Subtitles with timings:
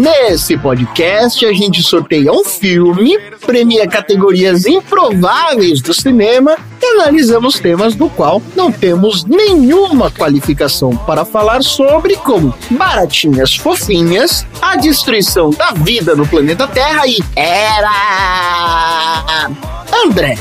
[0.00, 7.94] Nesse podcast, a gente sorteia um filme, premia categorias improváveis do cinema e analisamos temas
[7.94, 15.72] do qual não temos nenhuma qualificação para falar sobre, como baratinhas fofinhas, a destruição da
[15.72, 17.90] vida no planeta Terra e era.
[20.02, 20.38] André,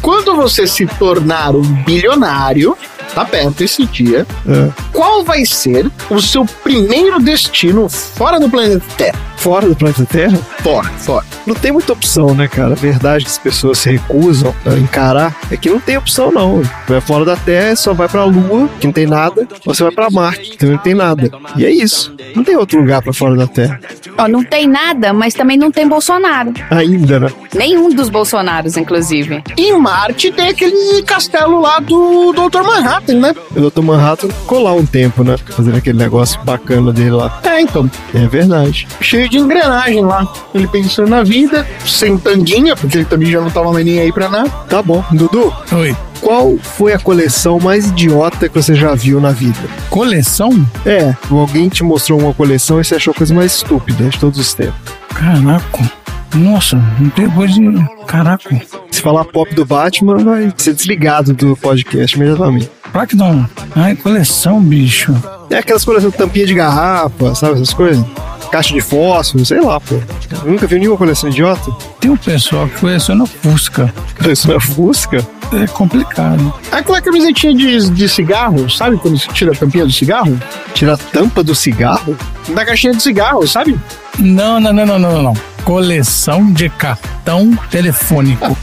[0.00, 2.78] quando você se tornar um bilionário,
[3.14, 4.26] tá perto esse dia,
[4.92, 9.18] qual vai ser o seu primeiro destino fora do planeta Terra?
[9.36, 10.38] Fora do planeta Terra?
[10.62, 11.24] Fora, fora.
[11.46, 12.72] Não tem muita opção, né, cara?
[12.72, 16.62] A verdade que as pessoas se recusam a encarar é que não tem opção, não.
[16.88, 19.92] Vai fora da Terra, só vai pra Lua, que não tem nada, ou você vai
[19.92, 21.30] pra Marte, que também não tem nada.
[21.56, 22.14] E é isso.
[22.34, 23.78] Não tem outro lugar pra fora da Terra.
[24.18, 26.52] Ó, não tem nada, mas também não tem Bolsonaro.
[26.70, 27.28] Ainda, né?
[27.54, 29.42] Nenhum dos Bolsonaros, inclusive.
[29.56, 32.62] Em Marte tem aquele castelo lá do Dr.
[32.62, 33.34] Manhattan, né?
[33.54, 33.82] O Dr.
[33.82, 35.36] Manhattan ficou lá um tempo, né?
[35.50, 37.40] Fazendo aquele negócio bacana dele lá.
[37.44, 37.88] É, então.
[38.14, 38.88] É verdade.
[39.00, 40.26] Cheio de engrenagem lá.
[40.54, 44.12] Ele pensando na vida, sem tanguinha, porque ele também já não tava mais nem aí
[44.12, 44.48] pra nada.
[44.68, 45.04] Tá bom.
[45.12, 45.96] Dudu, Oi.
[46.20, 49.58] qual foi a coleção mais idiota que você já viu na vida?
[49.90, 50.66] Coleção?
[50.84, 54.38] É, alguém te mostrou uma coleção e você achou a coisa mais estúpida de todos
[54.38, 54.80] os tempos.
[55.14, 56.06] Caraca.
[56.34, 57.86] Nossa, não tem coisa de.
[58.06, 58.60] Caraca.
[58.90, 62.70] Se falar pop do Batman, vai ser desligado do podcast imediatamente.
[62.92, 63.48] Claro que não.
[63.74, 65.14] Ai, coleção, bicho.
[65.50, 68.04] É aquelas coleções tampinha de garrafa, sabe essas coisas?
[68.50, 69.96] Caixa de fósforo, sei lá, pô.
[70.44, 71.70] Eu nunca vi nenhuma coleção idiota.
[72.00, 73.92] Tem um pessoal que coleciona Fusca.
[74.18, 75.26] Coleção é Fusca?
[75.52, 76.52] É complicado.
[76.72, 80.38] Aquela camisetinha de, de cigarro, sabe quando você tira a tampinha do cigarro?
[80.74, 82.16] Tira a tampa do cigarro?
[82.48, 83.78] Da caixinha de cigarro, sabe?
[84.18, 85.34] Não, não, não, não, não, não.
[85.64, 88.56] Coleção de cartão telefônico.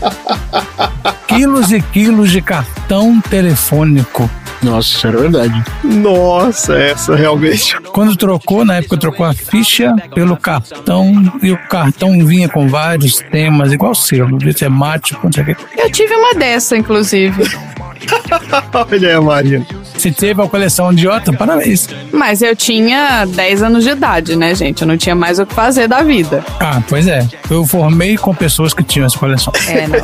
[1.27, 4.29] quilos e quilos de cartão telefônico.
[4.63, 5.63] Nossa, isso era verdade.
[5.83, 7.79] Nossa, essa realmente.
[7.91, 13.17] Quando trocou, na época trocou a ficha pelo cartão e o cartão vinha com vários
[13.17, 15.55] temas, igual o seu, temático, não sei o quê.
[15.77, 17.43] Eu tive uma dessa, inclusive.
[18.91, 19.65] Olha aí, Maria.
[19.97, 21.87] Se teve a coleção idiota, parabéns.
[22.11, 24.81] Mas eu tinha 10 anos de idade, né, gente?
[24.81, 26.43] Eu não tinha mais o que fazer da vida.
[26.59, 27.27] Ah, pois é.
[27.49, 29.53] Eu formei com pessoas que tinham essa coleção.
[29.67, 29.97] É, não.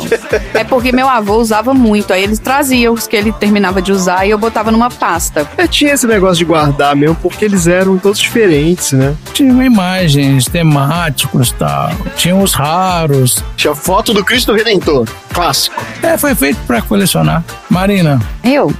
[0.53, 2.13] É porque meu avô usava muito.
[2.13, 5.47] Aí eles traziam os que ele terminava de usar e eu botava numa pasta.
[5.57, 9.15] É, tinha esse negócio de guardar mesmo, porque eles eram todos diferentes, né?
[9.33, 11.91] Tinha imagens temáticos e tal.
[12.15, 13.43] Tinha os raros.
[13.57, 15.07] Tinha foto do Cristo Redentor.
[15.33, 15.83] Clássico.
[16.01, 17.43] É, foi feito pra colecionar.
[17.69, 18.73] Marina, Eu?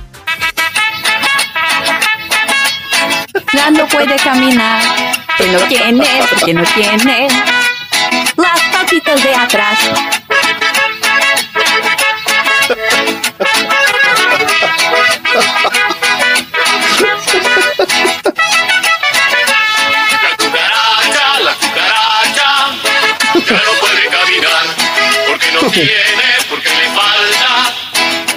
[3.54, 4.82] Ya no puede caminar.
[5.38, 7.28] Que no tiene, porque no tiene.
[8.36, 9.80] Las patitas de atrás.
[20.22, 22.50] La cucaracha, la cucaracha,
[23.34, 24.66] ya no puede caminar,
[25.28, 27.74] porque no tiene, porque le falta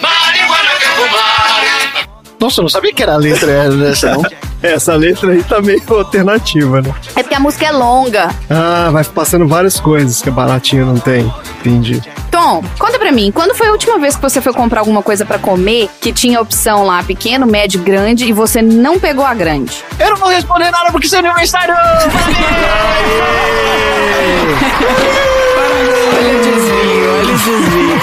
[0.00, 2.08] marihuana que fumar.
[2.40, 4.22] Nossa, eu não sabia que era letra não.
[4.62, 6.94] Essa letra aí tá meio alternativa, né?
[7.16, 8.30] É porque a música é longa.
[8.48, 11.32] Ah, vai passando várias coisas que a baratinha não tem.
[11.60, 12.00] Entendi.
[12.30, 15.24] Tom, conta pra mim, quando foi a última vez que você foi comprar alguma coisa
[15.24, 19.84] pra comer que tinha opção lá pequeno, médio, grande e você não pegou a grande?
[19.98, 21.74] Eu não vou responder nada porque seu aniversário!
[26.14, 28.00] Olha o desvio, olha o desvio.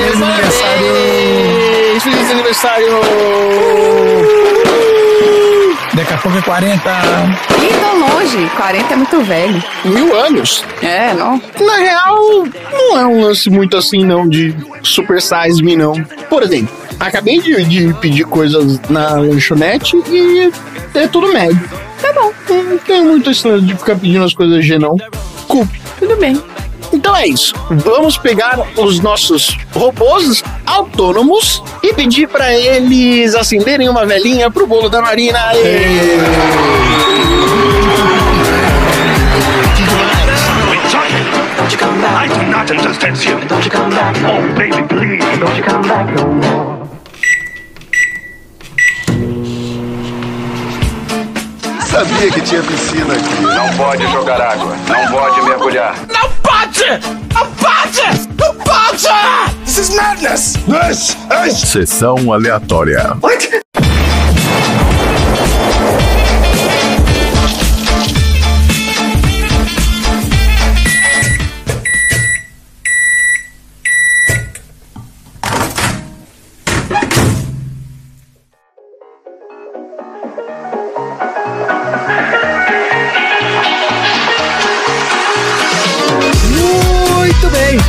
[0.00, 2.00] Feliz aniversário!
[2.00, 3.00] Feliz aniversário!
[5.94, 6.90] Daqui a pouco é 40.
[7.62, 8.50] Ih, tô longe.
[8.56, 9.62] 40 é muito velho.
[9.84, 10.64] Mil anos.
[10.82, 11.40] É, não.
[11.60, 12.16] Na real,
[12.72, 15.94] não é um lance muito assim, não, de super size me, não.
[16.28, 20.52] Por exemplo, acabei de, de pedir coisas na lanchonete e
[20.94, 21.60] é tudo médio.
[22.00, 24.96] Tá bom, Não tem muito esse lance de ficar pedindo as coisas G, não.
[25.48, 25.68] Cool.
[25.98, 26.40] tudo bem.
[26.92, 27.54] Então é isso.
[27.70, 34.88] Vamos pegar os nossos robôs autônomos e pedir pra eles acenderem uma velhinha pro bolo
[34.88, 35.38] da Marina.
[42.02, 43.38] I do not understand you.
[43.48, 44.16] Don't you come back.
[44.24, 45.38] Oh, baby, please.
[45.38, 46.69] Don't you come back no more.
[51.90, 53.42] Sabia que tinha piscina aqui.
[53.42, 54.76] Não pode jogar água.
[54.88, 55.94] Não pode mergulhar.
[56.08, 56.84] Não pode!
[57.34, 58.28] Não pode!
[58.38, 58.80] Não pode!
[59.80, 60.56] is madness!
[60.66, 61.16] This
[61.46, 63.14] is Sessão aleatória.
[63.22, 63.48] Muito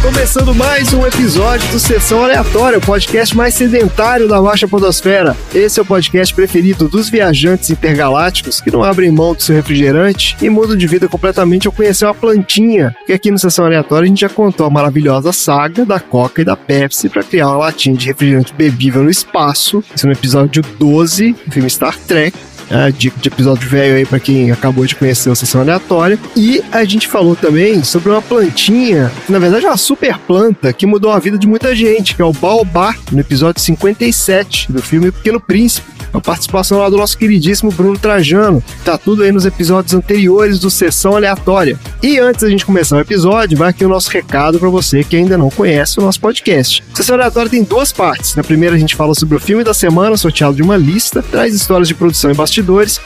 [0.01, 5.37] começando mais um episódio do Sessão Aleatória, o podcast mais sedentário da Baixa Podosfera.
[5.53, 10.35] Esse é o podcast preferido dos viajantes intergalácticos que não abrem mão do seu refrigerante
[10.41, 12.95] e mudam de vida completamente ao conhecer uma plantinha.
[12.97, 16.45] Porque aqui no Sessão Aleatória a gente já contou a maravilhosa saga da Coca e
[16.45, 19.83] da Pepsi para criar uma latinha de refrigerante bebível no espaço.
[19.95, 22.35] Isso no episódio 12 do filme Star Trek.
[22.71, 26.17] É, dica de episódio velho aí pra quem acabou de conhecer a sessão aleatória.
[26.37, 30.85] E a gente falou também sobre uma plantinha, na verdade é uma super planta que
[30.85, 35.09] mudou a vida de muita gente, que é o baobá, no episódio 57 do filme
[35.09, 35.91] O Pequeno Príncipe.
[36.13, 38.61] A participação lá do nosso queridíssimo Bruno Trajano.
[38.83, 41.79] Tá tudo aí nos episódios anteriores do Sessão Aleatória.
[42.03, 45.15] E antes da gente começar o episódio, vai aqui o nosso recado para você que
[45.15, 46.83] ainda não conhece o nosso podcast.
[46.93, 48.35] Sessão Aleatória tem duas partes.
[48.35, 51.55] Na primeira a gente fala sobre o filme da semana, sorteado de uma lista, traz
[51.55, 52.60] histórias de produção e bastidores.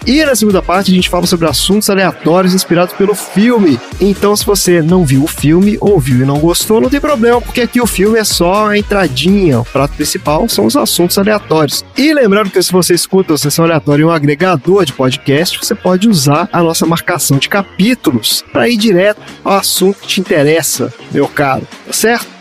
[0.06, 3.80] E na segunda parte a gente fala sobre assuntos aleatórios inspirados pelo filme.
[4.00, 7.62] Então se você não viu o filme, ouviu e não gostou, não tem problema, porque
[7.62, 9.60] aqui o filme é só a entradinha.
[9.60, 11.84] O prato principal são os assuntos aleatórios.
[11.98, 15.74] E lembrando que se você escuta o Sessão Aleatória em um agregador de podcast, você
[15.74, 20.94] pode usar a nossa marcação de capítulos para ir direto ao assunto que te interessa,
[21.12, 22.35] meu caro, tá certo?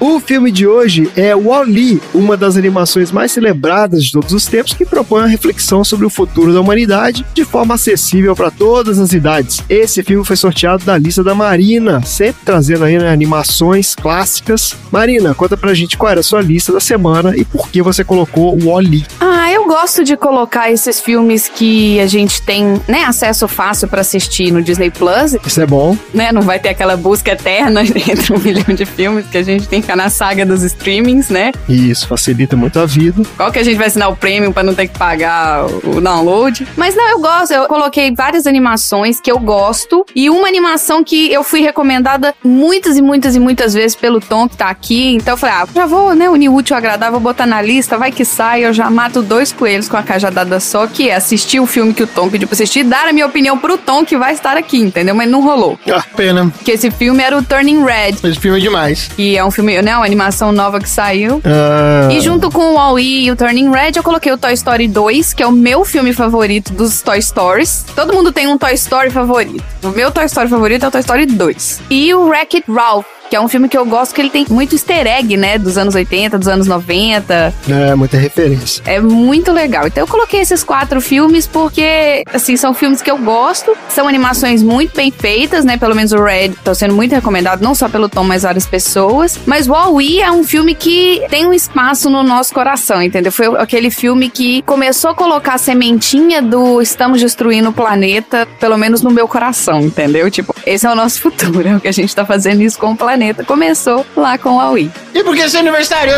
[0.00, 4.74] O filme de hoje é Wall-E, uma das animações mais celebradas de todos os tempos,
[4.74, 9.12] que propõe uma reflexão sobre o futuro da humanidade de forma acessível para todas as
[9.12, 9.62] idades.
[9.68, 14.76] Esse filme foi sorteado da lista da Marina, sempre trazendo aí né, animações clássicas.
[14.92, 18.04] Marina, conta pra gente qual era a sua lista da semana e por que você
[18.04, 19.04] colocou o Wall-E.
[19.20, 24.00] Ah, eu gosto de colocar esses filmes que a gente tem, né, acesso fácil pra
[24.02, 25.96] assistir no Disney Plus, Isso é bom.
[26.12, 26.30] né?
[26.32, 29.80] Não vai ter aquela busca eterna entre um milhão de filmes que a gente tem
[29.84, 31.52] ficar na saga dos streamings, né?
[31.68, 33.22] E isso facilita muito a vida.
[33.36, 36.66] Qual que a gente vai assinar o premium pra não ter que pagar o download?
[36.76, 37.52] Mas não, eu gosto.
[37.52, 42.96] Eu coloquei várias animações que eu gosto e uma animação que eu fui recomendada muitas
[42.96, 45.14] e muitas e muitas vezes pelo Tom que tá aqui.
[45.14, 47.60] Então eu falei, ah, já vou, né, unir o útil ao agradável, vou botar na
[47.60, 51.14] lista, vai que sai, eu já mato dois coelhos com a cajadada só, que é
[51.14, 54.04] assistir o filme que o Tom pediu pra assistir, dar a minha opinião pro Tom
[54.04, 55.14] que vai estar aqui, entendeu?
[55.14, 55.78] Mas não rolou.
[55.90, 56.50] Ah, pena.
[56.50, 59.08] Porque esse filme era o Turning Red, Esse filme é demais.
[59.14, 61.40] que é um filme, né, uma animação nova que saiu.
[61.44, 64.88] Ah, E junto com o Wall-E e o Turning Red, eu coloquei o Toy Story
[64.88, 67.84] 2, que é o meu filme favorito dos Toy Stories.
[67.94, 69.62] Todo mundo tem um Toy Story favorito.
[69.82, 71.82] O meu Toy Story favorito é o Toy Story 2.
[71.90, 74.76] E o Wreck-It Ralph, que é um filme que eu gosto, que ele tem muito
[74.76, 75.58] easter egg, né?
[75.58, 77.52] Dos anos 80, dos anos 90.
[77.68, 78.80] é muita referência.
[78.86, 79.88] É muito legal.
[79.88, 83.76] Então eu coloquei esses quatro filmes porque, assim, são filmes que eu gosto.
[83.88, 85.76] São animações muito bem feitas, né?
[85.76, 89.36] Pelo menos o Red tá sendo muito recomendado, não só pelo Tom, mas várias pessoas.
[89.44, 93.32] Mas Wall-E é um filme que tem um espaço no nosso coração, entendeu?
[93.32, 98.78] Foi aquele filme que começou a colocar a sementinha do estamos destruindo o planeta, pelo
[98.78, 100.30] menos no meu coração, entendeu?
[100.30, 102.92] Tipo, esse é o nosso futuro, é o que a gente tá fazendo isso com
[102.92, 103.23] o planeta.
[103.46, 104.90] Começou lá com o Wall-E.
[105.14, 106.12] E por que seu aniversário?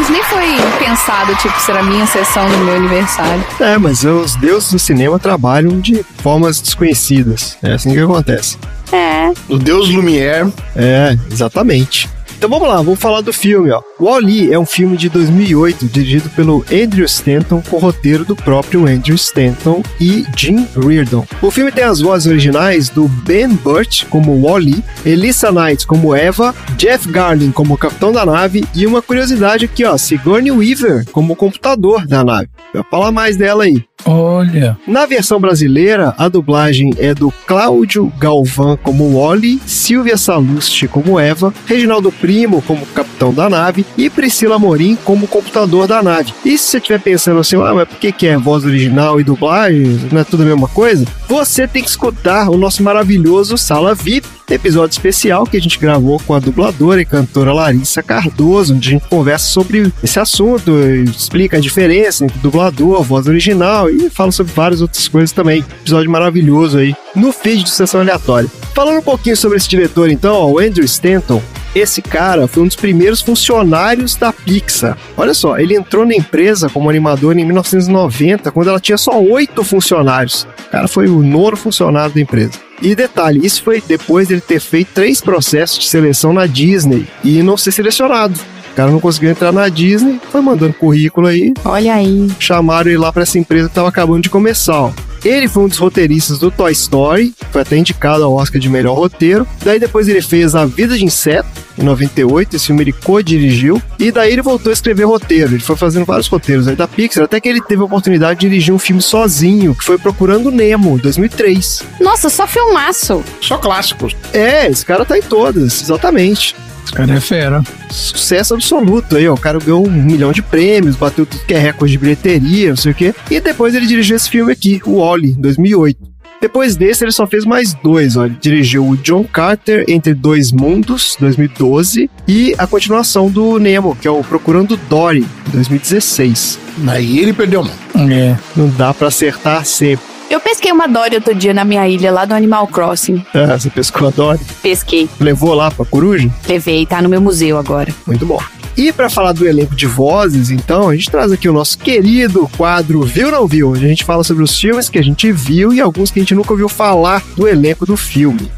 [0.00, 0.46] Isso nem foi
[0.78, 3.44] pensado, tipo, ser a minha sessão no meu aniversário.
[3.58, 7.56] É, mas os deuses do cinema trabalham de formas desconhecidas.
[7.62, 8.56] É assim que acontece.
[8.92, 9.32] É.
[9.48, 10.52] O Deus Lumière.
[10.76, 12.08] É, exatamente.
[12.36, 13.82] Então vamos lá, vamos falar do filme, ó.
[14.00, 19.14] Wall-E é um filme de 2008, dirigido pelo Andrew Stanton, com roteiro do próprio Andrew
[19.14, 21.26] Stanton e Jim Reardon.
[21.42, 26.54] O filme tem as vozes originais do Ben Burt como Wall-E, Elissa Knight como Eva,
[26.76, 32.06] Jeff Garlin como capitão da nave e uma curiosidade aqui, ó, Sigourney Weaver como computador
[32.06, 32.48] da nave.
[32.72, 33.84] Vai falar mais dela aí.
[34.06, 41.20] Olha, Na versão brasileira, a dublagem é do Cláudio Galvão como Wally, Silvia Salusti como
[41.20, 46.32] Eva, Reginaldo Primo como capitão da nave e Priscila Morim como computador da nave.
[46.44, 49.24] E se você estiver pensando assim, ah, mas por que, que é voz original e
[49.24, 50.00] dublagem?
[50.10, 51.04] Não é tudo a mesma coisa?
[51.28, 56.20] Você tem que escutar o nosso maravilhoso Sala VIP, episódio especial que a gente gravou
[56.26, 60.72] com a dubladora e cantora Larissa Cardoso, onde a gente conversa sobre esse assunto,
[61.04, 65.64] explica a diferença entre dublador, voz original e fala sobre várias outras coisas também.
[65.80, 68.50] Episódio maravilhoso aí no feed de Sessão Aleatória.
[68.74, 71.42] Falando um pouquinho sobre esse diretor então, o Andrew Stanton,
[71.74, 74.96] esse cara foi um dos primeiros funcionários da Pixar.
[75.16, 79.62] Olha só, ele entrou na empresa como animador em 1990, quando ela tinha só oito
[79.64, 80.46] funcionários.
[80.66, 82.52] O cara foi o nono funcionário da empresa.
[82.82, 87.42] E detalhe, isso foi depois dele ter feito três processos de seleção na Disney e
[87.42, 88.38] não ser selecionado.
[88.72, 92.28] O cara não conseguiu entrar na Disney, foi mandando currículo aí, Olha aí.
[92.38, 94.92] chamaram ele lá pra essa empresa que tava acabando de começar, ó.
[95.24, 98.94] Ele foi um dos roteiristas do Toy Story, foi até indicado ao Oscar de melhor
[98.94, 99.46] roteiro.
[99.62, 101.48] Daí depois ele fez A Vida de Inseto,
[101.78, 103.80] em 98, esse filme ele co-dirigiu.
[103.98, 107.24] E daí ele voltou a escrever roteiro, ele foi fazendo vários roteiros aí da Pixar,
[107.24, 110.96] até que ele teve a oportunidade de dirigir um filme sozinho, que foi Procurando Nemo,
[110.96, 111.82] em 2003.
[112.00, 113.22] Nossa, só filmaço.
[113.40, 114.16] Só clássicos.
[114.32, 116.54] É, esse cara tá em todas, exatamente.
[116.84, 117.62] Esse cara é fera.
[117.90, 119.34] sucesso absoluto aí, ó.
[119.34, 122.76] O cara ganhou um milhão de prêmios, bateu tudo que é recorde de bilheteria, não
[122.76, 123.14] sei o quê.
[123.30, 126.10] E depois ele dirigiu esse filme aqui, o Wally, em 2008.
[126.40, 128.24] Depois desse, ele só fez mais dois, ó.
[128.24, 134.08] Ele dirigiu o John Carter Entre Dois Mundos, 2012, e a continuação do Nemo, que
[134.08, 136.58] é o Procurando Dory, 2016.
[136.88, 138.10] Aí ele perdeu a mão.
[138.10, 138.38] É.
[138.56, 140.09] Não dá pra acertar sempre.
[140.30, 143.24] Eu pesquei uma Dory outro dia na minha ilha, lá do Animal Crossing.
[143.34, 144.38] Ah, você pescou a Dory?
[144.62, 146.30] Pesquei, Levou lá pra coruja?
[146.46, 147.92] levei, tá no meu museu agora.
[148.06, 148.38] Muito bom.
[148.76, 152.48] E para falar do elenco de vozes, então, a gente traz aqui o nosso querido
[152.56, 155.32] quadro Viu ou Não Viu, onde a gente fala sobre os filmes que a gente
[155.32, 158.50] viu e alguns que a gente nunca ouviu falar do elenco do filme.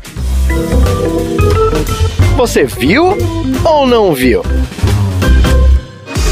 [2.37, 3.17] Você viu
[3.65, 4.43] ou não viu?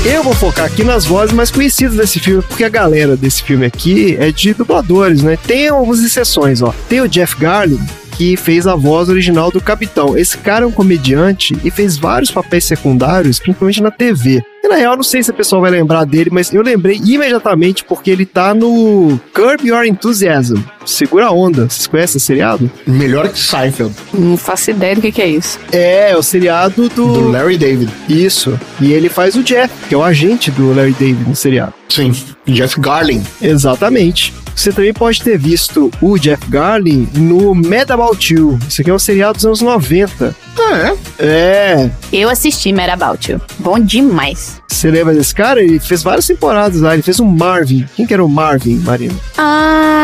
[0.04, 3.66] Eu vou focar aqui nas vozes mais conhecidas desse filme, porque a galera desse filme
[3.66, 5.36] aqui é de dubladores, né?
[5.46, 6.74] Tem algumas exceções, ó.
[6.88, 7.78] Tem o Jeff Garlin,
[8.20, 10.14] que fez a voz original do Capitão.
[10.14, 14.42] Esse cara é um comediante e fez vários papéis secundários, principalmente na TV.
[14.62, 17.82] E na real, não sei se a pessoa vai lembrar dele, mas eu lembrei imediatamente
[17.82, 20.58] porque ele tá no Curb Your Enthusiasm.
[20.84, 21.62] Segura a onda.
[21.70, 22.70] Vocês conhecem esse seriado?
[22.86, 25.58] Melhor que Seinfeld, Não faço ideia do que, que é isso.
[25.72, 27.14] É, é o seriado do...
[27.14, 27.90] do Larry David.
[28.06, 28.60] Isso.
[28.82, 31.72] E ele faz o Jeff, que é o agente do Larry David no seriado.
[31.88, 32.12] Sim,
[32.46, 33.22] Jeff Garlin.
[33.40, 34.34] Exatamente.
[34.60, 38.58] Você também pode ter visto o Jeff Garlin no Mad About You.
[38.68, 40.36] Isso aqui é um seriado dos anos 90.
[40.58, 41.24] Ah, é?
[41.26, 41.90] É.
[42.12, 43.40] Eu assisti Mad About You.
[43.58, 44.60] Bom demais.
[44.68, 45.62] Você lembra desse cara?
[45.62, 46.92] Ele fez várias temporadas lá.
[46.92, 47.86] Ele fez um Marvin.
[47.96, 49.14] Quem que era o Marvin, Marina?
[49.38, 49.99] Ah,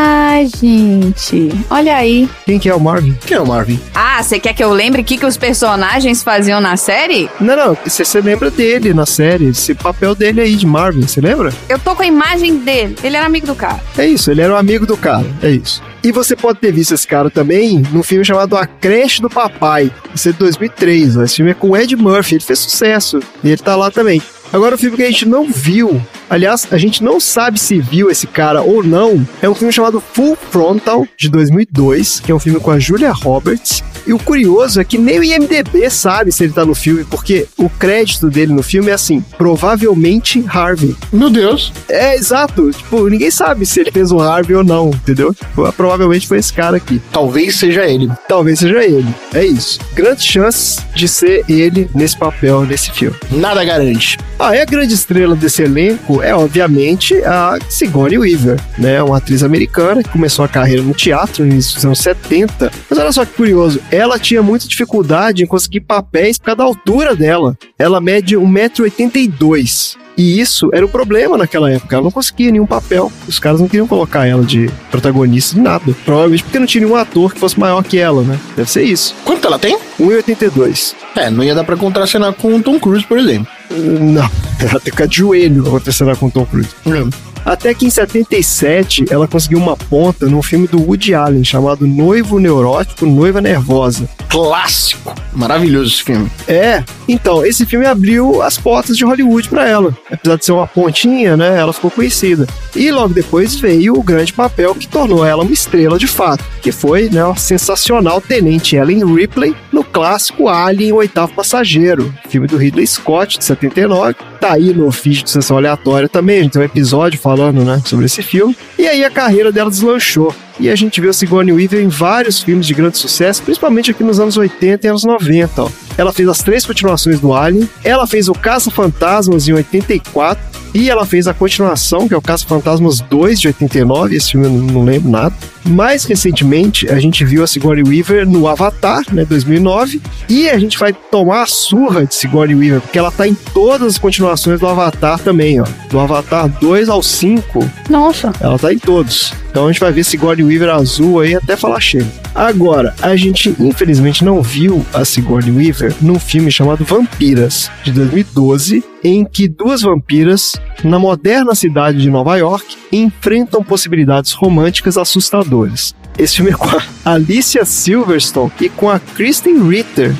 [0.55, 1.51] gente.
[1.69, 2.29] Olha aí.
[2.45, 3.15] Quem que é o Marvin?
[3.25, 3.79] Quem é o Marvin?
[3.93, 7.29] Ah, você quer que eu lembre o que, que os personagens faziam na série?
[7.39, 7.77] Não, não.
[7.85, 9.45] Você, você lembra dele na série.
[9.49, 11.01] Esse papel dele aí de Marvin.
[11.07, 11.53] Você lembra?
[11.69, 12.95] Eu tô com a imagem dele.
[13.03, 13.79] Ele era amigo do cara.
[13.97, 14.31] É isso.
[14.31, 15.25] Ele era um amigo do cara.
[15.41, 15.81] É isso.
[16.03, 19.91] E você pode ter visto esse cara também num filme chamado A Creche do Papai.
[20.15, 21.17] Esse é de 2003.
[21.17, 21.23] Ó.
[21.23, 22.35] Esse filme é com o Ed Murphy.
[22.35, 23.19] Ele fez sucesso.
[23.43, 24.21] E ele tá lá também.
[24.51, 28.09] Agora, o filme que a gente não viu, aliás, a gente não sabe se viu
[28.09, 32.39] esse cara ou não, é um filme chamado Full Frontal, de 2002, que é um
[32.39, 33.83] filme com a Julia Roberts.
[34.05, 37.45] E o curioso é que nem o IMDB sabe se ele tá no filme, porque
[37.57, 40.95] o crédito dele no filme é assim, provavelmente Harvey.
[41.11, 41.73] Meu Deus.
[41.89, 42.71] É, exato.
[42.71, 45.35] Tipo, ninguém sabe se ele fez o Harvey ou não, entendeu?
[45.75, 47.01] Provavelmente foi esse cara aqui.
[47.11, 48.09] Talvez seja ele.
[48.29, 49.13] Talvez seja ele.
[49.33, 49.77] É isso.
[49.93, 53.15] Grandes chances de ser ele nesse papel, nesse filme.
[53.29, 54.17] Nada garante.
[54.39, 59.01] Ah, e a grande estrela desse elenco é, obviamente, a Sigourney Weaver, né?
[59.01, 62.71] Uma atriz americana que começou a carreira no teatro no início dos anos 70.
[62.89, 66.63] Mas olha só que curioso, ela tinha muita dificuldade em conseguir papéis por causa da
[66.63, 67.57] altura dela.
[67.77, 70.06] Ela mede 1,82m.
[70.17, 71.95] E isso era um problema naquela época.
[71.95, 73.11] Ela não conseguia nenhum papel.
[73.27, 75.95] Os caras não queriam colocar ela de protagonista de nada.
[76.03, 78.39] Provavelmente porque não tinha nenhum ator que fosse maior que ela, né?
[78.55, 79.15] Deve ser isso.
[79.23, 79.77] Quanto ela tem?
[79.99, 80.95] 1,82.
[81.15, 83.47] É, não ia dar pra contracenar com o Tom Cruise, por exemplo.
[83.69, 86.69] Não, ela tem que ficar de joelho acontecendo com o Tom Cruise.
[86.85, 87.09] Hum.
[87.47, 92.39] Até que em 77 ela conseguiu uma ponta num filme do Woody Allen chamado Noivo
[92.39, 94.09] Neurótico, Noiva Nervosa.
[94.27, 95.15] Clássico.
[95.31, 96.29] Maravilhoso esse filme.
[96.45, 99.97] É, então, esse filme abriu as portas de Hollywood pra ela.
[100.11, 102.45] Apesar de ser uma pontinha, né, ela ficou conhecida.
[102.75, 106.71] E logo depois veio o grande papel que tornou ela uma estrela de fato, que
[106.73, 112.57] foi, né, a sensacional Tenente Ellen Ripley no clássico Alien, o Oitavo Passageiro, filme do
[112.57, 114.15] Ridley Scott, de 79.
[114.41, 117.81] Tá aí no feed de sessão aleatória também, a gente tem um episódio falando, né,
[117.85, 118.55] sobre esse filme.
[118.77, 120.33] E aí a carreira dela deslanchou.
[120.59, 124.03] E a gente viu a Sigourney Weaver em vários filmes de grande sucesso, principalmente aqui
[124.03, 125.63] nos anos 80 e anos 90.
[125.63, 125.69] Ó.
[125.97, 131.05] Ela fez as três continuações do Alien, ela fez o Caça-Fantasmas em 84, e ela
[131.05, 134.83] fez a continuação, que é o Caça-Fantasmas 2 de 89, esse filme eu não, não
[134.83, 135.35] lembro nada.
[135.65, 140.77] Mais recentemente, a gente viu a Sigourney Weaver no Avatar, né, 2009, e a gente
[140.77, 144.67] vai tomar a surra de Sigourney Weaver, porque ela tá em todas as continuações do
[144.67, 145.65] Avatar também, ó.
[145.89, 148.31] Do Avatar 2 ao 5, Nossa.
[148.39, 149.33] ela tá em todos.
[149.57, 152.05] Então a gente vai ver Sigourney Weaver azul aí até falar chega.
[152.35, 158.83] Agora, a gente infelizmente não viu a Sigourney Weaver num filme chamado Vampiras, de 2012,
[159.03, 165.95] em que duas vampiras, na moderna cidade de Nova York, enfrentam possibilidades românticas assustadoras.
[166.17, 166.81] Esse filme é com a
[167.13, 170.13] Alicia Silverstone e com a Kristen Ritter,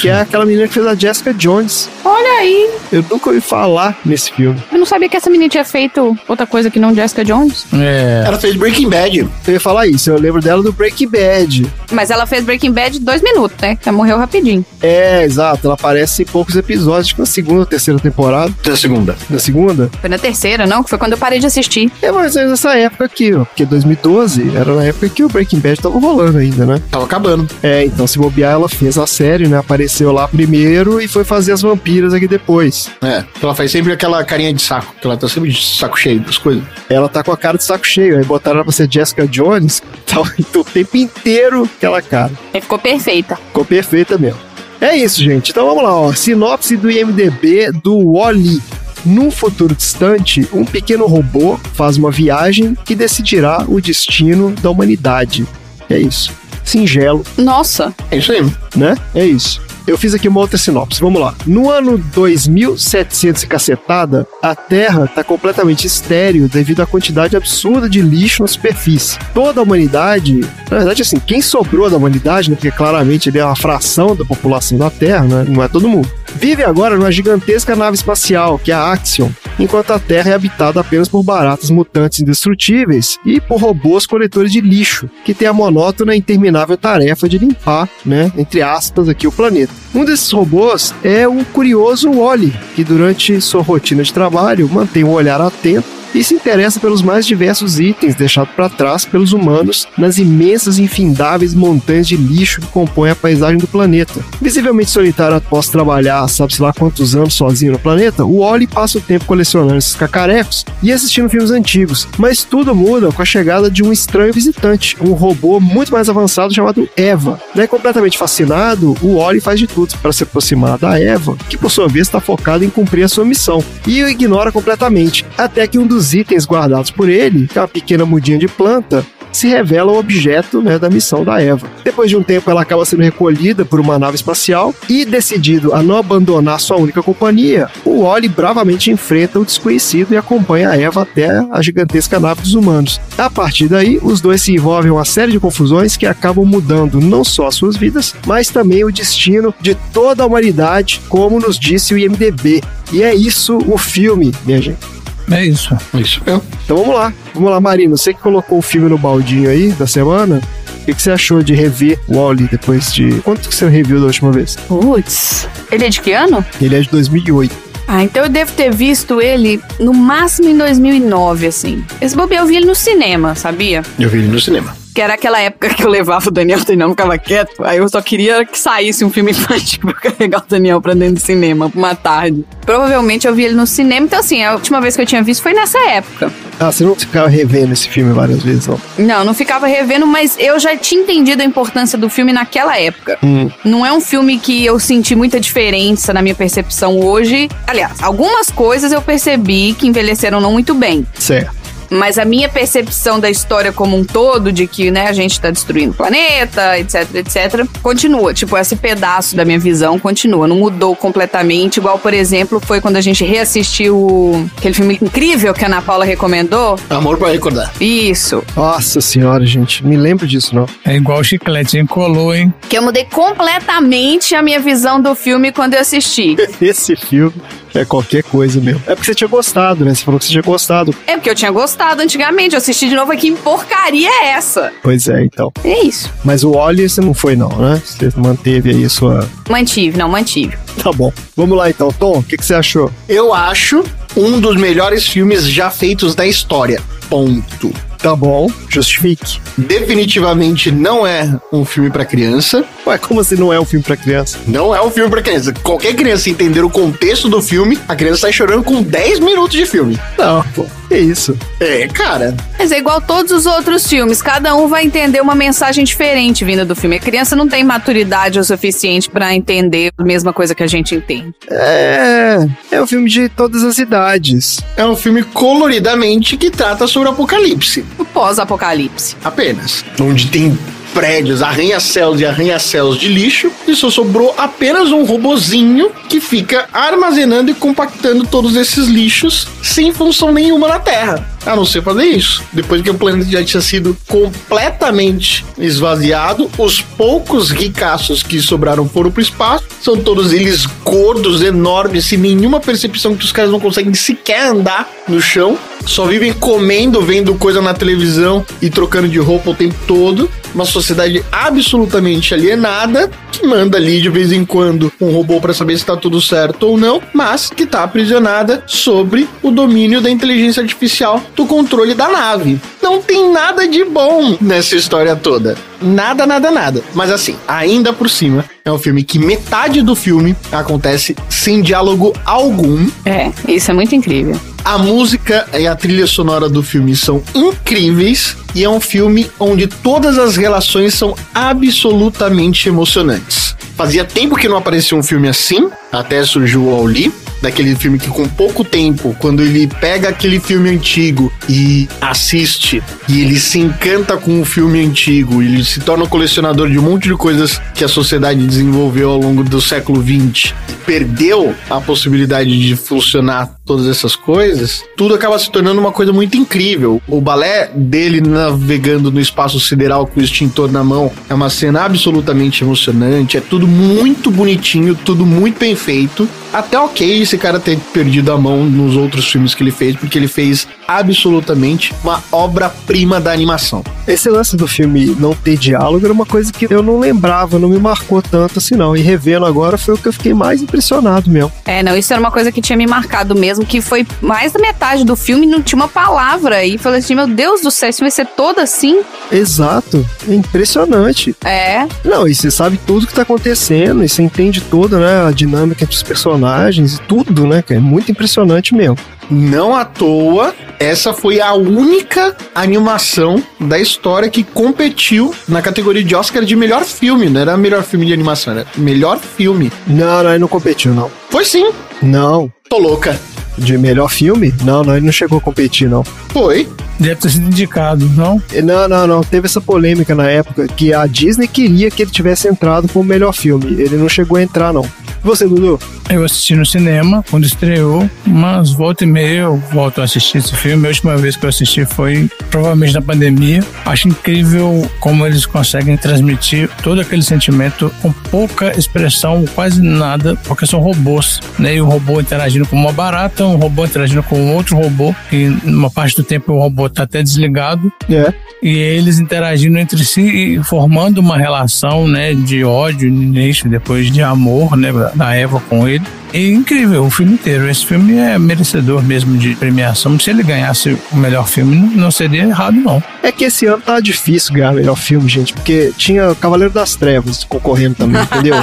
[0.00, 1.88] que é aquela menina que fez a Jessica Jones.
[2.04, 2.70] Olha aí.
[2.92, 4.62] Eu nunca ouvi falar nesse filme.
[4.70, 7.66] Eu não sabia que essa menina tinha feito outra coisa que não Jessica Jones.
[7.72, 8.24] É.
[8.26, 9.18] Ela fez Breaking Bad.
[9.46, 11.66] Eu ia falar isso, eu lembro dela do Breaking Bad.
[11.90, 13.76] Mas ela fez Breaking Bad dois minutos, né?
[13.76, 14.64] Que ela morreu rapidinho.
[14.80, 18.52] É, exato, ela aparece em poucos episódios, acho que na segunda ou terceira temporada.
[18.62, 19.16] Da segunda.
[19.28, 19.90] Na segunda?
[20.00, 20.82] Foi na terceira, não?
[20.84, 21.90] Que foi quando eu parei de assistir.
[22.00, 23.44] É mais ou menos essa época aqui, ó.
[23.44, 26.80] Porque 2012 era na época que o Breaking Bad tava rolando ainda, né?
[26.90, 27.48] Tava acabando.
[27.62, 29.58] É, então se bobear, ela fez a série, né?
[29.58, 32.90] Apareceu lá primeiro e foi fazer as vampiras aqui depois.
[33.02, 33.24] É.
[33.42, 36.38] Ela faz sempre aquela carinha de saco, que ela tá sempre de saco cheio das
[36.38, 36.62] coisas.
[36.88, 39.82] Ela tá com a cara de saco cheio, aí botaram ela pra ser Jessica Jones,
[40.06, 42.32] tá o tempo inteiro aquela cara.
[42.52, 43.36] E ficou perfeita.
[43.36, 44.40] Ficou perfeita mesmo.
[44.80, 45.52] É isso, gente.
[45.52, 46.12] Então vamos lá, ó.
[46.12, 48.60] Sinopse do IMDB do Wally.
[49.04, 55.46] Num futuro distante, um pequeno robô faz uma viagem que decidirá o destino da humanidade.
[55.90, 56.30] É isso.
[56.64, 57.92] Singelo, Nossa.
[58.10, 58.46] É isso aí.
[58.76, 58.96] né?
[59.14, 59.60] É isso.
[59.86, 61.34] Eu fiz aqui uma outra sinopse, vamos lá.
[61.46, 68.00] No ano 2700 e cacetada, a Terra está completamente estéril devido à quantidade absurda de
[68.00, 69.18] lixo na superfície.
[69.34, 73.44] Toda a humanidade, na verdade assim, quem sobrou da humanidade, né, porque claramente ele é
[73.44, 77.74] uma fração da população da Terra, né, não é todo mundo, vive agora numa gigantesca
[77.74, 82.20] nave espacial, que é a Axion, enquanto a Terra é habitada apenas por baratas mutantes
[82.20, 87.38] indestrutíveis e por robôs coletores de lixo, que têm a monótona e interminável tarefa de
[87.38, 89.71] limpar, né, entre aspas, aqui o planeta.
[89.94, 95.12] Um desses robôs é o curioso Wally, que durante sua rotina de trabalho mantém um
[95.12, 100.18] olhar atento e se interessa pelos mais diversos itens deixados para trás pelos humanos nas
[100.18, 104.20] imensas e infindáveis montanhas de lixo que compõem a paisagem do planeta.
[104.40, 109.00] Visivelmente solitário após trabalhar, sabe-se lá quantos anos sozinho no planeta, o Wally passa o
[109.00, 112.08] tempo colecionando esses cacarecos e assistindo filmes antigos.
[112.18, 116.54] Mas tudo muda com a chegada de um estranho visitante, um robô muito mais avançado
[116.54, 117.40] chamado Eva.
[117.54, 121.70] Daí, completamente fascinado, o Wally faz de tudo para se aproximar da Eva, que por
[121.70, 125.78] sua vez está focada em cumprir a sua missão, e o ignora completamente, até que
[125.78, 129.92] um dos itens guardados por ele, que é uma pequena mudinha de planta, se revela
[129.92, 131.66] o objeto né, da missão da Eva.
[131.82, 135.82] Depois de um tempo, ela acaba sendo recolhida por uma nave espacial e, decidido a
[135.82, 141.02] não abandonar sua única companhia, o Wally bravamente enfrenta o desconhecido e acompanha a Eva
[141.02, 143.00] até a gigantesca nave dos humanos.
[143.16, 147.00] A partir daí, os dois se envolvem em uma série de confusões que acabam mudando
[147.00, 151.58] não só as suas vidas, mas também o destino de toda a humanidade, como nos
[151.58, 152.62] disse o IMDB.
[152.92, 155.01] E é isso o filme, minha gente.
[155.32, 155.76] É isso.
[155.94, 156.42] Isso mesmo.
[156.64, 157.12] Então vamos lá.
[157.34, 157.96] Vamos lá, Marino.
[157.96, 160.40] Você que colocou o filme no baldinho aí da semana,
[160.82, 163.20] o que, que você achou de rever o Wally depois de.
[163.20, 164.56] Quanto que você reviu da última vez?
[164.68, 165.48] Putz.
[165.70, 166.44] Ele é de que ano?
[166.60, 167.72] Ele é de 2008.
[167.86, 171.84] Ah, então eu devo ter visto ele no máximo em 2009, assim.
[172.00, 173.82] Esse bobeiro eu vi ele no cinema, sabia?
[173.98, 174.81] Eu vi ele no cinema.
[174.94, 177.64] Que era aquela época que eu levava o Daniel, o Daniel ficava quieto.
[177.64, 181.14] Aí eu só queria que saísse um filme infantil pra carregar o Daniel pra dentro
[181.14, 182.44] do cinema, uma tarde.
[182.66, 185.42] Provavelmente eu vi ele no cinema, então assim, a última vez que eu tinha visto
[185.42, 186.32] foi nessa época.
[186.60, 188.80] Ah, você não ficava revendo esse filme várias vezes, não?
[188.98, 193.18] Não, não ficava revendo, mas eu já tinha entendido a importância do filme naquela época.
[193.22, 193.50] Hum.
[193.64, 197.48] Não é um filme que eu senti muita diferença na minha percepção hoje.
[197.66, 201.06] Aliás, algumas coisas eu percebi que envelheceram não muito bem.
[201.18, 201.61] Certo.
[201.92, 205.50] Mas a minha percepção da história como um todo, de que né, a gente tá
[205.50, 208.32] destruindo o planeta, etc, etc, continua.
[208.34, 210.46] Tipo, esse pedaço da minha visão continua.
[210.46, 211.76] Não mudou completamente.
[211.78, 215.82] Igual, por exemplo, foi quando a gente reassistiu o- aquele filme incrível que a Ana
[215.82, 216.78] Paula recomendou.
[216.90, 217.72] Amor pra recordar.
[217.80, 218.42] Isso.
[218.56, 219.84] Nossa senhora, gente.
[219.84, 220.66] Me lembro disso, não.
[220.84, 221.86] É igual chiclete, hein?
[221.86, 222.52] Colou, hein?
[222.68, 226.36] Que eu mudei completamente a minha visão do filme quando eu assisti.
[226.60, 227.34] Esse filme
[227.74, 228.82] é qualquer coisa mesmo.
[228.86, 229.94] É porque você tinha gostado, né?
[229.94, 230.94] Você falou que você tinha gostado.
[231.06, 232.54] É porque eu tinha gostado antigamente.
[232.54, 233.22] Eu assisti de novo aqui.
[233.22, 234.72] Que porcaria é essa?
[234.82, 235.52] Pois é, então.
[235.62, 236.10] É isso.
[236.24, 237.80] Mas o Wally você não foi, não, né?
[237.84, 239.28] Você manteve aí a sua.
[239.48, 240.56] Mantive, não, mantive.
[240.82, 241.12] Tá bom.
[241.36, 242.18] Vamos lá então, Tom.
[242.18, 242.90] O que, que você achou?
[243.08, 243.84] Eu acho
[244.16, 246.82] um dos melhores filmes já feitos da história.
[247.08, 247.72] Ponto.
[248.02, 248.50] Tá bom.
[248.68, 249.40] Justifique.
[249.56, 252.64] Definitivamente não é um filme pra criança.
[252.86, 254.38] Ué, como assim não é um filme pra criança?
[254.46, 255.52] Não é um filme pra criança.
[255.52, 259.64] Qualquer criança entender o contexto do filme, a criança sai chorando com 10 minutos de
[259.66, 259.98] filme.
[260.18, 260.66] Não, pô.
[260.92, 261.34] Que isso?
[261.58, 262.36] É, cara.
[262.58, 266.66] Mas é igual todos os outros filmes, cada um vai entender uma mensagem diferente vinda
[266.66, 266.96] do filme.
[266.96, 270.94] A criança não tem maturidade o suficiente pra entender a mesma coisa que a gente
[270.94, 271.32] entende.
[271.50, 272.46] É.
[272.70, 274.60] É um filme de todas as idades.
[274.76, 277.86] É um filme coloridamente que trata sobre o apocalipse.
[277.98, 279.16] O pós-apocalipse.
[279.24, 279.82] Apenas.
[279.98, 280.58] Onde tem
[280.92, 287.50] prédios, arranha-céus e arranha-céus de lixo, e só sobrou apenas um robozinho que fica armazenando
[287.50, 291.26] e compactando todos esses lixos sem função nenhuma na Terra.
[291.44, 292.42] A não ser fazer isso.
[292.52, 299.10] Depois que o planeta já tinha sido completamente esvaziado, os poucos ricaços que sobraram foram
[299.10, 299.64] pro espaço.
[299.80, 304.88] São todos eles gordos, enormes, sem nenhuma percepção que os caras não conseguem sequer andar
[305.08, 305.58] no chão.
[305.86, 310.30] Só vivem comendo, vendo coisa na televisão e trocando de roupa o tempo todo.
[310.54, 315.78] Uma sociedade absolutamente alienada que manda ali de vez em quando um robô para saber
[315.78, 320.62] se tá tudo certo ou não, mas que tá aprisionada sobre o domínio da inteligência
[320.62, 322.60] artificial do controle da nave.
[322.82, 325.56] Não tem nada de bom nessa história toda.
[325.80, 326.82] Nada, nada, nada.
[326.94, 332.12] Mas assim, ainda por cima, é um filme que metade do filme acontece sem diálogo
[332.24, 332.88] algum.
[333.04, 334.38] É, isso é muito incrível.
[334.64, 339.66] A música e a trilha sonora do filme são incríveis e é um filme onde
[339.66, 343.56] todas as relações são absolutamente emocionantes.
[343.76, 348.08] Fazia tempo que não aparecia um filme assim, até surgiu o Auli, daquele filme que
[348.08, 354.16] com pouco tempo, quando ele pega aquele filme antigo e assiste, e ele se encanta
[354.16, 357.82] com o filme antigo, ele se torna um colecionador de um monte de coisas que
[357.82, 360.54] a sociedade desenvolveu ao longo do século XX,
[360.86, 366.36] perdeu a possibilidade de funcionar todas essas coisas, tudo acaba se tornando uma coisa muito
[366.36, 367.00] incrível.
[367.08, 371.84] O balé dele navegando no espaço sideral com o extintor na mão é uma cena
[371.84, 376.28] absolutamente emocionante, é tudo muito bonitinho, tudo muito bem feito.
[376.52, 380.18] Até ok esse cara ter perdido a mão nos outros filmes que ele fez, porque
[380.18, 380.66] ele fez
[380.98, 383.84] absolutamente uma obra-prima da animação.
[384.06, 387.68] Esse lance do filme não ter diálogo era uma coisa que eu não lembrava, não
[387.68, 388.96] me marcou tanto assim não.
[388.96, 391.52] E revendo agora foi o que eu fiquei mais impressionado mesmo.
[391.64, 394.58] É, não, isso era uma coisa que tinha me marcado mesmo, que foi mais da
[394.58, 396.64] metade do filme não tinha uma palavra.
[396.64, 399.00] E falei assim, meu Deus do céu, isso vai ser todo assim?
[399.30, 400.04] Exato.
[400.28, 401.34] É impressionante.
[401.44, 401.86] É.
[402.04, 405.84] Não, e você sabe tudo que tá acontecendo, e você entende toda, né, a dinâmica
[405.84, 408.96] entre os personagens e tudo, né, que é muito impressionante mesmo.
[409.30, 416.14] Não à toa, essa foi a única animação da história que competiu na categoria de
[416.14, 417.28] Oscar de melhor filme.
[417.28, 419.72] Não era melhor filme de animação, era melhor filme.
[419.86, 421.10] Não, não, ele não competiu, não.
[421.30, 421.70] Foi sim.
[422.02, 422.50] Não.
[422.68, 423.18] Tô louca.
[423.56, 424.52] De melhor filme?
[424.64, 426.02] Não, não, ele não chegou a competir, não.
[426.02, 426.66] Foi.
[426.98, 428.42] Deve ter sido indicado, não?
[428.64, 429.20] Não, não, não.
[429.22, 433.32] Teve essa polêmica na época que a Disney queria que ele tivesse entrado como melhor
[433.32, 433.66] filme.
[433.66, 434.88] Ele não chegou a entrar, não.
[435.22, 435.78] Você, Dudu?
[436.10, 440.54] Eu assisti no cinema quando estreou, mas volta e meia eu volto a assistir esse
[440.54, 440.84] filme.
[440.84, 443.64] A última vez que eu assisti foi provavelmente na pandemia.
[443.86, 450.66] Acho incrível como eles conseguem transmitir todo aquele sentimento com pouca expressão, quase nada, porque
[450.66, 451.76] são robôs, né?
[451.76, 455.90] E o robô interagindo com uma barata, um robô interagindo com outro robô, e numa
[455.90, 457.90] parte do tempo o robô tá até desligado.
[458.10, 458.34] É.
[458.62, 464.10] E eles interagindo entre si e formando uma relação, né, de ódio no início, depois
[464.10, 466.04] de amor, né, da Eva com ele.
[466.32, 467.68] É incrível o filme inteiro.
[467.68, 470.18] Esse filme é merecedor mesmo de premiação.
[470.18, 473.02] Se ele ganhasse o melhor filme, não- não seria errado, não.
[473.22, 477.44] É que esse ano tá difícil ganhar melhor filme, gente, porque tinha Cavaleiro das Trevas
[477.44, 478.54] concorrendo também, entendeu?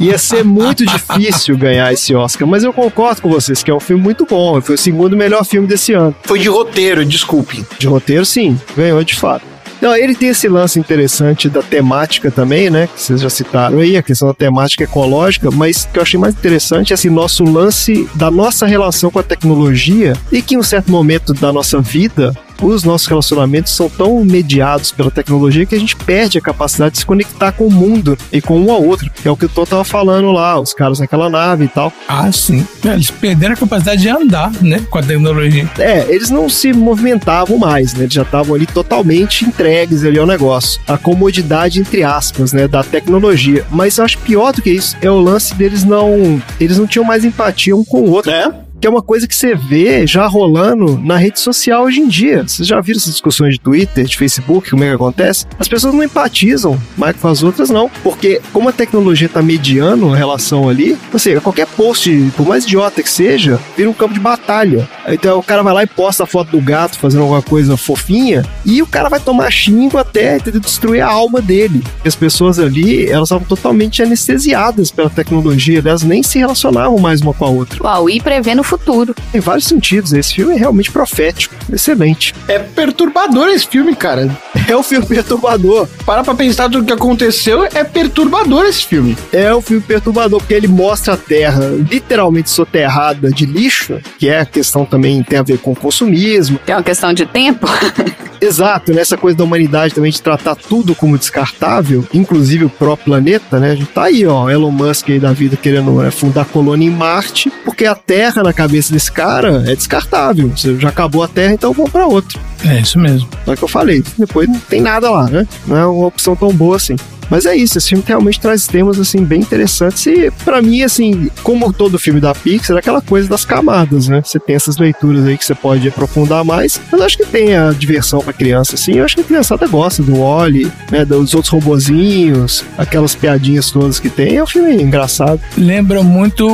[0.00, 3.80] Ia ser muito difícil ganhar esse Oscar, mas eu concordo com vocês que é um
[3.80, 4.60] filme muito bom.
[4.62, 6.14] Foi o segundo melhor filme desse ano.
[6.22, 7.64] Foi de roteiro, desculpe.
[7.78, 9.44] De roteiro, sim, ganhou de fato.
[9.80, 12.86] Não, ele tem esse lance interessante da temática também, né?
[12.86, 16.18] Que vocês já citaram aí, a questão da temática ecológica, mas o que eu achei
[16.18, 20.58] mais interessante é assim, nosso lance da nossa relação com a tecnologia e que em
[20.58, 25.74] um certo momento da nossa vida os nossos relacionamentos são tão mediados pela tecnologia que
[25.74, 28.82] a gente perde a capacidade de se conectar com o mundo e com um ao
[28.82, 29.10] outro.
[29.24, 31.92] É o que o Tom tava falando lá, os caras naquela nave e tal.
[32.08, 32.66] Ah, sim.
[32.84, 35.68] É, Eles perderam a capacidade de andar, né, com a tecnologia.
[35.78, 38.04] É, eles não se movimentavam mais, né?
[38.04, 40.80] Eles já estavam ali totalmente entregues ali ao negócio.
[40.86, 42.68] A comodidade, entre aspas, né?
[42.68, 43.64] Da tecnologia.
[43.70, 46.42] Mas eu acho pior do que isso é o lance deles não.
[46.60, 48.30] Eles não tinham mais empatia um com o outro.
[48.30, 48.65] É?
[48.78, 52.46] Que é uma coisa que você vê já rolando na rede social hoje em dia.
[52.46, 55.46] Vocês já viram essas discussões de Twitter, de Facebook, como é que acontece?
[55.58, 57.90] As pessoas não empatizam mais com as outras, não.
[58.02, 63.02] Porque como a tecnologia tá mediando a relação ali, seja, qualquer post, por mais idiota
[63.02, 64.86] que seja, vira um campo de batalha.
[65.08, 68.44] Então o cara vai lá e posta a foto do gato fazendo alguma coisa fofinha,
[68.64, 71.82] e o cara vai tomar xingo até destruir a alma dele.
[72.04, 77.32] As pessoas ali, elas estavam totalmente anestesiadas pela tecnologia, elas nem se relacionavam mais uma
[77.32, 77.82] com a outra.
[77.82, 79.14] O Aui prevê no futuro.
[79.32, 82.34] Em vários sentidos, esse filme é realmente profético, excelente.
[82.48, 84.30] É perturbador esse filme, cara.
[84.68, 89.16] É um filme perturbador, Para pra pensar tudo que aconteceu, é perturbador esse filme.
[89.32, 94.40] é um filme perturbador, porque ele mostra a Terra literalmente soterrada de lixo, que é
[94.40, 96.58] a questão também tem a ver com consumismo.
[96.66, 97.66] É uma questão de tempo.
[98.40, 103.58] Exato, nessa coisa da humanidade também de tratar tudo como descartável, inclusive o próprio planeta,
[103.58, 103.70] né?
[103.70, 106.90] A gente tá aí, ó, Elon Musk aí da vida querendo né, fundar colônia em
[106.90, 110.48] Marte, porque a Terra na cabeça desse cara é descartável.
[110.48, 112.40] Você já acabou a Terra, então vamos para outra.
[112.64, 113.28] É isso mesmo.
[113.44, 115.46] Só que eu falei, depois não tem nada lá, né?
[115.66, 116.96] Não é uma opção tão boa assim.
[117.30, 121.30] Mas é isso, esse filme realmente traz temas assim bem interessantes e para mim assim,
[121.42, 124.22] como todo filme da Pixar, é aquela coisa das camadas, né?
[124.24, 127.54] Você tem essas leituras aí que você pode aprofundar mais, mas eu acho que tem
[127.56, 128.92] a diversão para criança assim.
[128.92, 133.98] Eu acho que a criançada gosta do Wally, né, dos outros robozinhos, aquelas piadinhas todas
[133.98, 134.36] que tem.
[134.36, 135.40] É um filme engraçado.
[135.56, 136.46] Lembra muito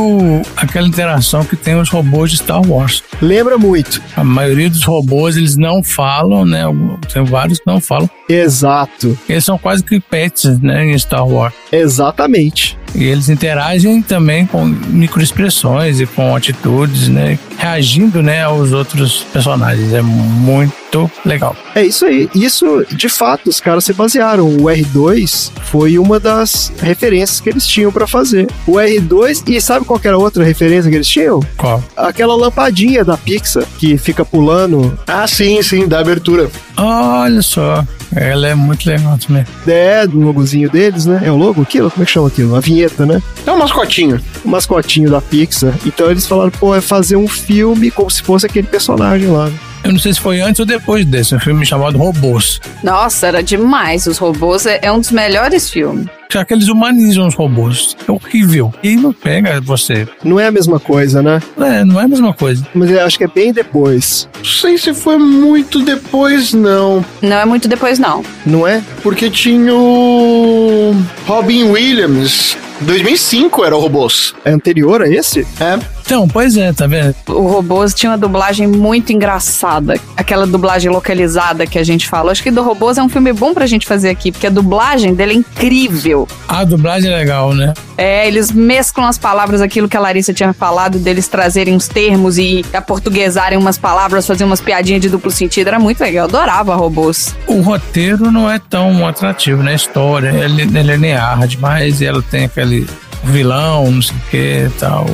[0.56, 3.02] aquela interação que tem os robôs de Star Wars.
[3.20, 4.02] Lembra muito.
[4.16, 6.64] A maioria dos robôs eles não falam, né?
[7.12, 8.08] Tem vários que não falam.
[8.28, 9.18] Exato.
[9.28, 11.54] Eles são quase que pets, né, em Star Wars.
[11.70, 12.78] Exatamente.
[12.94, 17.38] E eles interagem também com microexpressões e com atitudes, né?
[17.56, 19.92] Reagindo, né, aos outros personagens.
[19.92, 21.56] É muito legal.
[21.74, 22.28] É isso aí.
[22.34, 24.46] Isso, de fato, os caras se basearam.
[24.46, 28.48] O R2 foi uma das referências que eles tinham pra fazer.
[28.66, 31.40] O R2, e sabe qual que era a outra referência que eles tinham?
[31.56, 31.82] Qual?
[31.96, 34.98] Aquela lampadinha da Pixar que fica pulando.
[35.06, 36.50] Ah, sim, sim, da abertura.
[36.76, 37.84] Olha só.
[38.14, 39.44] Ela é muito legal também.
[39.66, 41.22] É, do logozinho deles, né?
[41.24, 41.90] É o logo aquilo?
[41.90, 42.54] Como é que chama aquilo?
[42.54, 43.22] A vinheta, né?
[43.46, 44.20] É um mascotinho.
[44.44, 45.74] O mascotinho da Pixar.
[45.86, 49.46] Então eles falaram, pô, é fazer um filme como se fosse aquele personagem lá.
[49.46, 49.58] né?
[49.84, 52.60] Eu não sei se foi antes ou depois desse, um filme chamado Robôs.
[52.84, 54.06] Nossa, era demais.
[54.06, 56.06] Os robôs é, é um dos melhores filmes.
[56.30, 57.96] Já que eles humanizam os robôs.
[58.08, 58.72] É horrível.
[58.82, 60.08] E não pega você.
[60.24, 61.40] Não é a mesma coisa, né?
[61.58, 62.66] É, não é a mesma coisa.
[62.72, 64.28] Mas eu acho que é bem depois.
[64.38, 67.04] Não sei se foi muito depois, não.
[67.20, 68.24] Não é muito depois, não.
[68.46, 68.82] Não é?
[69.02, 70.94] Porque tinha o
[71.26, 72.56] Robin Williams.
[72.80, 74.34] 2005 era o Robôs.
[74.44, 75.46] É anterior a esse?
[75.60, 75.78] É.
[76.12, 77.14] Então, pois é, tá vendo?
[77.26, 79.98] O Robôs tinha uma dublagem muito engraçada.
[80.14, 82.30] Aquela dublagem localizada que a gente fala.
[82.30, 85.14] Acho que do Robôs é um filme bom pra gente fazer aqui, porque a dublagem
[85.14, 86.28] dele é incrível.
[86.46, 87.72] A dublagem é legal, né?
[87.96, 92.36] É, eles mesclam as palavras, aquilo que a Larissa tinha falado, deles trazerem uns termos
[92.36, 95.68] e aportuguesarem umas palavras, fazer umas piadinhas de duplo sentido.
[95.68, 96.28] Era muito legal.
[96.28, 97.34] Eu adorava robôs.
[97.46, 99.72] O roteiro não é tão atrativo, né?
[99.72, 102.86] A história, é linear demais e ela tem aquele
[103.24, 105.06] vilão, não sei o que e tal.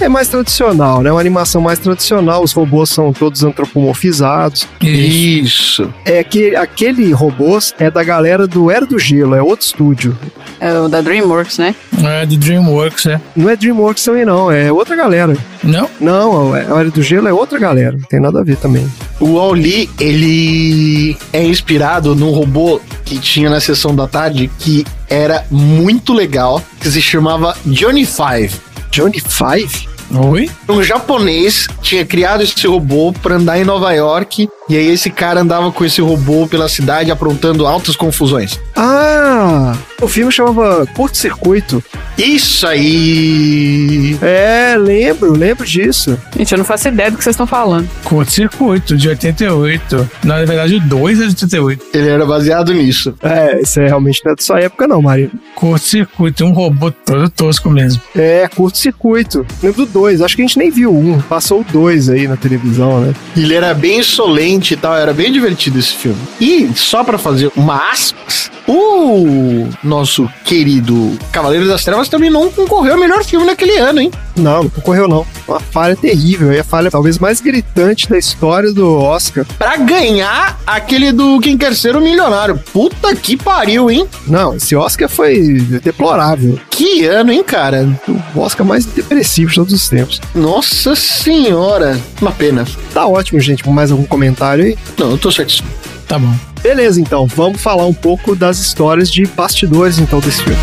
[0.00, 1.10] É mais tradicional, né?
[1.10, 2.42] Uma animação mais tradicional.
[2.42, 4.68] Os robôs são todos antropomorfizados.
[4.80, 5.92] Isso.
[6.04, 10.16] É que aquele robôs é da galera do Era do Gelo, é outro estúdio.
[10.60, 11.74] É o da DreamWorks, né?
[12.02, 13.20] É de DreamWorks, é.
[13.34, 14.50] Não é DreamWorks também, não.
[14.50, 15.36] É outra galera.
[15.62, 15.88] Não?
[16.00, 17.92] Não, a Era do Gelo é outra galera.
[17.92, 18.86] Não tem nada a ver também.
[19.18, 25.46] O Wall-E, ele é inspirado num robô que tinha na sessão da tarde que era
[25.50, 28.54] muito legal, que se chamava Johnny Five.
[28.90, 29.88] Johnny Five?
[30.12, 30.50] Oi?
[30.68, 35.40] Um japonês tinha criado esse robô pra andar em Nova York e aí esse cara
[35.40, 38.60] andava com esse robô pela cidade aprontando altas confusões.
[38.76, 39.74] Ah!
[40.04, 41.82] O filme chamava Curto Circuito.
[42.18, 44.18] Isso aí!
[44.20, 46.20] É, lembro, lembro disso.
[46.36, 47.88] Gente, eu não faço ideia do que vocês estão falando.
[48.04, 50.10] Curto Circuito, de 88.
[50.22, 51.86] Na verdade, o 2 é de 88.
[51.94, 53.14] Ele era baseado nisso.
[53.22, 55.30] É, isso é realmente não é da sua época, não, Maria.
[55.54, 58.02] Curto Circuito, um robô todo tosco mesmo.
[58.14, 59.46] É, Curto Circuito.
[59.62, 60.20] Lembro do 2.
[60.20, 61.18] Acho que a gente nem viu um.
[61.22, 63.14] Passou o 2 aí na televisão, né?
[63.34, 66.20] Ele era bem insolente e tal, era bem divertido esse filme.
[66.38, 72.94] E só pra fazer uma aspas, o nosso querido Cavaleiro das Trevas também não concorreu
[72.94, 74.10] ao melhor filme naquele ano, hein?
[74.36, 75.26] Não, não concorreu, não.
[75.46, 76.50] Uma falha terrível.
[76.50, 79.44] É a falha talvez mais gritante da história do Oscar.
[79.58, 82.58] Pra ganhar aquele do Quem Quer Ser o Milionário.
[82.72, 84.08] Puta que pariu, hein?
[84.26, 86.58] Não, esse Oscar foi deplorável.
[86.70, 87.88] Que ano, hein, cara?
[88.34, 90.20] O Oscar mais depressivo de todos os tempos.
[90.34, 92.00] Nossa senhora.
[92.20, 92.64] Uma pena.
[92.92, 93.68] Tá ótimo, gente.
[93.68, 94.78] Mais algum comentário aí?
[94.98, 95.83] Não, eu tô satisfeito.
[96.08, 96.32] Tá bom.
[96.62, 97.26] Beleza, então.
[97.26, 100.58] Vamos falar um pouco das histórias de bastidores, então, desse filme.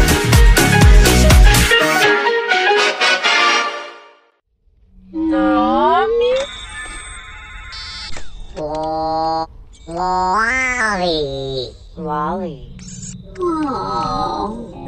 [9.88, 11.74] Wally.
[11.98, 12.76] Wally.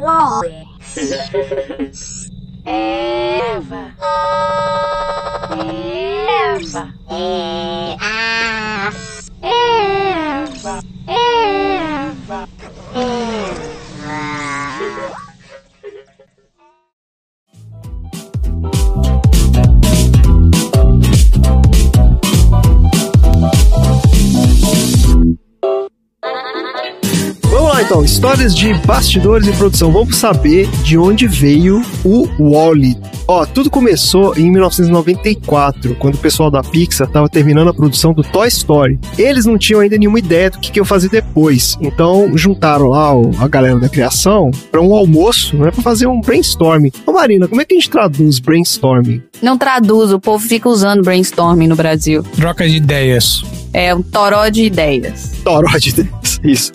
[0.00, 0.64] Wally.
[2.64, 3.90] Eva.
[6.46, 6.94] Eva.
[7.10, 9.13] Eva.
[9.44, 10.80] Eva.
[11.06, 12.48] Eva.
[27.84, 28.04] Então.
[28.04, 29.90] Histórias de bastidores em produção.
[29.92, 32.96] Vamos saber de onde veio o Wally.
[33.26, 38.22] Ó, tudo começou em 1994, quando o pessoal da Pixar estava terminando a produção do
[38.22, 38.98] Toy Story.
[39.16, 43.16] Eles não tinham ainda nenhuma ideia do que, que iam fazer depois, então juntaram lá
[43.16, 46.92] o- a galera da criação para um almoço, né, para fazer um brainstorming.
[47.06, 49.22] Ô Marina, como é que a gente traduz brainstorming?
[49.40, 52.22] Não traduz, o povo fica usando brainstorming no Brasil.
[52.36, 53.42] Troca de ideias.
[53.72, 55.32] É um toró de ideias.
[55.42, 56.23] Toró de ideias.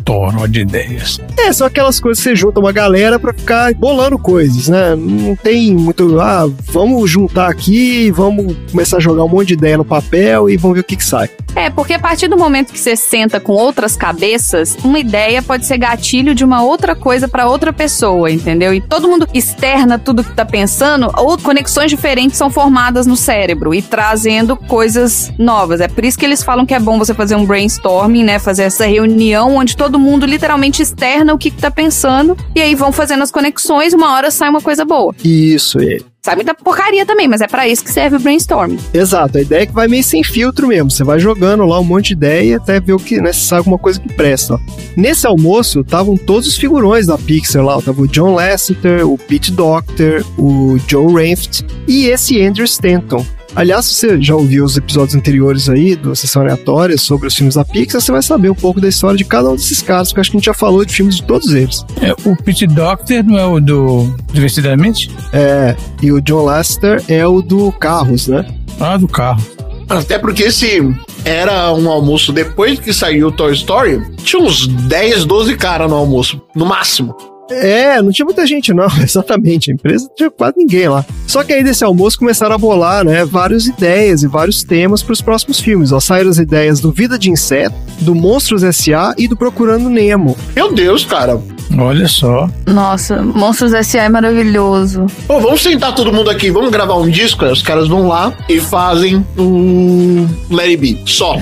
[0.03, 1.19] Toró de ideias.
[1.37, 4.95] É, são aquelas coisas que você junta uma galera pra ficar bolando coisas, né?
[4.95, 9.77] Não tem muito, ah, vamos juntar aqui, vamos começar a jogar um monte de ideia
[9.77, 11.29] no papel e vamos ver o que que sai.
[11.55, 15.65] É, porque a partir do momento que você senta com outras cabeças, uma ideia pode
[15.65, 18.73] ser gatilho de uma outra coisa pra outra pessoa, entendeu?
[18.73, 23.73] E todo mundo externa tudo que tá pensando, ou conexões diferentes são formadas no cérebro
[23.73, 25.81] e trazendo coisas novas.
[25.81, 28.39] É por isso que eles falam que é bom você fazer um brainstorming, né?
[28.39, 32.75] Fazer essa reunião onde todo mundo literalmente externa o que, que tá pensando e aí
[32.75, 35.13] vão fazendo as conexões, uma hora sai uma coisa boa.
[35.23, 35.97] Isso, é.
[36.21, 38.77] Sai muita porcaria também, mas é pra isso que serve o brainstorming.
[38.93, 40.91] Exato, a ideia é que vai meio sem filtro mesmo.
[40.91, 43.59] Você vai jogando lá um monte de ideia até ver o que, né, se sai
[43.59, 44.55] alguma coisa que presta.
[44.55, 44.59] ó.
[44.97, 47.81] Nesse almoço, estavam todos os figurões da Pixar lá.
[47.81, 53.25] Tava o John Lasseter, o Pete Docter, o Joe Ranft e esse Andrew Stanton.
[53.55, 57.55] Aliás, se você já ouviu os episódios anteriores aí do Sessão Aleatória sobre os filmes
[57.55, 60.21] da Pixar, você vai saber um pouco da história de cada um desses caras, porque
[60.21, 61.83] acho que a gente já falou de filmes de todos eles.
[62.01, 65.11] É, o Pete Doctor não é o do Divertidamente?
[65.33, 68.45] É, e o John Lasseter é o do Carros, né?
[68.79, 69.43] Ah, do carro.
[69.89, 75.25] Até porque esse era um almoço depois que saiu o Toy Story, tinha uns 10,
[75.25, 77.15] 12 caras no almoço, no máximo.
[77.49, 79.71] É, não tinha muita gente, não, exatamente.
[79.71, 81.05] A empresa não tinha quase ninguém lá.
[81.27, 85.13] Só que aí desse almoço começaram a bolar, né, várias ideias e vários temas para
[85.13, 85.91] os próximos filmes.
[85.91, 89.13] Ó, saíram as ideias do Vida de Inseto, do Monstros S.A.
[89.17, 90.37] e do Procurando Nemo.
[90.55, 91.39] Meu Deus, cara.
[91.77, 92.49] Olha só.
[92.65, 94.03] Nossa, Monstros S.A.
[94.03, 95.05] é maravilhoso.
[95.27, 98.33] Ô, vamos sentar todo mundo aqui, vamos gravar um disco, aí os caras vão lá
[98.49, 101.35] e fazem o Let It Be, só.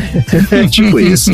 [0.52, 1.32] É tipo isso.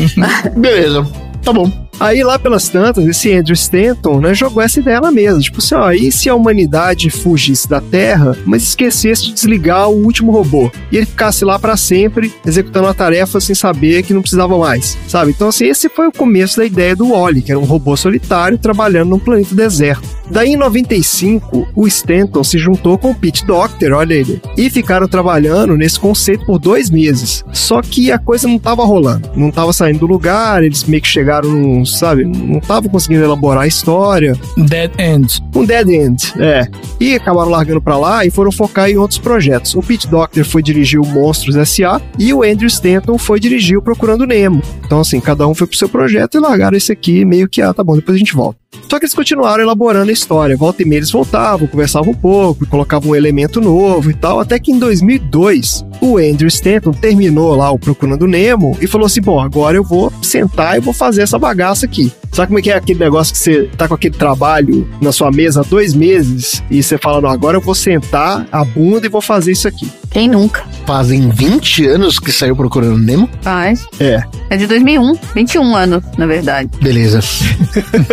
[0.56, 1.06] Beleza,
[1.42, 1.83] tá bom.
[2.00, 5.40] Aí lá pelas tantas, esse Andrew Stanton, né, jogou essa ideia na mesa.
[5.40, 10.04] Tipo assim, ó, e se a humanidade fugisse da Terra, mas esquecesse de desligar o
[10.04, 10.70] último robô?
[10.90, 14.98] E ele ficasse lá pra sempre, executando a tarefa sem saber que não precisava mais,
[15.08, 15.30] sabe?
[15.30, 18.58] Então assim, esse foi o começo da ideia do Wally, que era um robô solitário
[18.58, 20.08] trabalhando num planeta deserto.
[20.30, 25.06] Daí em 95, o Stanton se juntou com o Pete Docter, olha ele, e ficaram
[25.06, 27.44] trabalhando nesse conceito por dois meses.
[27.52, 31.08] Só que a coisa não tava rolando, não tava saindo do lugar, eles meio que
[31.08, 35.42] chegaram num, sabe, não estavam conseguindo elaborar a história, Dead End.
[35.54, 36.66] um dead end, é.
[37.00, 39.74] E acabaram largando pra lá e foram focar em outros projetos.
[39.74, 42.00] O Pete Docter foi dirigir o Monstros S.A.
[42.18, 44.62] e o Andrew Stanton foi dirigir o Procurando Nemo.
[44.84, 47.72] Então, assim, cada um foi pro seu projeto e largaram esse aqui meio que, ah,
[47.74, 48.63] tá bom, depois a gente volta.
[48.88, 50.56] Só que eles continuaram elaborando a história.
[50.56, 54.58] Volta e meia eles voltavam, conversavam um pouco, colocavam um elemento novo e tal, até
[54.58, 59.40] que em 2002 o Andrew Stanton terminou lá o Procurando Nemo e falou assim: bom,
[59.40, 62.12] agora eu vou sentar e vou fazer essa bagaça aqui.
[62.34, 65.30] Sabe como é que é aquele negócio que você tá com aquele trabalho na sua
[65.30, 69.08] mesa há dois meses e você fala, não, agora eu vou sentar a bunda e
[69.08, 69.88] vou fazer isso aqui.
[70.10, 70.64] Quem nunca?
[70.84, 73.28] Fazem 20 anos que saiu Procurando Nemo.
[73.40, 73.86] Faz.
[74.00, 74.20] É,
[74.50, 75.14] É de 2001.
[75.32, 76.70] 21 anos, na verdade.
[76.82, 77.20] Beleza.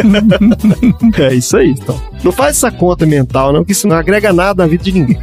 [1.18, 2.00] é isso aí, então.
[2.24, 5.20] Não faz essa conta mental, não, que isso não agrega nada na vida de ninguém.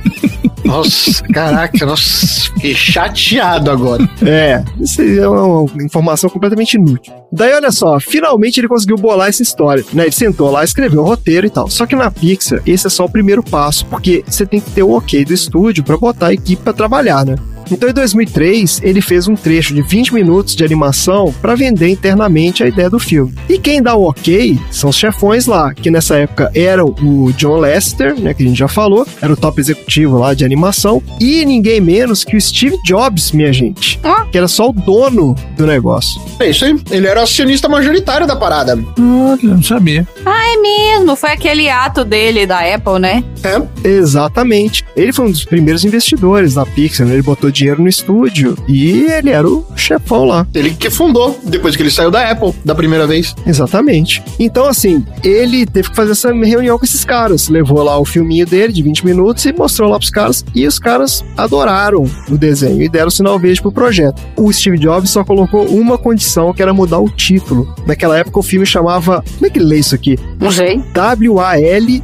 [0.64, 4.08] Nossa, caraca, nossa, fiquei chateado agora.
[4.24, 7.12] É, isso é uma informação completamente inútil.
[7.32, 10.04] Daí, olha só, finalmente ele conseguiu bolar essa história, né?
[10.04, 11.68] Ele sentou lá, escreveu o roteiro e tal.
[11.68, 14.82] Só que na Pixar, esse é só o primeiro passo, porque você tem que ter
[14.82, 17.36] o ok do estúdio pra botar a equipe pra trabalhar, né?
[17.70, 22.62] Então, em 2003, ele fez um trecho de 20 minutos de animação para vender internamente
[22.62, 23.34] a ideia do filme.
[23.48, 27.58] E quem dá o ok são os chefões lá, que nessa época eram o John
[27.58, 31.44] Lester, né, que a gente já falou, era o top executivo lá de animação, e
[31.44, 34.00] ninguém menos que o Steve Jobs, minha gente,
[34.30, 36.20] que era só o dono do negócio.
[36.40, 36.76] É isso aí.
[36.90, 38.78] Ele era o acionista majoritário da parada.
[38.98, 40.06] Olha, não sabia.
[40.24, 43.22] É mesmo, foi aquele ato dele da Apple, né?
[43.42, 43.88] É.
[43.88, 44.84] Exatamente.
[44.96, 47.14] Ele foi um dos primeiros investidores da Pixar, né?
[47.14, 50.46] ele botou dinheiro no estúdio e ele era o chefão lá.
[50.54, 53.34] Ele que fundou, depois que ele saiu da Apple, da primeira vez.
[53.46, 54.22] Exatamente.
[54.38, 57.48] Então, assim, ele teve que fazer essa reunião com esses caras.
[57.48, 60.44] Levou lá o filminho dele de 20 minutos e mostrou lá pros caras.
[60.54, 64.22] E os caras adoraram o desenho e deram sinal verde pro projeto.
[64.36, 67.74] O Steve Jobs só colocou uma condição, que era mudar o título.
[67.86, 69.24] Naquela época o filme chamava.
[69.34, 70.18] Como é que lê isso aqui?
[70.40, 70.82] Não sei.
[70.92, 72.02] W-A-L-E.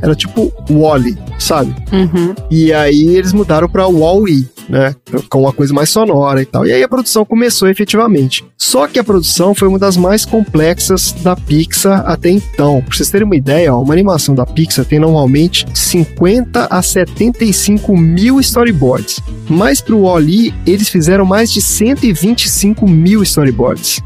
[0.00, 1.74] Era tipo Wally, sabe?
[1.92, 2.34] Uhum.
[2.50, 4.37] E aí eles mudaram pra Wall-E.
[4.68, 4.94] Né?
[5.28, 6.66] Com uma coisa mais sonora e tal.
[6.66, 8.44] E aí a produção começou efetivamente.
[8.56, 12.82] Só que a produção foi uma das mais complexas da Pixar até então.
[12.82, 17.96] Pra vocês terem uma ideia, ó, uma animação da Pixar tem normalmente 50 a 75
[17.96, 19.20] mil storyboards.
[19.48, 24.00] Mas pro Wall-E, eles fizeram mais de 125 mil storyboards.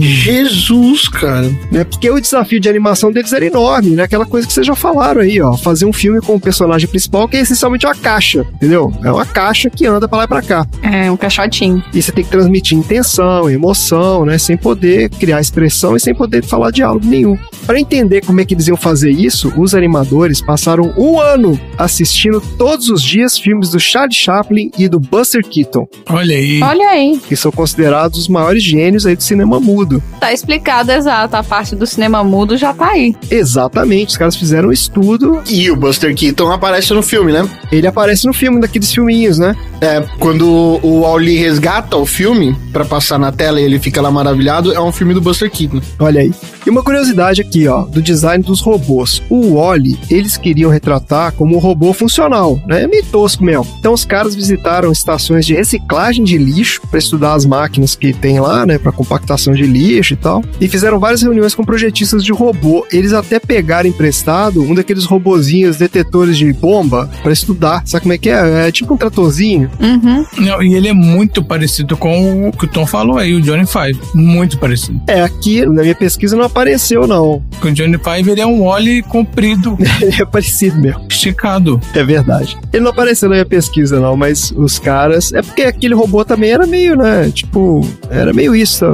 [0.00, 1.48] Jesus, cara.
[1.70, 1.84] né?
[1.84, 4.02] Porque o desafio de animação deles era enorme, né?
[4.02, 5.56] Aquela coisa que vocês já falaram aí, ó.
[5.56, 8.92] Fazer um filme com o personagem principal que é essencialmente uma caixa, entendeu?
[9.04, 10.66] É uma caixa que anda pra lá e pra cá.
[10.82, 11.82] É, um caixotinho.
[11.92, 14.38] E você tem que transmitir intenção, emoção, né?
[14.38, 17.36] Sem poder criar expressão e sem poder falar diálogo nenhum.
[17.66, 22.40] Para entender como é que eles iam fazer isso, os animadores passaram um ano assistindo
[22.58, 26.62] todos os dias filmes do Charlie Chaplin e do Buster Keaton, Olha aí.
[26.62, 27.18] Olha aí.
[27.26, 30.02] que são considerados os maiores gênios aí do cinema mudo.
[30.20, 31.36] Tá explicado, exato.
[31.36, 33.14] A parte do cinema mudo já tá aí.
[33.30, 35.42] Exatamente, os caras fizeram um estudo.
[35.48, 37.48] E o Buster Keaton aparece no filme, né?
[37.72, 39.43] Ele aparece no filme, daqueles filminhos, né?
[39.80, 40.48] É, quando
[40.82, 44.80] o Wally resgata o filme pra passar na tela e ele fica lá maravilhado, é
[44.80, 45.80] um filme do Buster Keaton.
[45.98, 46.32] Olha aí.
[46.66, 49.22] E uma curiosidade aqui, ó, do design dos robôs.
[49.28, 52.84] O Wally, eles queriam retratar como um robô funcional, né?
[52.84, 53.66] É meio tosco mesmo.
[53.78, 58.40] Então os caras visitaram estações de reciclagem de lixo para estudar as máquinas que tem
[58.40, 60.42] lá, né, para compactação de lixo e tal.
[60.60, 62.86] E fizeram várias reuniões com projetistas de robô.
[62.90, 67.82] Eles até pegaram emprestado um daqueles robozinhos detetores de bomba para estudar.
[67.84, 68.68] Sabe como é que é?
[68.68, 69.70] É tipo um tratorzinho.
[69.80, 70.24] Uhum.
[70.38, 73.66] Não, e ele é muito parecido com o que o Tom falou aí, o Johnny
[73.66, 73.98] Five.
[74.14, 75.00] Muito parecido.
[75.06, 77.42] É, aqui na minha pesquisa não apareceu não.
[77.50, 81.06] Porque o Johnny Five ele é um Wally comprido, Ele é parecido mesmo.
[81.08, 81.80] esticado.
[81.94, 82.56] É verdade.
[82.72, 85.32] Ele não apareceu na minha pesquisa, não, mas os caras.
[85.32, 87.30] É porque aquele robô também era meio, né?
[87.32, 88.84] Tipo, era meio isso.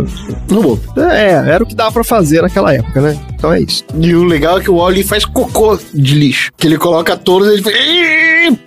[0.50, 0.78] Robô.
[0.96, 3.18] É, era o que dava pra fazer naquela época, né?
[3.40, 3.82] Então é isso.
[3.98, 6.52] E o legal é que o Wally faz cocô de lixo.
[6.58, 7.76] Que ele coloca todos e ele faz...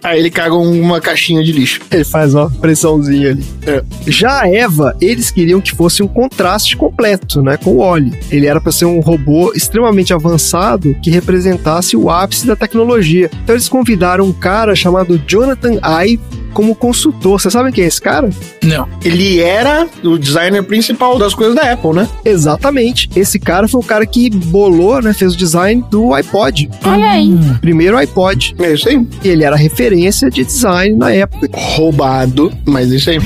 [0.01, 1.79] Aí ele caga uma caixinha de lixo.
[1.91, 3.45] Ele faz uma pressãozinha ali.
[3.67, 3.83] É.
[4.07, 8.17] Já a Eva, eles queriam que fosse um contraste completo, né, com o Wally.
[8.31, 13.29] Ele era para ser um robô extremamente avançado que representasse o ápice da tecnologia.
[13.43, 16.19] Então eles convidaram um cara chamado Jonathan Ive
[16.53, 17.39] como consultor.
[17.39, 18.29] Vocês sabem quem é esse cara?
[18.63, 18.87] Não.
[19.03, 22.07] Ele era o designer principal das coisas da Apple, né?
[22.23, 23.09] Exatamente.
[23.15, 24.29] Esse cara foi o cara que
[24.63, 26.69] bolou, né, fez o design do iPod.
[26.85, 27.37] Olha aí.
[27.59, 28.55] Primeiro iPod.
[28.59, 29.05] É isso aí.
[29.23, 31.49] E ele era referência de design na época.
[31.53, 33.19] Roubado, mas isso aí.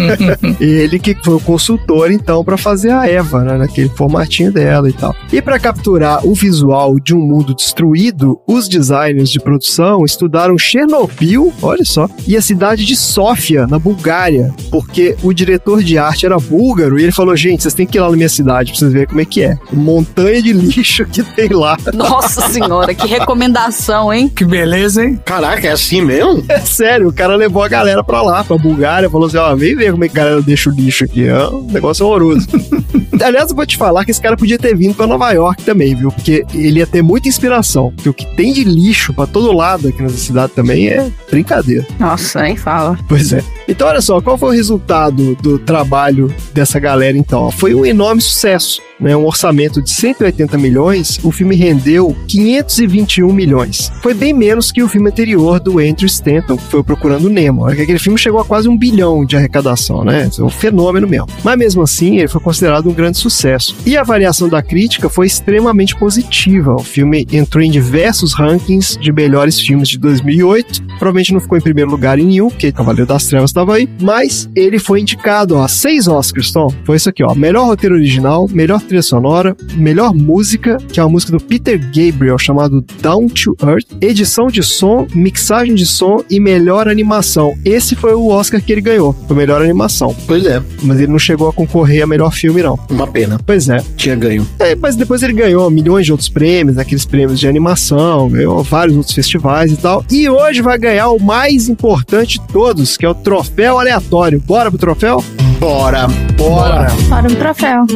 [0.60, 4.92] Ele que foi o consultor, então, para fazer a Eva, né, naquele formatinho dela e
[4.92, 5.14] tal.
[5.32, 11.52] E para capturar o visual de um mundo destruído, os designers de produção estudaram Chernobyl,
[11.60, 16.38] olha só, e a cidade de Sófia, na Bulgária, porque o diretor de arte era
[16.38, 18.92] búlgaro e ele falou: gente, vocês têm que ir lá na minha cidade pra vocês
[18.92, 19.58] verem como é que é.
[19.72, 21.76] Montanha de lixo que tem lá.
[21.92, 24.28] Nossa senhora, que recomendação, hein?
[24.28, 25.20] Que beleza, hein?
[25.24, 26.44] Caraca, é assim mesmo?
[26.48, 29.74] É sério, o cara levou a galera pra lá, pra Bulgária, falou assim: ó, vem
[29.74, 31.26] ver como é que a galera deixa o lixo aqui.
[31.26, 32.46] É um negócio horroroso.
[33.22, 35.94] Aliás, eu vou te falar que esse cara podia ter vindo pra Nova York também,
[35.94, 36.10] viu?
[36.10, 37.92] Porque ele ia ter muita inspiração.
[37.94, 41.86] Porque o que tem de lixo pra todo lado aqui nessa cidade também é brincadeira.
[41.98, 42.98] Nossa, nem fala.
[43.08, 43.42] Pois é.
[43.68, 47.50] Então, olha só, qual foi o resultado do trabalho dessa galera, então?
[47.50, 48.80] Foi um enorme sucesso.
[49.00, 53.90] Né, um orçamento de 180 milhões, o filme rendeu 521 milhões.
[54.02, 57.66] Foi bem menos que o filme anterior do Andrew Stanton, que foi Procurando Nemo.
[57.66, 60.28] Aquele filme chegou a quase um bilhão de arrecadação, né?
[60.38, 61.28] É um fenômeno mesmo.
[61.42, 63.76] Mas mesmo assim, ele foi considerado um grande sucesso.
[63.86, 66.74] E a avaliação da crítica foi extremamente positiva.
[66.74, 70.82] O filme entrou em diversos rankings de melhores filmes de 2008.
[70.98, 73.88] Provavelmente não ficou em primeiro lugar em nenhum, porque Cavaleiro das Trevas estava aí.
[74.00, 76.68] Mas ele foi indicado a seis Oscars, Tom.
[76.84, 77.34] Foi isso aqui, ó.
[77.34, 82.36] Melhor roteiro original, melhor trilha sonora, melhor música, que é uma música do Peter Gabriel
[82.36, 87.56] chamado Down to Earth, edição de som, mixagem de som e melhor animação.
[87.64, 90.14] Esse foi o Oscar que ele ganhou, foi melhor animação.
[90.26, 92.76] Pois é, Mas ele não chegou a concorrer a melhor filme, não.
[92.90, 93.38] uma pena.
[93.46, 93.80] Pois é.
[93.96, 94.44] Tinha ganho.
[94.58, 98.96] É, mas depois ele ganhou milhões de outros prêmios, aqueles prêmios de animação, ganhou vários
[98.96, 100.04] outros festivais e tal.
[100.10, 104.42] E hoje vai ganhar o mais importante de todos, que é o troféu aleatório.
[104.44, 105.22] Bora pro troféu?
[105.60, 106.08] Bora.
[106.36, 106.88] Bora!
[107.08, 107.86] Para um troféu.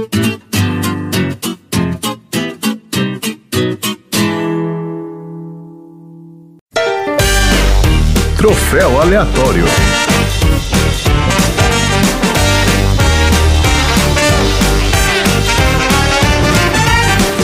[8.45, 9.65] Troféu aleatório.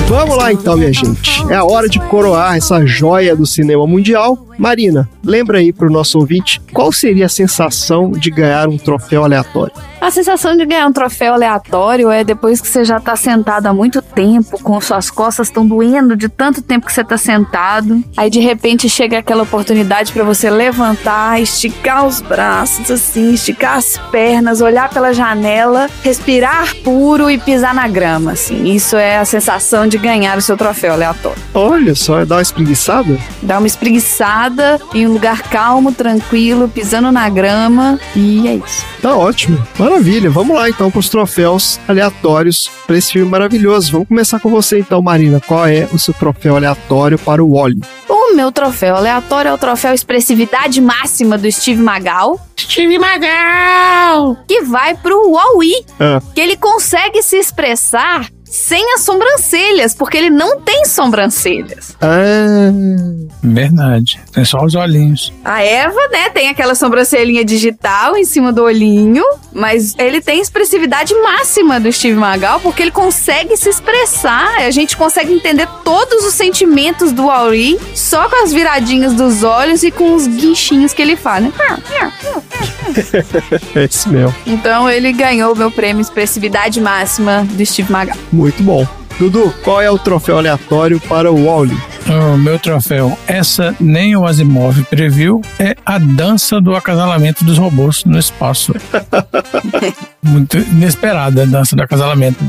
[0.07, 1.51] Vamos lá então, minha gente.
[1.51, 4.47] É a hora de coroar essa joia do cinema mundial.
[4.59, 9.73] Marina, lembra aí pro nosso ouvinte qual seria a sensação de ganhar um troféu aleatório?
[10.01, 13.73] A sensação de ganhar um troféu aleatório é depois que você já tá sentado há
[13.73, 18.03] muito tempo, com suas costas estão doendo de tanto tempo que você tá sentado.
[18.17, 23.99] Aí de repente chega aquela oportunidade pra você levantar, esticar os braços assim, esticar as
[24.11, 28.65] pernas, olhar pela janela, respirar puro e pisar na grama, assim.
[28.73, 31.39] Isso é a sensação de ganhar o seu troféu aleatório.
[31.53, 33.19] Olha só, é dar uma espreguiçada?
[33.43, 38.87] Dar uma espreguiçada em um lugar calmo, tranquilo, pisando na grama e é isso.
[39.03, 39.63] Tá ótimo.
[39.79, 39.90] Maravilha.
[39.99, 43.91] Vamos lá então pros troféus aleatórios para esse filme maravilhoso.
[43.93, 45.41] Vamos começar com você então, Marina.
[45.41, 47.81] Qual é o seu troféu aleatório para o Wally?
[48.09, 54.37] O meu troféu aleatório é o troféu expressividade máxima do Steve Magal, Steve Magal!
[54.47, 56.23] que vai pro Wall-E, Ah.
[56.35, 61.97] que ele consegue se expressar sem as sobrancelhas, porque ele não tem sobrancelhas.
[62.01, 62.71] Ah,
[63.43, 64.21] Verdade.
[64.33, 65.33] Tem só os olhinhos.
[65.45, 71.15] A Eva, né, tem aquela sobrancelhinha digital em cima do olhinho, mas ele tem expressividade
[71.15, 74.61] máxima do Steve Magal, porque ele consegue se expressar.
[74.61, 79.83] A gente consegue entender todos os sentimentos do Auri só com as viradinhas dos olhos
[79.83, 81.53] e com os guinchinhos que ele faz, né?
[83.75, 84.35] é esse mesmo.
[84.47, 88.17] Então ele ganhou o meu prêmio expressividade máxima do Steve Magal.
[88.41, 88.87] Muito bom.
[89.19, 91.77] Dudu, qual é o troféu aleatório para o Wally?
[92.09, 98.03] O meu troféu, essa nem o Asimov previu, é a dança do acasalamento dos robôs
[98.07, 98.73] no espaço.
[100.25, 102.43] Muito inesperada a dança do acasalamento.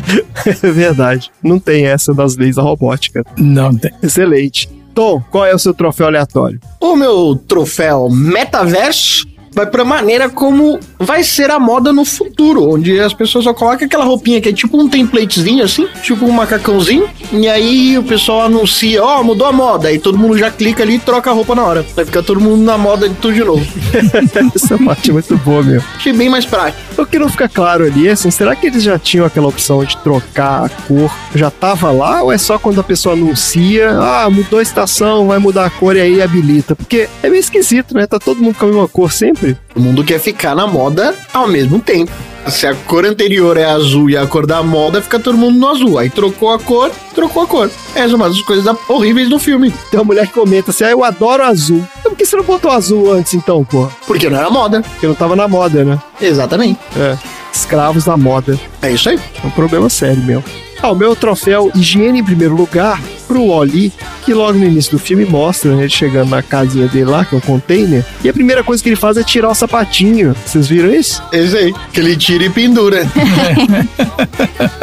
[0.46, 1.30] É verdade.
[1.44, 3.26] Não tem essa das leis da robótica.
[3.38, 3.92] Não tem.
[4.02, 4.70] Excelente.
[4.96, 6.62] Tom, qual é o seu troféu aleatório?
[6.80, 13.00] O meu troféu metaverso vai pra maneira como vai ser a moda no futuro, onde
[13.00, 17.10] as pessoas só colocam aquela roupinha que é tipo um templatezinho assim, tipo um macacãozinho,
[17.32, 20.96] e aí o pessoal anuncia, ó, mudou a moda, aí todo mundo já clica ali
[20.96, 21.86] e troca a roupa na hora.
[21.96, 23.66] Vai ficar todo mundo na moda de tudo de novo.
[24.56, 25.82] Essa parte é muito boa, meu.
[25.96, 26.82] Achei bem mais prático.
[26.98, 29.84] O que não fica claro ali é assim, será que eles já tinham aquela opção
[29.84, 31.12] de trocar a cor?
[31.34, 35.40] Já tava lá ou é só quando a pessoa anuncia, ah, mudou a estação, vai
[35.40, 36.76] mudar a cor e aí habilita?
[36.76, 38.06] Porque é meio esquisito, né?
[38.06, 39.58] Tá todo mundo com a mesma cor sempre.
[39.76, 40.91] O mundo quer ficar na moda
[41.34, 42.12] ao mesmo tempo.
[42.48, 45.68] Se a cor anterior é azul e a cor da moda, fica todo mundo no
[45.68, 46.00] azul.
[46.00, 47.72] Aí trocou a cor, trocou a cor.
[47.94, 49.72] Essa é uma das coisas horríveis do filme.
[49.92, 51.86] Tem uma mulher que comenta assim, ah, eu adoro azul.
[52.00, 53.88] Então por que você não botou azul antes então, pô?
[54.08, 54.82] Porque não era moda.
[54.82, 56.00] Porque não tava na moda, né?
[56.20, 56.80] Exatamente.
[56.98, 57.18] É.
[57.54, 58.60] Escravos da moda.
[58.82, 59.20] É isso aí.
[59.44, 60.44] É um problema sério, meu.
[60.82, 63.94] Ah, o meu troféu higiene em primeiro lugar pro Wally,
[64.26, 67.34] que logo no início do filme mostra né, ele chegando na casinha dele lá, que
[67.34, 70.36] é um container, e a primeira coisa que ele faz é tirar o sapatinho.
[70.46, 71.24] Vocês viram isso?
[71.32, 71.74] Esse aí.
[71.94, 73.08] Que ele tira e pendura.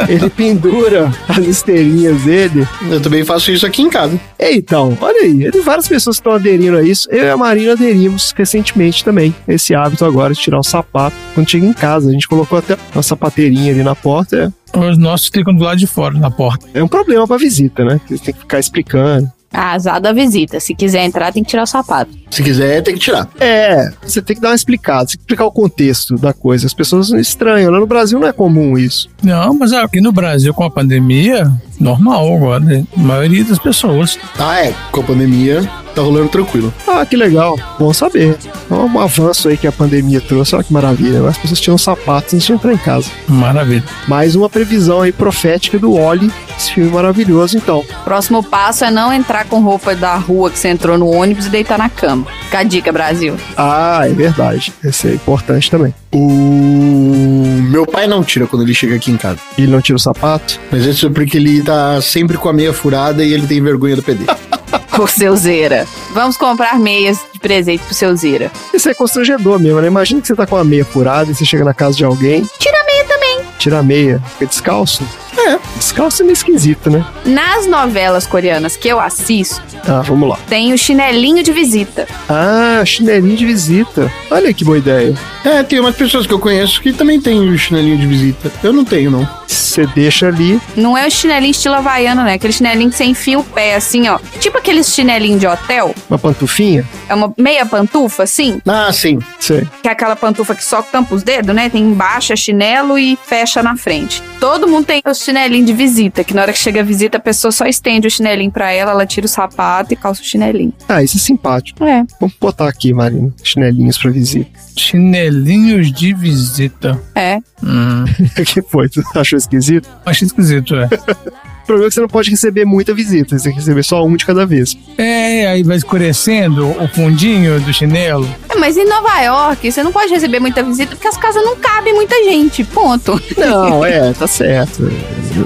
[0.07, 2.67] Ele pendura as esteirinhas dele.
[2.89, 4.19] Eu também faço isso aqui em casa.
[4.39, 7.07] É, então, olha aí, tem várias pessoas que estão aderindo a isso.
[7.11, 9.35] Eu e a Marina aderimos recentemente também.
[9.47, 12.09] Esse hábito agora de tirar o sapato quando chega em casa.
[12.09, 14.51] A gente colocou até uma sapateirinha ali na porta.
[14.73, 16.67] Os nossos ficam do lado de fora, na porta.
[16.73, 17.99] É, é um problema pra visita, né?
[18.09, 19.31] Eles têm que ficar explicando.
[19.51, 20.59] Azar da visita.
[20.59, 22.11] Se quiser entrar, tem que tirar o sapato.
[22.29, 23.27] Se quiser, tem que tirar.
[23.39, 26.67] É, você tem que dar uma explicada, você tem que explicar o contexto da coisa.
[26.67, 29.09] As pessoas estranham, lá no Brasil não é comum isso.
[29.23, 32.59] Não, mas aqui no Brasil, com a pandemia, normal agora.
[32.59, 32.85] né?
[32.95, 34.19] A maioria das pessoas.
[34.37, 34.73] Ah, é.
[34.91, 35.67] Com a pandemia,
[35.99, 36.73] tá rolando tranquilo.
[36.87, 38.37] Ah, que legal, bom saber.
[38.69, 41.27] É um avanço aí que a pandemia trouxe, olha que maravilha.
[41.27, 43.09] As pessoas tiram sapatos antes de entrar em casa.
[43.27, 43.83] Maravilha.
[44.07, 47.83] Mais uma previsão aí profética do Oli, esse filme maravilhoso, então.
[48.03, 51.49] Próximo passo é não entrar com roupa da rua que você entrou no ônibus e
[51.49, 52.25] deitar na cama.
[52.45, 53.35] Fica a dica, Brasil.
[53.57, 54.73] Ah, é verdade.
[54.83, 55.93] Esse é importante também.
[56.11, 59.39] O meu pai não tira quando ele chega aqui em casa.
[59.57, 60.59] Ele não tira o sapato?
[60.71, 63.95] Mas isso é porque ele tá sempre com a meia furada e ele tem vergonha
[63.95, 64.25] do PD.
[64.95, 65.87] Por seu Zera.
[66.11, 68.51] Vamos comprar meias de presente pro seu Zera.
[68.73, 69.87] Isso é constrangedor mesmo, né?
[69.87, 72.45] Imagina que você tá com a meia furada e você chega na casa de alguém,
[72.59, 73.39] Tira a meia também.
[73.57, 75.03] tira a meia, fica descalço.
[75.37, 77.05] É, descalço é meio esquisito, né?
[77.25, 80.37] Nas novelas coreanas que eu assisto, Tá, vamos lá.
[80.49, 82.07] tem o chinelinho de visita.
[82.27, 84.11] Ah, chinelinho de visita.
[84.29, 85.15] Olha que boa ideia.
[85.45, 88.51] é, tem umas pessoas que eu conheço que também tem o chinelinho de visita.
[88.63, 89.27] Eu não tenho, não.
[89.47, 90.59] Você deixa ali.
[90.75, 92.33] Não é o chinelinho estilo havaiano, né?
[92.33, 94.19] Aquele chinelinho que você enfia o pé assim, ó.
[94.39, 95.93] Tipo aqueles chinelinho de hotel.
[96.09, 96.85] Uma pantufinha?
[97.07, 98.61] É uma meia pantufa, assim.
[98.67, 99.19] Ah, sim.
[99.39, 99.67] Sei.
[99.81, 101.69] Que é aquela pantufa que só tampa os dedos, né?
[101.69, 104.21] Tem embaixo é chinelo e fecha na frente.
[104.39, 107.21] Todo mundo tem o chinelinho de visita, que na hora que chega a visita, a
[107.21, 110.73] pessoa só estende o chinelinho pra ela, ela tira o sapato e calça o chinelinho.
[110.87, 111.83] Ah, isso é simpático.
[111.83, 112.03] É.
[112.19, 113.31] Vamos botar aqui, Marina.
[113.43, 114.49] Chinelinhos pra visita.
[114.75, 116.99] Chinelinhos de visita.
[117.15, 117.37] É.
[117.63, 118.05] Hum,
[118.39, 118.89] O que foi?
[118.89, 119.87] Tu achou esquisito?
[120.05, 120.89] acho esquisito, é.
[121.69, 123.37] O problema é que você não pode receber muita visita.
[123.37, 124.75] Você tem que receber só um de cada vez.
[124.97, 128.27] É, aí vai escurecendo o fundinho do chinelo.
[128.49, 131.55] É, mas em Nova York, você não pode receber muita visita porque as casas não
[131.57, 132.63] cabem muita gente.
[132.63, 133.21] Ponto.
[133.37, 134.91] Não, é, tá certo.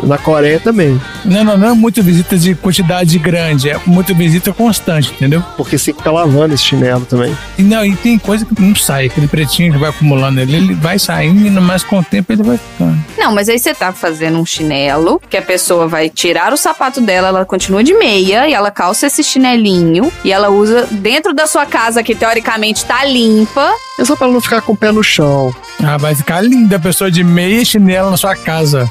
[0.04, 0.98] Na Coreia também.
[1.26, 5.44] Não, não, não é muito visita de quantidade grande, é muito visita constante, entendeu?
[5.58, 7.38] Porque você fica lavando esse chinelo também.
[7.58, 10.74] E não, e tem coisa que não sai, aquele pretinho que vai acumulando ele, ele
[10.74, 12.98] vai saindo, mas com o tempo ele vai ficando.
[13.18, 17.02] Não, mas aí você tá fazendo um chinelo, que a pessoa vai tirar o sapato
[17.02, 21.48] dela, ela continua de meia e ela calça esse chinelinho e ela usa dentro da
[21.48, 23.72] sua casa, que teoricamente tá limpa.
[24.00, 25.54] É só pra ela não ficar com o pé no chão.
[25.84, 28.90] Ah, vai ficar linda a pessoa de meia e chinelo na sua casa.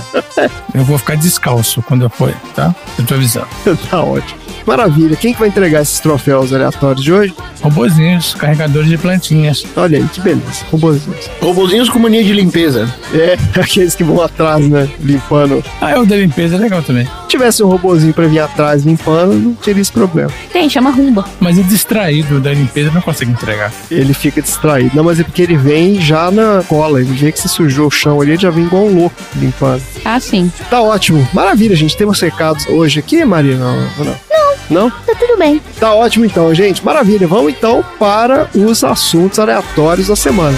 [0.74, 2.74] eu vou ficar descalço quando eu for, tá?
[2.98, 3.48] Eu tô avisando.
[3.90, 4.45] tá ótimo.
[4.66, 5.16] Maravilha.
[5.16, 7.34] Quem que vai entregar esses troféus aleatórios de hoje?
[7.62, 9.64] Robozinhos, carregadores de plantinhas.
[9.76, 10.64] Olha aí, que beleza.
[10.70, 11.30] Robozinhos.
[11.40, 12.92] Robozinhos com mania de limpeza.
[13.14, 14.88] É, aqueles que vão atrás, né?
[15.00, 15.62] Limpando.
[15.80, 17.06] Ah, é o da limpeza é legal também.
[17.06, 20.30] Se tivesse um robozinho pra vir atrás limpando, não teria esse problema.
[20.52, 21.24] Tem, chama rumba.
[21.40, 23.72] Mas é distraído da limpeza, não consegue entregar.
[23.90, 24.96] Ele fica distraído.
[24.96, 27.00] Não, mas é porque ele vem já na cola.
[27.00, 29.82] Ele vê que se sujou o chão ali, ele já vem igual um louco limpando.
[30.04, 30.50] Ah, sim.
[30.70, 31.26] Tá ótimo.
[31.32, 31.96] Maravilha, gente.
[31.96, 33.56] Temos recados hoje aqui, Maria?
[33.56, 34.26] Não, não.
[34.70, 34.90] Não?
[34.90, 35.60] Tá tudo bem.
[35.78, 36.84] Tá ótimo então, gente.
[36.84, 37.26] Maravilha.
[37.26, 40.56] Vamos então para os assuntos aleatórios da semana.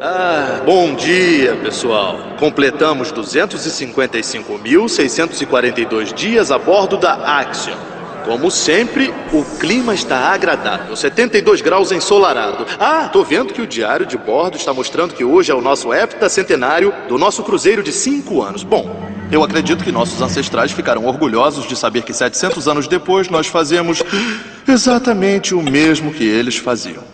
[0.00, 2.18] Ah, bom dia, pessoal.
[2.38, 7.93] Completamos 255.642 dias a bordo da Axiom.
[8.24, 12.66] Como sempre, o clima está agradável, 72 graus ensolarado.
[12.80, 15.92] Ah, tô vendo que o diário de bordo está mostrando que hoje é o nosso
[15.92, 18.62] heptacentenário do nosso cruzeiro de 5 anos.
[18.62, 18.90] Bom,
[19.30, 24.02] eu acredito que nossos ancestrais ficaram orgulhosos de saber que 700 anos depois nós fazemos
[24.66, 27.13] exatamente o mesmo que eles faziam.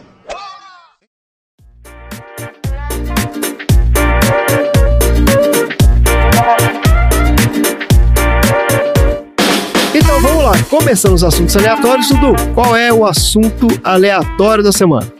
[10.70, 12.32] Começando os assuntos aleatórios, Dudu.
[12.54, 15.12] Qual é o assunto aleatório da semana?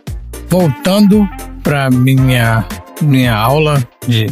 [0.48, 1.28] Voltando
[1.61, 2.64] pra minha,
[3.03, 4.28] minha aula de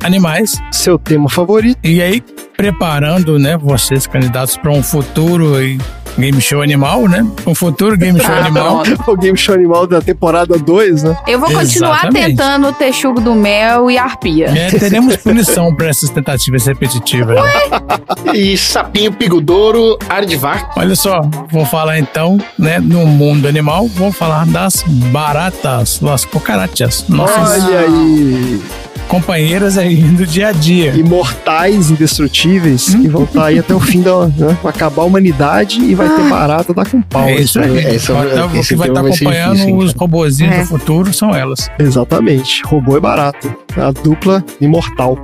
[0.00, 0.62] animais.
[0.70, 1.76] Seu tema favorito?
[1.82, 2.22] E aí,
[2.56, 5.76] preparando, né, vocês candidatos para um futuro e
[6.18, 7.26] game show animal, né?
[7.46, 8.82] Um futuro game show Ah, animal.
[8.82, 9.10] pronto.
[9.10, 11.16] o Game Show Animal da temporada 2, né?
[11.26, 12.26] Eu vou continuar Exatamente.
[12.36, 14.46] tentando ter chugo do mel e arpia.
[14.46, 17.36] É, teremos punição para essas tentativas repetitivas.
[17.36, 18.34] né?
[18.34, 20.70] E sapinho pigodouro, Ardvar.
[20.76, 27.06] Olha só, vou falar então, né, no mundo animal, vou falar das baratas, das cucarachas,
[27.08, 28.62] nossas Olha aí.
[29.10, 30.94] Companheiras aí do dia a dia.
[30.94, 34.26] Imortais, indestrutíveis, que vão estar aí até o fim da.
[34.28, 34.56] Né?
[34.62, 37.24] Vai acabar a humanidade e vai ter barata dar com pau.
[37.24, 37.76] É isso aí.
[37.78, 40.60] É, é o- que vai estar ser acompanhando difícil, os robozinhos É.
[40.60, 41.68] do futuro são elas.
[41.78, 42.62] Exatamente.
[42.64, 43.52] Robô e barato.
[43.76, 45.18] A dupla imortal.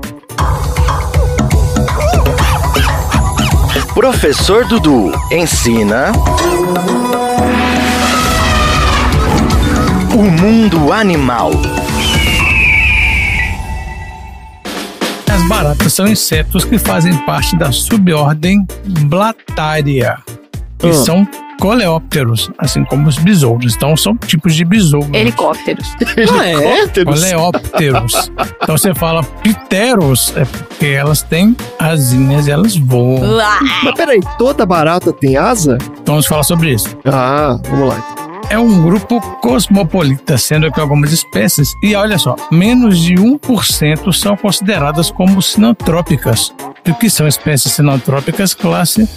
[3.94, 6.10] Professor Dudu ensina.
[10.12, 11.50] O mundo animal.
[15.36, 18.66] As baratas são insetos que fazem parte da subordem
[19.02, 20.16] Blattaria,
[20.78, 20.92] que Ah.
[20.94, 21.28] são
[21.60, 23.74] coleópteros, assim como os besouros.
[23.76, 25.08] Então são tipos de besouros.
[25.12, 25.94] Helicópteros.
[26.38, 26.52] Ah, é?
[26.52, 27.20] Helicópteros.
[27.20, 28.32] Coleópteros.
[28.62, 33.20] então você fala pteros, é porque elas têm asinhas e elas voam.
[33.84, 35.76] Mas peraí, toda barata tem asa?
[36.00, 36.96] Então vamos falar sobre isso.
[37.04, 38.25] Ah, vamos lá.
[38.48, 44.36] É um grupo cosmopolita, sendo que algumas espécies, e olha só, menos de 1% são
[44.36, 46.54] consideradas como sinantrópicas.
[46.84, 48.54] E o que são espécies sinantrópicas?
[48.54, 49.08] Classe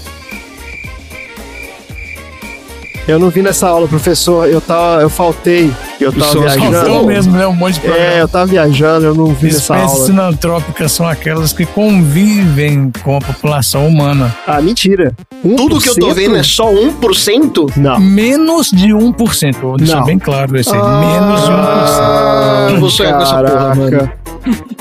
[3.08, 4.50] Eu não vi nessa aula, professor.
[4.50, 5.72] Eu, tava, eu faltei.
[6.00, 7.06] Eu tava São as que viajando.
[7.06, 7.46] Mesmo, né?
[7.48, 8.06] Um monte de programa.
[8.06, 10.06] É, eu tava viajando, eu não vi Espécies aula.
[10.06, 14.34] sinantrópicas são aquelas que convivem com a população humana.
[14.48, 15.14] Ah, mentira.
[15.46, 15.56] 1%?
[15.58, 17.74] Tudo que eu tô vendo é só 1%?
[17.78, 18.00] Não.
[18.00, 19.56] Menos de 1%.
[19.62, 20.06] Vou deixar Não.
[20.06, 20.80] bem claro isso aí.
[20.82, 21.54] Menos de 1%.
[21.54, 24.12] Ah, eu vou sonhar com essa porra, mano.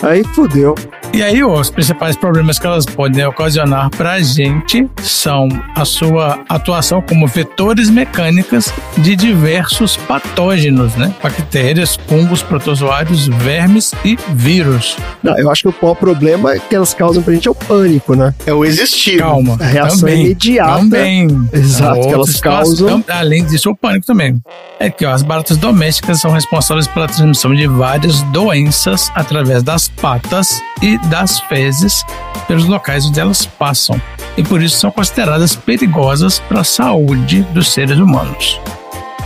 [0.02, 0.74] Aí fudeu.
[1.12, 6.38] E aí, ó, os principais problemas que elas podem ocasionar pra gente são a sua
[6.48, 11.07] atuação como vetores mecânicas de diversos patógenos, né?
[11.22, 14.96] Bactérias, fungos, protozoários, vermes e vírus.
[15.22, 18.14] Não, eu acho que o maior problema que elas causam pra gente é o pânico,
[18.14, 18.34] né?
[18.46, 19.18] É o existir.
[19.18, 19.56] Calma.
[19.60, 20.78] A reação também, imediata.
[20.78, 21.48] Também.
[21.52, 23.04] Exato, que elas causam.
[23.08, 24.40] Além disso, o pânico também.
[24.78, 29.88] É que ó, as baratas domésticas são responsáveis pela transmissão de várias doenças através das
[29.88, 32.04] patas e das fezes
[32.46, 34.00] pelos locais onde elas passam.
[34.36, 38.60] E por isso são consideradas perigosas para a saúde dos seres humanos.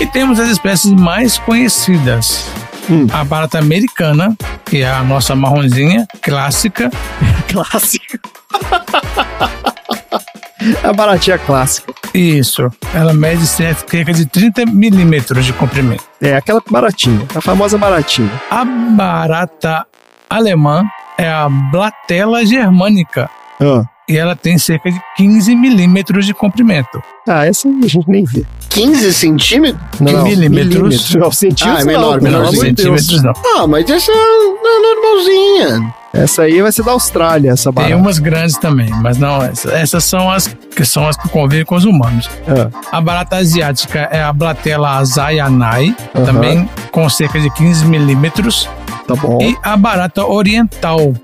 [0.02, 2.50] E temos as espécies mais conhecidas.
[2.90, 3.06] Hum.
[3.12, 6.90] A barata americana, que é a nossa marronzinha clássica,
[7.46, 8.18] Clássico.
[10.82, 11.94] A baratinha clássica.
[12.12, 12.68] Isso.
[12.92, 16.02] Ela mede cerca de 30 milímetros de comprimento.
[16.20, 17.24] É, aquela baratinha.
[17.36, 18.28] A famosa baratinha.
[18.50, 19.86] A barata
[20.28, 20.82] alemã
[21.16, 23.30] é a Blatella germânica.
[23.60, 27.02] Ah, E ela tem cerca de 15 milímetros de comprimento.
[27.28, 28.44] ah essa a gente nem vê.
[28.68, 29.80] 15 centímetros?
[30.00, 31.14] Não, milímetros.
[31.14, 33.32] Não, centímetros Ah, é menor, não, menor, centímetros não.
[33.56, 35.94] Ah, mas essa é normalzinha.
[36.14, 37.96] Essa aí vai ser da Austrália, essa Tem barata.
[37.96, 39.70] umas grandes também, mas não essa.
[39.72, 40.46] Essas são as
[40.76, 42.28] que são as que convivem com os humanos.
[42.46, 46.24] Ah, A barata asiática é a Blatella azayanai, Aham.
[46.26, 48.68] também com cerca de 15 milímetros.
[49.08, 49.38] tá bom.
[49.40, 51.14] E a barata oriental,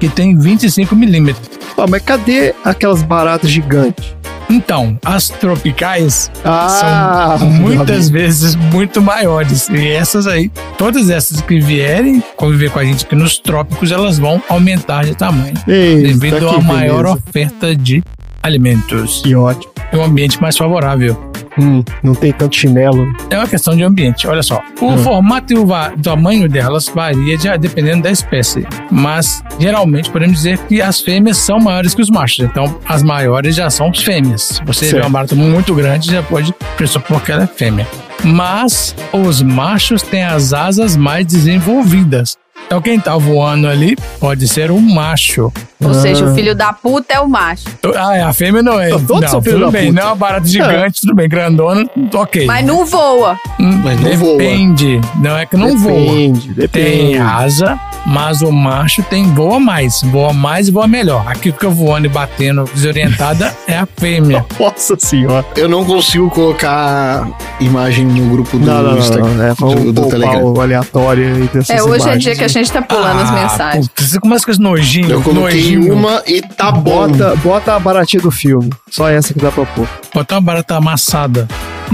[0.00, 1.48] que tem 25 milímetros.
[1.76, 4.16] Ah, mas cadê aquelas baratas gigantes?
[4.50, 9.68] Então, as tropicais Ah, são muitas vezes muito maiores.
[9.68, 14.18] E essas aí, todas essas que vierem conviver com a gente aqui nos trópicos, elas
[14.18, 15.54] vão aumentar de tamanho.
[15.66, 17.22] Eita, devido à maior beleza.
[17.28, 18.02] oferta de
[18.42, 19.20] alimentos.
[19.22, 19.70] Que ótimo.
[19.92, 21.27] É um ambiente mais favorável.
[21.58, 23.06] Hum, não tem tanto chinelo.
[23.30, 24.26] É uma questão de ambiente.
[24.28, 24.98] Olha só, o Hum.
[24.98, 25.66] formato e o
[26.02, 28.66] tamanho delas varia de- dependendo da espécie.
[28.90, 32.44] Mas, geralmente, podemos dizer que as fêmeas são maiores que os machos.
[32.44, 34.42] Então, as maiores já são fêmeas.
[34.42, 35.04] Se você vê Certo.
[35.04, 37.86] uma barata muito grande, já pode pressupor que ela é fêmea.
[38.24, 42.36] Mas, os machos têm as asas mais desenvolvidas.
[42.68, 45.50] Então, quem tá voando ali pode ser um macho.
[45.82, 46.28] Ou seja, Ah.
[46.30, 47.64] o filho da puta é o macho.
[47.96, 48.90] Ah, é, a fêmea não é.
[48.90, 49.86] Não, todos não, são filho tudo da bem.
[49.88, 49.94] puta.
[49.94, 51.28] Não é uma barata gigante, tudo bem.
[51.28, 52.44] Grandona, ok.
[52.46, 53.38] Mas não voa.
[53.58, 54.36] Hum, Mas não voa.
[54.36, 55.00] depende.
[55.22, 55.94] Não é que não voa.
[55.94, 56.68] depende, depende.
[57.12, 60.02] Tem asa, mas o macho tem voa mais.
[60.02, 61.24] Voa mais e voa melhor.
[61.26, 64.44] Aqui fica voando e batendo desorientada é a fêmea.
[64.60, 65.46] Nossa senhora.
[65.56, 67.26] Eu não consigo colocar
[67.60, 69.28] imagem no grupo do Não, não, não, Instagram.
[69.34, 69.44] não.
[69.44, 70.52] É, do, vamos do poupar Telegram.
[70.52, 72.24] o aleatório aí dessas É, hoje é imagens.
[72.24, 73.90] dia que a gente tá pulando as mensagens.
[73.96, 75.10] você começa com esse nojinho.
[75.10, 75.94] Eu coloquei nojinho.
[75.94, 77.08] uma e tá bom.
[77.08, 78.70] Bota, bota a baratinha do filme.
[78.90, 79.86] Só essa que dá pra pôr.
[80.14, 81.46] Botar uma barata amassada.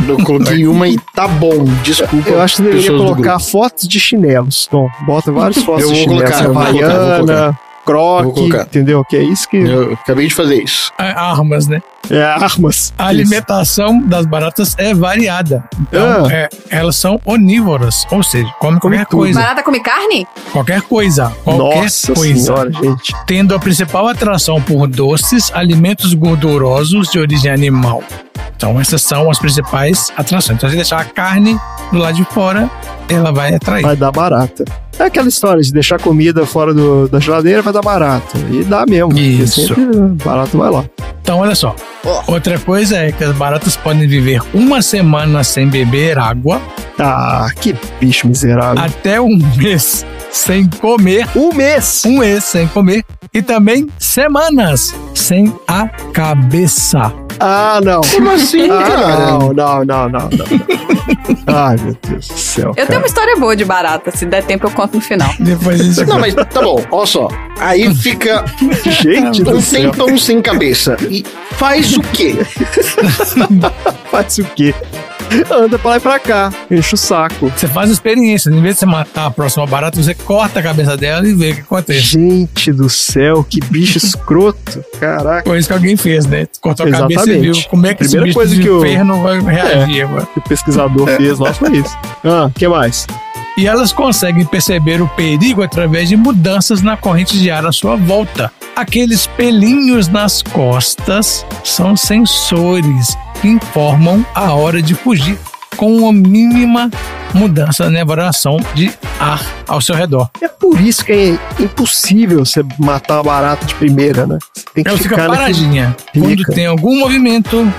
[0.09, 1.65] Eu coloquei uma e tá bom.
[1.83, 2.29] Desculpa.
[2.29, 4.67] Eu acho que você deveria colocar fotos de chinelos.
[4.67, 6.31] Tom, bota várias fotos Eu de chinelos.
[6.31, 9.05] colocar, eu vou colocar, eu vou Havaiana, croque, entendeu?
[9.05, 9.57] Que é isso que...
[9.59, 10.93] Eu acabei de fazer isso.
[10.99, 11.83] É, Armas, né?
[12.11, 12.93] É armas.
[12.99, 15.65] A alimentação das baratas é variada.
[15.81, 16.33] Então, Ah.
[16.33, 19.21] é, elas são onívoras, ou seja, comem qualquer tudo.
[19.21, 19.41] coisa.
[19.41, 20.27] Barata come carne?
[20.53, 21.33] Qualquer coisa.
[21.45, 22.41] Qualquer Nossa coisa.
[22.45, 23.15] senhora, gente.
[23.27, 28.03] tendo a principal atração por doces, alimentos gordurosos de origem animal.
[28.57, 30.57] Então, essas são as principais atrações.
[30.57, 31.59] Então, se deixar a carne
[31.93, 32.71] do lado de fora,
[33.09, 33.83] ela vai atrair.
[33.83, 34.65] Vai dar barata.
[34.99, 38.39] É aquela história de deixar comida fora do- da geladeira vai dar barata.
[38.51, 39.19] E dá mesmo.
[39.19, 39.67] Isso.
[39.67, 39.85] Sempre
[40.25, 40.85] barato vai lá.
[41.21, 41.75] Então, olha só.
[42.27, 46.61] Outra coisa é que as baratas podem viver uma semana sem beber água,
[46.99, 48.83] Ah, que bicho miserável.
[48.83, 52.03] até um mês sem comer, Um mês!
[52.05, 57.13] um mês sem comer, e também semanas sem a cabeça.
[57.41, 58.01] Ah, não.
[58.01, 59.17] Como assim, Ah, cara?
[59.33, 60.47] não, não, não, não, não.
[61.47, 62.69] Ai, meu Deus do céu.
[62.69, 62.99] Eu tenho cara.
[63.01, 64.11] uma história boa de barata.
[64.17, 65.29] Se der tempo, eu conto no final.
[65.41, 66.07] Depois disso.
[66.07, 67.29] Não, mas tá bom, olha só.
[67.59, 68.45] Aí fica
[68.87, 70.97] Gente um tempão sem cabeça.
[71.11, 72.37] E faz o quê?
[74.11, 74.73] Faz o quê?
[75.51, 76.53] Anda pra lá e pra cá.
[76.71, 77.51] Enche o saco.
[77.57, 78.51] Você faz a experiência.
[78.51, 81.51] Em vez de você matar a próxima barata, você corta a cabeça dela e vê
[81.51, 82.01] o que acontece.
[82.01, 84.85] Gente do céu, que bicho escroto.
[85.01, 85.49] Caraca.
[85.49, 86.47] Foi isso que alguém fez, né?
[86.61, 87.61] Cortou a cabeça e Exatamente.
[87.61, 90.29] viu como é que Primeira esse bicho coisa de que o- inferno vai reagir agora.
[90.37, 91.97] O pesquisador fez lá foi isso.
[92.25, 93.07] Ah, que mais?
[93.57, 97.95] E elas conseguem perceber o perigo através de mudanças na corrente de ar à sua
[97.97, 98.51] volta.
[98.77, 105.39] Aqueles pelinhos nas costas são sensores que informam a hora de fugir,
[105.77, 106.91] com uma mínima
[107.33, 110.29] mudança na variação de ar ao seu redor.
[110.41, 114.39] É por isso que é impossível você matar uma barata de primeira, né?
[114.53, 115.39] Você tem que Ela fica ficar naquele...
[115.39, 115.97] paradinha.
[116.13, 116.27] Fica.
[116.27, 117.73] Quando tem algum movimento,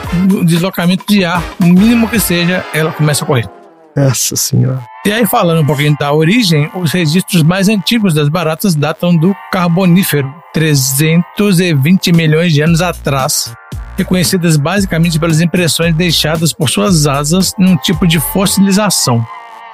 [0.45, 3.49] deslocamento de ar, o mínimo que seja, ela começa a correr.
[3.95, 4.81] Nossa senhora.
[5.05, 9.35] E aí, falando um pouquinho da origem, os registros mais antigos das baratas datam do
[9.51, 13.53] Carbonífero, 320 milhões de anos atrás,
[13.97, 19.21] reconhecidas basicamente pelas impressões deixadas por suas asas num tipo de fossilização.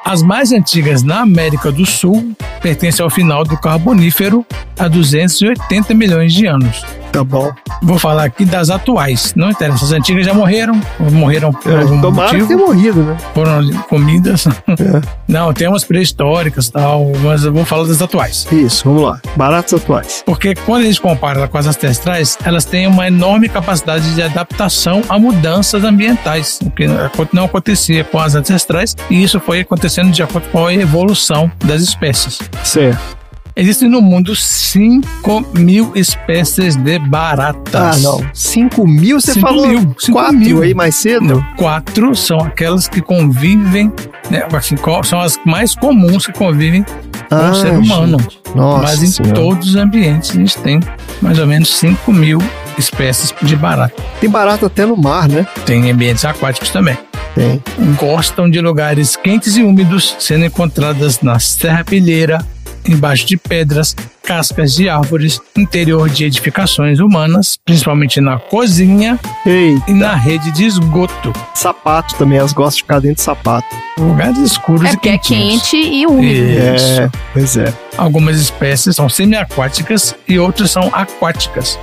[0.03, 4.43] As mais antigas na América do Sul pertencem ao final do Carbonífero,
[4.75, 6.83] há 280 milhões de anos.
[7.11, 7.51] Tá bom.
[7.83, 9.33] Vou falar aqui das atuais.
[9.35, 10.79] Não interessa, as antigas já morreram,
[11.11, 13.17] morreram por É, algum tomara motivo tenha morrido, né?
[13.33, 14.47] foram comidas.
[15.27, 18.47] Não, tem umas pré-históricas e tal, mas eu vou falar das atuais.
[18.51, 19.21] Isso, vamos lá.
[19.35, 20.23] Baratas atuais.
[20.25, 25.01] Porque quando a gente compara com as ancestrais, elas têm uma enorme capacidade de adaptação
[25.09, 26.87] a mudanças ambientais, o que
[27.33, 31.81] não acontecia com as ancestrais, e isso foi acontecendo de acordo com a evolução das
[31.81, 32.39] espécies.
[32.63, 33.20] Certo.
[33.55, 37.97] Existem no mundo 5 mil espécies de baratas.
[37.97, 38.21] Ah, não.
[38.33, 39.19] 5 mil?
[39.19, 40.61] Você Cinco falou mil, cinco 4 mil.
[40.61, 41.25] aí mais cedo?
[41.25, 43.91] Não, quatro são aquelas que convivem,
[44.29, 48.17] né, assim, são as mais comuns que convivem com Ah, o ser humano.
[48.19, 48.39] gente.
[48.55, 49.35] Nossa Mas em Senhora.
[49.35, 50.79] todos os ambientes a gente tem
[51.21, 52.39] mais ou menos 5 mil
[52.77, 53.93] espécies de barata.
[54.19, 55.45] Tem barata até no mar, né?
[55.65, 56.97] Tem ambientes aquáticos também.
[57.35, 57.61] Tem.
[57.97, 62.45] Gostam de lugares quentes e úmidos, sendo encontradas na serrapilheira,
[62.87, 69.93] embaixo de pedras, cascas de árvores, interior de edificações humanas, principalmente na cozinha Ei, e
[69.93, 71.33] na rede de esgoto.
[71.53, 73.67] sapato também, elas gostam de ficar dentro de sapato.
[73.97, 76.49] Lugares escuros É e porque é quente e úmido.
[76.75, 77.01] Isso.
[77.01, 77.73] É, pois é.
[77.97, 81.77] Algumas espécies são semiaquáticas e outras são aquáticas.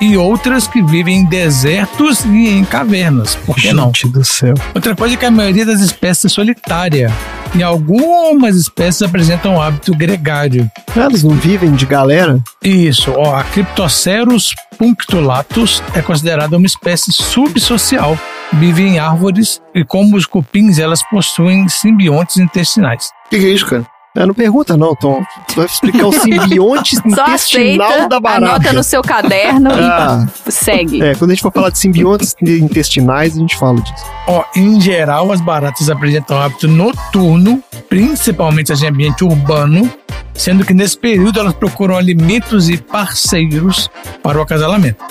[0.00, 3.34] E outras que vivem em desertos e em cavernas.
[3.36, 3.86] Por que não?
[3.88, 4.54] Gente do céu.
[4.74, 7.12] Outra coisa é que a maioria das espécies é solitária.
[7.54, 10.70] E algumas espécies apresentam um hábito gregário.
[10.96, 12.40] Elas não vivem de galera?
[12.62, 18.16] Isso, ó, a Cryptocerus punctulatus é considerada uma espécie subsocial.
[18.52, 23.10] Vive em árvores e, como os cupins, elas possuem simbiontes intestinais.
[23.26, 23.86] O que, que é isso, cara?
[24.16, 25.22] É, não pergunta não, Tom.
[25.48, 28.46] Você vai explicar o simbionte intestinal aceita, da barata.
[28.54, 30.26] anota no seu caderno Ah.
[30.46, 31.00] e segue.
[31.00, 34.04] É, quando a gente for falar de simbiontes intestinais, a gente fala disso.
[34.26, 39.88] Ó, em geral, as baratas apresentam hábito noturno, principalmente em ambiente urbano,
[40.34, 43.88] sendo que nesse período elas procuram alimentos e parceiros
[44.24, 45.04] para o acasalamento.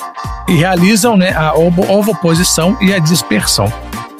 [0.50, 3.72] E realizam né, a ovo- ovoposição e a dispersão.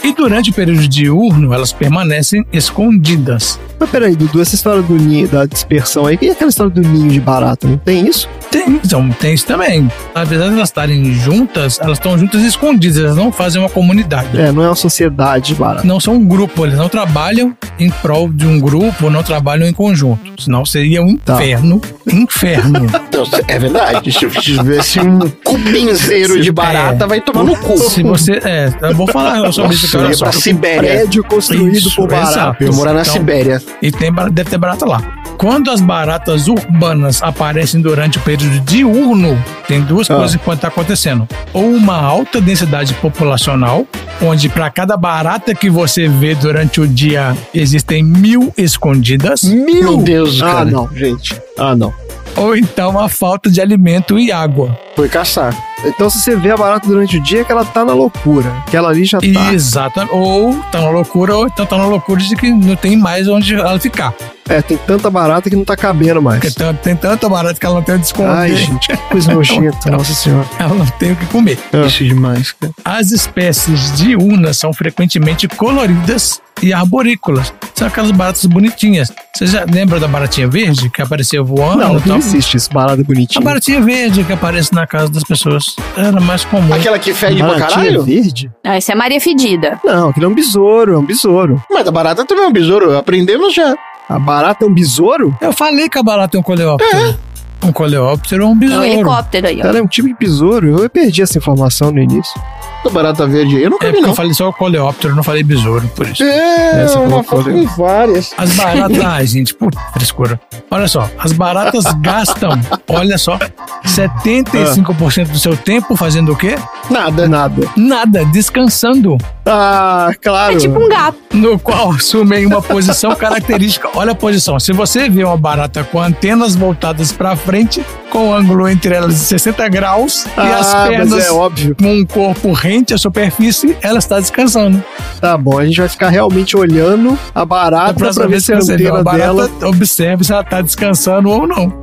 [0.04, 3.60] E durante o período diurno, elas permanecem escondidas.
[3.80, 7.10] Mas peraí, Dudu, essa história do ninho, da dispersão aí, e aquela história do ninho
[7.12, 7.68] de barata?
[7.68, 8.28] Não tem isso?
[8.52, 9.90] Tem, então, tem isso também.
[10.16, 14.40] Apesar de elas estarem juntas, elas estão juntas e escondidas, elas não fazem uma comunidade.
[14.40, 15.86] É, não é uma sociedade de barata.
[15.88, 19.74] não são um grupo, eles não trabalham em prol de um grupo, não trabalham em
[19.74, 20.42] conjunto.
[20.42, 21.36] Senão seria um Tá.
[21.36, 21.82] inferno.
[22.12, 22.80] Inferno.
[23.20, 24.12] Não, é verdade.
[24.14, 27.78] Se eu tivesse um cupinzeiro de barata, vai tomar no cu.
[27.78, 28.34] Se você.
[28.44, 30.80] É, eu vou falar sobre isso Eu olha ia pra Sibéria.
[30.82, 32.32] Prédio construído Isso, por barata.
[32.32, 32.64] exato.
[32.64, 33.62] Eu morar na Então, Sibéria.
[33.82, 35.02] E tem, deve ter barata lá.
[35.38, 40.16] Quando as baratas urbanas aparecem durante o período diurno, tem duas Ah.
[40.16, 41.28] coisas que podem estar acontecendo.
[41.54, 43.86] Ou uma alta densidade populacional,
[44.22, 49.44] onde para cada barata que você vê durante o dia existem mil escondidas.
[49.44, 50.66] Meu Deus, Ah, cara.
[50.66, 51.40] não, gente.
[51.58, 51.94] Ah, não.
[52.36, 54.78] Ou então a falta de alimento e água.
[54.96, 55.56] Foi caçar.
[55.86, 58.52] Então, se você vê a barata durante o dia, é que ela tá na loucura.
[58.70, 59.54] Que ela ali já tá.
[59.54, 60.14] Exatamente.
[60.14, 63.56] Ou tá na loucura, ou então tá na loucura de que não tem mais onde
[63.56, 64.14] ela ficar.
[64.50, 66.54] É, tem tanta barata que não tá cabendo mais.
[66.56, 68.32] Tem, tem tanta barata que ela não tem onde esconder.
[68.32, 70.48] Ai, gente, que coisa nojenta, nossa senhora.
[70.58, 71.60] Ela não tem o que comer.
[71.86, 72.74] Isso é demais, cara.
[72.84, 77.54] As espécies diurnas são frequentemente coloridas e arborícolas.
[77.76, 79.10] São aquelas baratas bonitinhas.
[79.34, 81.78] Você já lembra da baratinha verde que aparecia voando?
[81.78, 82.08] Não, tal?
[82.08, 83.42] não existe isso, barata A bonitinha.
[83.44, 86.74] baratinha verde que aparece na casa das pessoas era mais comum.
[86.74, 88.04] Aquela que fede pra caralho?
[88.04, 88.52] verde?
[88.66, 89.80] Ah, isso é Maria Fedida.
[89.86, 91.64] Não, aquilo é um besouro, é um besouro.
[91.72, 92.98] Mas a barata também é um besouro.
[92.98, 93.76] Aprendemos já.
[94.10, 95.38] A barata é um besouro?
[95.40, 97.16] Eu falei que a barata é um coleóptero.
[97.62, 98.86] Um coleóptero é um É um besouro.
[98.86, 99.68] helicóptero aí, ó.
[99.68, 100.80] Ela é um tipo de besouro.
[100.82, 102.42] Eu perdi essa informação no início.
[102.86, 104.10] A barata verde aí eu nunca É vi, não.
[104.10, 106.24] eu falei só coleóptero, não falei besouro, por isso.
[106.24, 108.34] É, Essa uma foto com várias.
[108.38, 110.40] As baratas, ai gente, puta frescura.
[110.72, 112.52] Olha só, as baratas gastam,
[112.88, 113.38] olha só,
[113.86, 116.56] 75% do seu tempo fazendo o quê?
[116.90, 117.28] Nada.
[117.28, 117.68] Nada.
[117.76, 119.18] Nada, descansando.
[119.52, 120.54] Ah, claro.
[120.54, 121.18] É tipo um gato.
[121.34, 123.90] No qual assumem uma posição característica.
[123.96, 124.60] Olha a posição.
[124.60, 129.14] Se você vê uma barata com antenas voltadas para frente, com um ângulo entre elas
[129.14, 131.76] de 60 graus e ah, as mas pernas é óbvio.
[131.76, 134.84] com um corpo rente à superfície, ela está descansando.
[135.20, 138.62] Tá bom, a gente vai ficar realmente olhando a barata pra ver se que a
[138.62, 141.74] você vê antena uma barata, dela observe se ela está descansando ou não.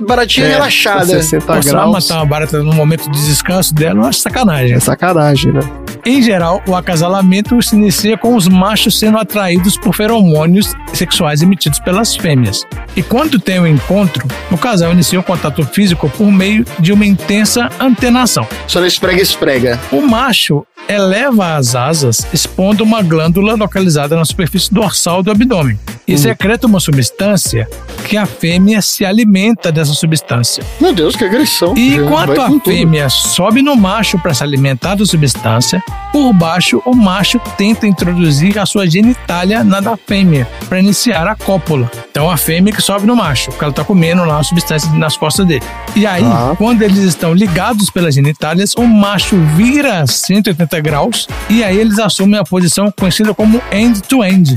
[0.00, 1.06] Baratinha é relaxada.
[1.06, 1.92] 60 Você vai graus.
[1.92, 4.74] matar uma barata no momento de descanso dela, eu acho sacanagem.
[4.74, 5.60] É sacanagem, né?
[6.04, 11.78] Em geral, o acasalamento se inicia com os machos sendo atraídos por feromônios sexuais emitidos
[11.78, 12.66] pelas fêmeas.
[12.96, 17.06] E quando tem o encontro, o casal inicia o contato físico por meio de uma
[17.06, 18.46] intensa antenação.
[18.66, 19.80] Só não esprega, esprega.
[19.92, 26.18] O macho eleva as asas, expondo uma glândula localizada na superfície dorsal do abdômen e
[26.18, 27.66] secreta uma substância
[28.08, 30.62] que a fêmea se alimenta dessa substância.
[30.80, 31.74] Meu Deus, que agressão.
[31.76, 32.74] E Já enquanto a com tudo.
[32.74, 38.58] fêmea sobe no macho para se alimentar da substância, por baixo o macho tenta introduzir
[38.58, 41.90] a sua genitália na da fêmea para iniciar a cópula.
[42.10, 45.16] Então a fêmea que sobe no macho, porque ela tá comendo lá a substância nas
[45.16, 45.62] costas dele.
[45.94, 46.54] E aí, Tá.
[46.58, 52.38] quando eles estão ligados pelas genitálias, o macho vira 180 graus e aí eles assumem
[52.38, 54.54] a posição conhecida como end-to-end.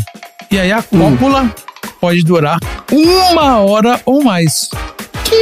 [0.51, 1.53] E aí a cópula
[2.01, 2.59] pode durar
[2.91, 4.69] uma hora ou mais.
[5.23, 5.35] Que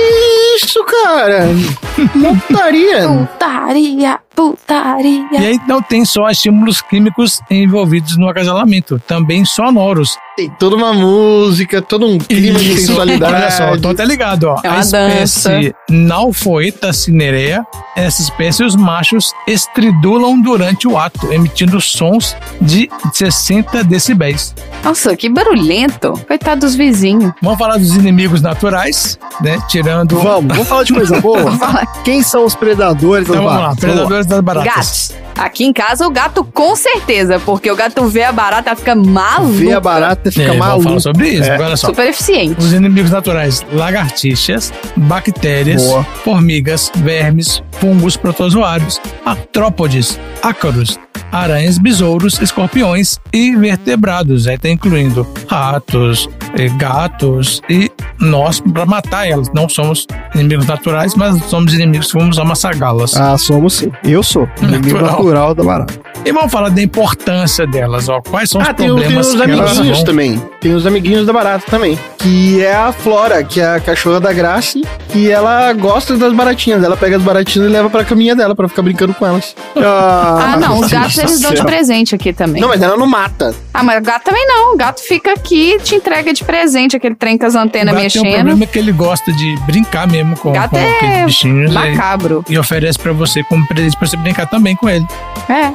[0.57, 1.47] isso, cara?
[2.47, 3.07] Putaria.
[3.07, 5.27] Putaria, putaria.
[5.31, 10.17] E aí não tem só estímulos químicos envolvidos no acasalamento, também sonoros.
[10.35, 12.87] Tem toda uma música, todo um clima de Isso.
[12.87, 13.33] sensualidade.
[13.35, 14.59] Olha só, tô até ligado, ó.
[14.63, 15.75] É a uma espécie dança.
[15.89, 17.63] Nalfoeta cinerea,
[17.95, 24.55] essa espécie os machos estridulam durante o ato, emitindo sons de 60 decibéis.
[24.83, 26.13] Nossa, que barulhento.
[26.27, 27.31] Coitado dos vizinhos.
[27.41, 29.59] Vamos falar dos inimigos naturais, né?
[29.67, 30.17] Tirando.
[30.17, 31.51] Vamos, vamos falar de coisa boa?
[32.03, 34.22] Quem são os predadores Então vamos lá, baratas?
[34.25, 34.75] Predadores das baratas.
[34.75, 35.23] Gatos.
[35.37, 39.51] Aqui em casa, o gato com certeza, porque o gato vê a barata, fica maluco.
[39.53, 40.83] Vê a barata, É, fica vamos maluco.
[40.83, 41.53] falar sobre isso, É.
[41.55, 41.87] agora olha só.
[41.87, 42.59] Super eficiente.
[42.59, 46.03] Os inimigos naturais: lagartixas, bactérias, Boa.
[46.23, 50.99] formigas, vermes, fungos protozoários, artrópodes, ácaros,
[51.33, 54.47] aranhas, besouros, escorpiões e vertebrados.
[54.47, 59.49] Aí tá incluindo ratos, eh, gatos e nós para matar elas.
[59.53, 63.15] Não somos inimigos naturais, mas somos inimigos que vamos amassagá-las.
[63.17, 63.91] Ah, somos sim.
[64.03, 64.47] Eu sou.
[64.61, 65.11] Inimigo Natural.
[65.11, 65.99] natural da barata.
[66.25, 68.21] E vamos falar da importância delas, ó.
[68.21, 70.05] Quais são os Ah, tem, o- tem problemas os amiguinhos vão...
[70.05, 70.41] também.
[70.61, 71.99] Tem os amiguinhos da barata também.
[72.17, 74.81] Que é a Flora, que é a cachorra da Grace.
[75.13, 76.81] E ela gosta das baratinhas.
[76.81, 79.53] Ela pega as baratinhas e leva pra caminha dela pra ficar brincando com elas.
[79.75, 82.61] Ah, não, os gatos eles dão de presente aqui também.
[82.61, 83.53] Não, mas ela não mata.
[83.73, 84.73] Ah, mas o gato também não.
[84.73, 87.93] O gato fica aqui e te entrega de presente aquele trem com as O antenas
[87.93, 88.33] tem um mexendo.
[88.33, 92.45] problema que ele gosta de brincar mesmo com, Gato com é aqueles bichinhos e, Macabro.
[92.49, 95.05] e oferece pra você como presente pra você brincar também com ele.
[95.49, 95.73] É.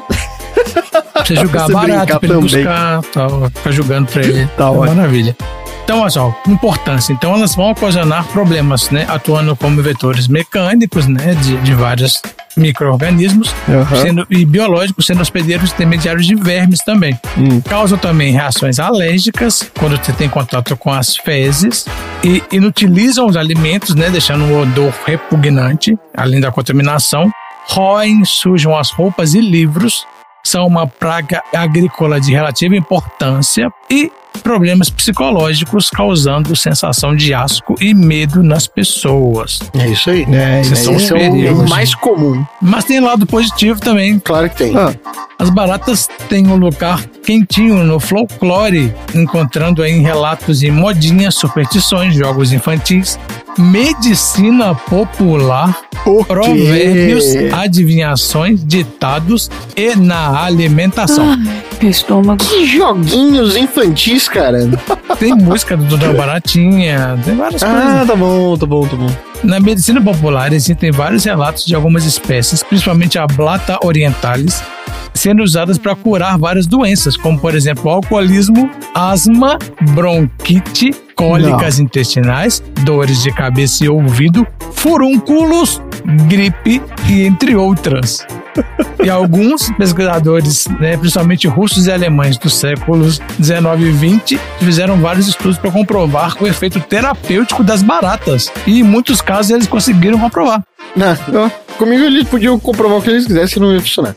[1.25, 2.41] Você jogar Você barato, pra ele também.
[2.41, 4.47] buscar, tal, ficar jogando pra ele.
[4.57, 5.37] Tá é maravilha.
[5.85, 7.15] Então, olha só, importância.
[7.15, 9.07] Então, elas vão ocasionar problemas, né?
[9.09, 11.35] Atuando como vetores mecânicos, né?
[11.35, 12.21] De, de vários
[12.59, 13.55] micro-organismos
[14.03, 17.19] sendo, e biológicos, sendo hospedeiros intermediários de vermes também.
[17.39, 17.61] Hum.
[17.63, 21.87] Causam também reações alérgicas quando você tem contato com as fezes
[22.23, 27.31] e inutilizam os alimentos, né, deixando um odor repugnante, além da contaminação.
[27.69, 30.05] Roem, sujam as roupas e livros,
[30.49, 37.95] são uma praga agrícola de relativa importância e problemas psicológicos causando sensação de asco e
[37.95, 39.61] medo nas pessoas.
[39.79, 40.27] É isso aí.
[40.33, 42.45] É, Esses são os Esse é o mais comum.
[42.61, 44.77] Mas tem lado positivo também, Claro que tem.
[44.77, 44.95] Ah,
[45.39, 52.53] as baratas têm um lugar quentinho no folclore, encontrando em relatos em modinhas, superstições, jogos
[52.53, 53.19] infantis,
[53.57, 57.51] medicina popular, o provérbios, quê?
[57.53, 61.37] adivinhações, ditados e na alimentação.
[61.81, 62.45] Meu estômago.
[62.45, 64.59] Que joguinhos infantis, cara.
[65.19, 67.81] Tem música do Dona Baratinha, tem várias coisas.
[67.81, 69.28] Ah, tá bom, tá bom, tá bom.
[69.43, 74.63] Na medicina popular existem vários relatos de algumas espécies, principalmente a Blata orientalis,
[75.15, 79.59] sendo usadas para curar várias doenças, como por exemplo alcoolismo, asma,
[79.95, 85.81] bronquite, cólicas intestinais, dores de cabeça e ouvido, furúnculos,
[86.29, 88.27] gripe e entre outras.
[89.05, 95.29] E alguns pesquisadores, né, principalmente russos e alemães dos séculos 19 e 20, fizeram vários
[95.29, 98.51] estudos para comprovar o efeito terapêutico das baratas.
[98.67, 100.65] E em muitos casos eles conseguiram comprovar.
[100.97, 104.17] Não, comigo eles podiam comprovar o que eles quisessem que não ia funcionar.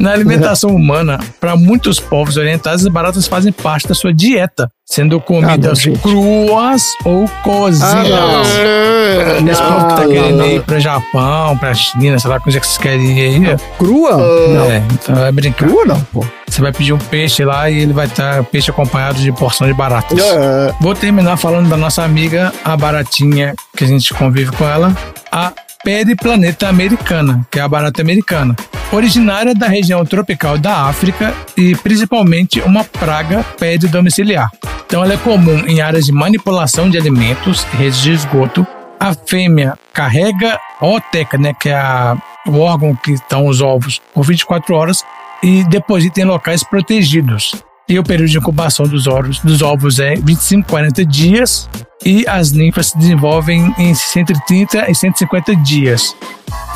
[0.00, 5.20] Na alimentação humana, para muitos povos orientais, as baratas fazem parte da sua dieta, sendo
[5.20, 5.98] comidas gente.
[6.00, 7.92] cruas ou cozidas.
[8.14, 10.08] Ah, Nesse povo que tá não.
[10.08, 13.56] querendo ir pra Japão, pra China, sei lá, coisa que vocês querem ir aí.
[13.78, 14.16] Crua?
[14.16, 14.64] Não.
[14.70, 15.66] É, então vai brincar.
[15.68, 16.24] Crua não, pô.
[16.48, 19.74] Você vai pedir um peixe lá e ele vai estar peixe acompanhado de porção de
[19.74, 20.18] baratas.
[20.18, 24.96] Ah, Vou terminar falando da nossa amiga, a baratinha, que a gente convive com ela,
[25.30, 25.52] a
[25.84, 28.54] periplaneta americana, que é a barata americana.
[28.92, 33.44] Originária da região tropical da África e principalmente uma praga
[33.88, 34.50] domiciliar.
[34.86, 38.66] Então ela é comum em áreas de manipulação de alimentos, redes de esgoto.
[38.98, 42.16] A fêmea carrega a oteca, né, que é a-
[42.46, 45.04] o órgão que estão os ovos, por 24 horas
[45.42, 47.54] e deposita em locais protegidos.
[47.90, 51.68] E o período de incubação dos ovos, dos ovos é 25, 40 dias
[52.06, 56.14] e as ninfas se desenvolvem em entre 30 e 150 dias.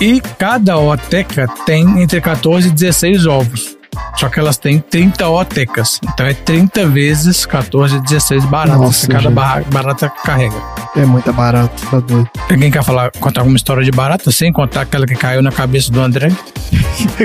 [0.01, 3.74] E cada oteca tem entre 14 e 16 ovos.
[4.17, 6.01] Só que elas têm 30 otecas.
[6.13, 10.55] Então é 30 vezes 14 e 16 baratas Nossa, cada barra- barata carrega.
[10.97, 12.29] É muito barato, tá doido.
[12.51, 15.91] Alguém quer falar, contar alguma história de barata sem contar aquela que caiu na cabeça
[15.91, 16.29] do André?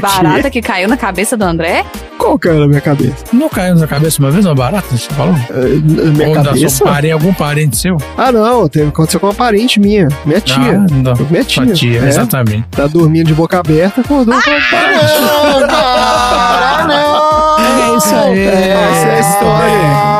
[0.01, 1.85] Barata que caiu na cabeça do André?
[2.17, 3.15] Qual que era a minha cabeça?
[3.31, 4.85] Não caiu na cabeça uma vez uma barata?
[4.95, 5.33] Você falou?
[5.51, 5.79] Eh,
[6.15, 6.83] minha Ou cabeça?
[6.83, 7.97] parente, algum parente seu?
[8.17, 8.67] Ah, não.
[8.67, 10.07] Teve, aconteceu com uma parente minha.
[10.25, 10.55] Minha tia.
[10.57, 11.13] Ah, não.
[11.29, 11.73] Minha Sua tia.
[11.73, 12.09] tia, é.
[12.09, 12.65] exatamente.
[12.71, 14.69] Tá dormindo de boca aberta, acordou com a parente.
[16.69, 17.59] Não, cara, não.
[17.59, 18.47] É isso aí.
[18.47, 20.19] Essa é a história.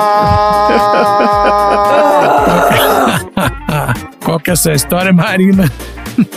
[4.24, 5.72] Qual que com essa história, Marina.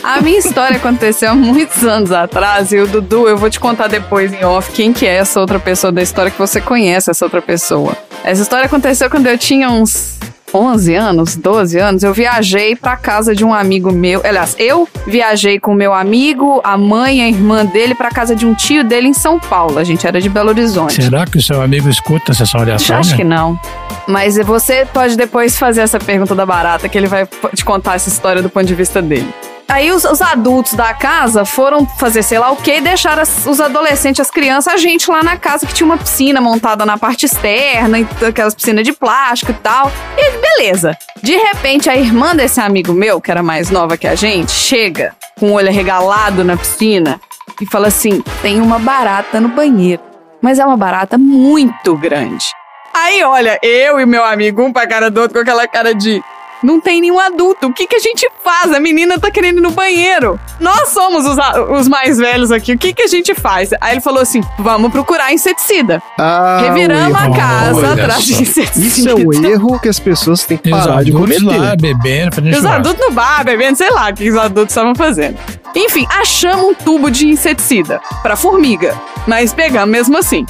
[0.03, 3.89] A minha história aconteceu há muitos anos atrás e o Dudu, eu vou te contar
[3.89, 7.25] depois em off quem que é essa outra pessoa da história que você conhece essa
[7.25, 7.97] outra pessoa.
[8.23, 10.19] Essa história aconteceu quando eu tinha uns
[10.55, 14.21] 11 anos, 12 anos, eu viajei pra casa de um amigo meu.
[14.25, 18.55] Aliás, eu viajei com meu amigo, a mãe a irmã dele pra casa de um
[18.55, 19.79] tio dele em São Paulo.
[19.79, 21.03] A gente era de Belo Horizonte.
[21.03, 22.63] Será que o seu amigo escuta essa sua
[22.99, 23.59] acho que não.
[24.07, 28.09] Mas você pode depois fazer essa pergunta da barata, que ele vai te contar essa
[28.09, 29.29] história do ponto de vista dele.
[29.69, 33.47] Aí os, os adultos da casa foram fazer sei lá o que e deixaram as-
[33.47, 36.99] os adolescentes, as crianças, a gente lá na casa que tinha uma piscina montada na
[36.99, 37.99] parte externa,
[38.29, 39.91] aquelas piscinas de plástico e tal.
[40.17, 40.97] E beleza.
[41.23, 45.15] De repente, a irmã desse amigo meu, que era mais nova que a gente, chega
[45.39, 47.21] com o olho arregalado na piscina
[47.61, 50.03] e fala assim: tem uma barata no banheiro.
[50.43, 52.45] Mas é uma barata muito grande.
[52.93, 56.23] Aí, olha, eu e meu amigo, um pra cara do outro, com aquela cara de.
[56.63, 57.67] Não tem nenhum adulto.
[57.67, 58.73] O que, que a gente faz?
[58.73, 60.39] A menina tá querendo ir no banheiro.
[60.61, 61.37] Nós somos os,
[61.79, 62.73] os mais velhos aqui.
[62.73, 63.71] O que, que a gente faz?
[63.81, 66.03] Aí ele falou assim: vamos procurar inseticida.
[66.19, 68.87] Ah, Reviramos a casa atrás de inseticida.
[68.87, 71.59] Isso é o erro que as pessoas têm que os parar de adultos cometer.
[71.61, 74.95] lá bebendo, fazendo os adultos no bar, bebendo, sei lá o que os adultos estavam
[74.95, 75.37] fazendo.
[75.75, 78.95] Enfim, achamos um tubo de inseticida pra formiga,
[79.27, 80.45] mas pegamos mesmo assim.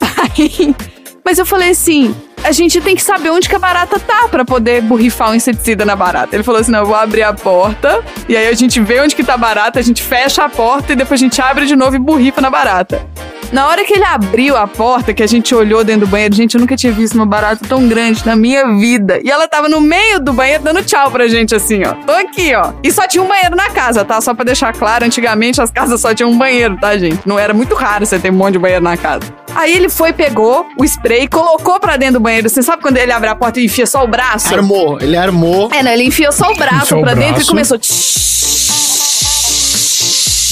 [0.00, 0.74] Aí,
[1.24, 2.14] mas eu falei assim,
[2.44, 5.84] a gente tem que saber onde que a barata tá pra poder borrifar o inseticida
[5.84, 6.34] na barata.
[6.34, 9.14] Ele falou assim, não, eu vou abrir a porta, e aí a gente vê onde
[9.14, 11.76] que tá a barata, a gente fecha a porta e depois a gente abre de
[11.76, 13.06] novo e borrifa na barata.
[13.52, 16.54] Na hora que ele abriu a porta, que a gente olhou dentro do banheiro, gente,
[16.54, 19.20] eu nunca tinha visto uma barata tão grande na minha vida.
[19.22, 21.92] E ela tava no meio do banheiro dando tchau pra gente, assim, ó.
[22.06, 22.72] Tô aqui, ó.
[22.82, 24.18] E só tinha um banheiro na casa, tá?
[24.22, 27.20] Só pra deixar claro, antigamente as casas só tinham um banheiro, tá, gente?
[27.26, 29.22] Não era muito raro você ter um monte de banheiro na casa.
[29.54, 32.48] Aí ele foi, pegou o spray, colocou pra dentro do banheiro.
[32.48, 34.54] Você sabe quando ele abre a porta e enfia só o braço?
[34.54, 35.68] Armou, ele armou.
[35.74, 37.48] É, não, ele enfiou só o braço Enfiou o pra dentro e braço.
[37.50, 38.81] começou.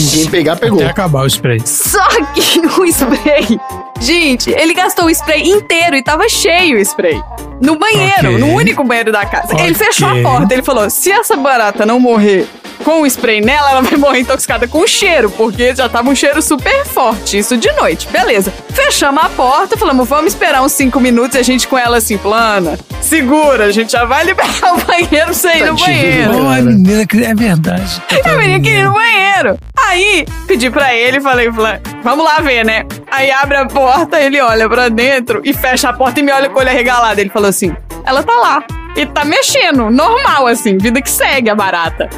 [0.01, 0.78] Ninguém pegar, pegou.
[0.80, 1.61] Até acabar o spray.
[1.64, 3.61] Só que o spray.
[4.01, 7.20] Gente, ele gastou o spray inteiro e tava cheio o spray.
[7.61, 8.38] No banheiro, Ok.
[8.38, 9.53] no único banheiro da casa.
[9.53, 9.74] Ele Ok.
[9.74, 10.55] fechou a porta.
[10.55, 12.46] Ele falou: se essa barata não morrer
[12.85, 16.14] com o spray nela, ela vai morrer intoxicada com o cheiro, porque já tava um
[16.14, 17.39] cheiro super forte.
[17.39, 18.09] Isso de noite.
[18.09, 18.53] Beleza.
[18.70, 22.18] Fechamos a porta, falamos: vamos esperar uns 5 minutos e a gente com ela assim,
[22.18, 22.78] plana.
[23.01, 26.45] Segura, a gente já vai liberar o banheiro pra você ir no banheiro.
[26.45, 28.03] Ô, a menina, que é verdade.
[28.24, 29.59] Eu menina queria ir no banheiro.
[29.78, 32.85] Aí, pedi pra ele, falei, falei, vamos lá ver, né?
[33.11, 36.49] Aí abre a porta, ele olha pra dentro e fecha a porta e me olha
[36.49, 37.20] com o olho arregalado.
[37.20, 37.74] Ele falou assim,
[38.05, 38.62] ela tá lá.
[38.97, 42.09] E tá mexendo, normal, assim, vida que segue a barata.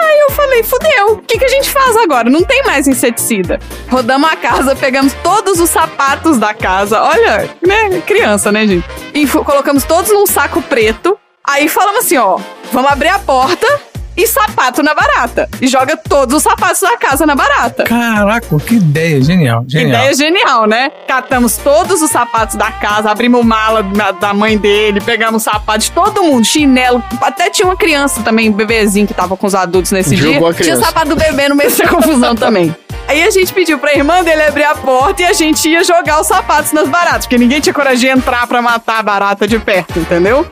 [0.00, 2.30] Aí eu falei, fudeu, o que, que a gente faz agora?
[2.30, 3.58] Não tem mais inseticida.
[3.90, 7.02] Rodamos a casa, pegamos todos os sapatos da casa.
[7.02, 8.00] Olha, né?
[8.06, 8.86] Criança, né, gente?
[9.12, 11.18] E colocamos todos num saco preto.
[11.44, 12.38] Aí falamos assim, ó,
[12.72, 13.66] vamos abrir a porta
[14.18, 15.48] e sapato na barata.
[15.62, 17.84] E joga todos os sapatos da casa na barata.
[17.84, 19.22] Caraca, que ideia.
[19.22, 20.00] Genial, genial.
[20.00, 20.90] Ideia genial, né?
[21.06, 23.82] Catamos todos os sapatos da casa, abrimos mala
[24.20, 27.02] da- mãe dele, pegamos sapatos de todo mundo, chinelo.
[27.22, 30.50] Até tinha uma criança também, um bebezinho que tava com os adultos nesse Jogou dia.
[30.50, 30.76] a criança.
[30.80, 32.74] Tinha sapato do bebê no meio dessa confusão também.
[33.06, 36.20] Aí a gente pediu pra irmã dele abrir a porta e a gente ia jogar
[36.20, 39.58] os sapatos nas baratas, porque ninguém tinha coragem de entrar pra matar a barata de
[39.58, 40.44] perto, entendeu?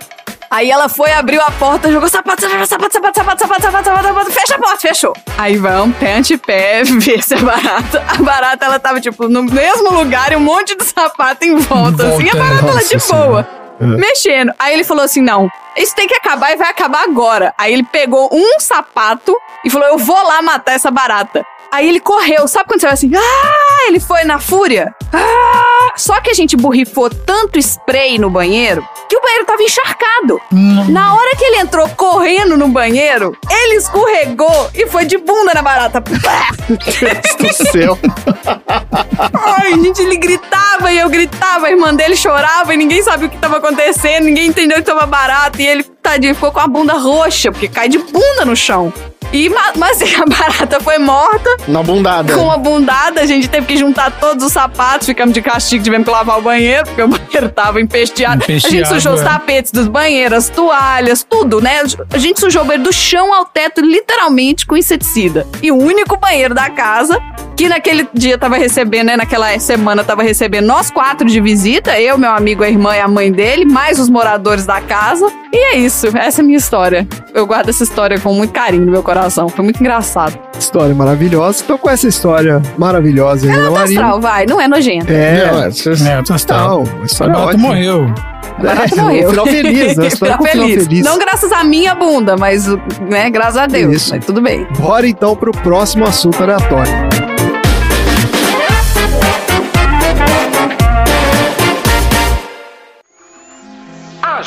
[0.50, 4.08] Aí ela foi, abriu a porta, jogou sapato, sapato, sapato, sapato, sapato, sapato, sapato, sapato,
[4.08, 5.12] sapato, fecha a porta, fechou.
[5.36, 8.04] Aí vamos, pé ante pé, ver se a barata.
[8.08, 12.04] A barata, ela tava, tipo, no mesmo lugar e um monte de sapato em volta,
[12.04, 13.48] Em assim, a volta, barata, ela de boa.
[13.78, 14.52] Mexendo.
[14.58, 17.52] Aí ele falou assim: não, isso tem que acabar e vai acabar agora.
[17.58, 21.44] Aí ele pegou um sapato e falou: eu vou lá matar essa barata.
[21.72, 23.10] Aí ele correu, sabe quando você vai assim?
[23.14, 23.86] Ah!
[23.88, 24.94] Ele foi na fúria.
[25.12, 25.92] Ah!
[25.96, 30.40] Só que a gente borrifou tanto spray no banheiro que o banheiro tava encharcado.
[30.88, 35.62] Na hora que ele entrou correndo no banheiro, ele escorregou e foi de bunda na
[35.62, 36.02] barata.
[36.68, 37.98] Meu Deus do céu.
[39.34, 43.30] Ai, gente, ele gritava e eu gritava, a irmã dele chorava e ninguém sabia o
[43.30, 46.94] que tava acontecendo, ninguém entendeu que tava barato e ele, tadinho, ficou com a bunda
[46.94, 48.92] roxa, porque cai de bunda no chão.
[49.32, 52.32] E, ma- mas assim, a barata foi morta, Na bundada.
[52.34, 56.06] com uma bundada, a gente teve que juntar todos os sapatos, ficamos de castigo, tivemos
[56.06, 58.44] que lavar o banheiro, porque o banheiro tava empesteado.
[58.44, 59.24] a gente Empesteado, sujou os é.
[59.24, 61.82] tapetes dos banheiros, as toalhas, tudo, né?
[62.12, 65.46] A gente sujou o banheiro do chão ao teto, literalmente, com inseticida.
[65.62, 67.20] E o único banheiro da casa
[67.56, 69.16] que naquele dia tava recebendo, né?
[69.16, 73.08] Naquela semana tava recebendo nós quatro de visita, eu, meu amigo, a irmã e a
[73.08, 75.26] mãe dele, mais os moradores da casa.
[75.52, 77.06] E é isso, essa é a minha história.
[77.34, 79.48] Eu guardo essa história com muito carinho no meu coração.
[79.48, 80.38] Foi muito engraçado.
[80.58, 81.62] História maravilhosa.
[81.64, 84.00] Então, com essa história maravilhosa aí, É da nota Marina.
[84.02, 85.10] astral, vai, não é nojento.
[85.10, 86.64] É, É, outra história.
[86.64, 88.06] não, a história é Barato morreu.
[88.58, 89.30] É, morreu.
[89.30, 90.10] final feliz, né?
[90.16, 91.04] Final final feliz.
[91.04, 92.66] Não graças à minha bunda, mas,
[93.00, 93.94] né, graças a Deus.
[93.94, 94.14] Isso.
[94.14, 94.66] Mas tudo bem.
[94.78, 97.25] Bora então pro próximo assunto aleatório.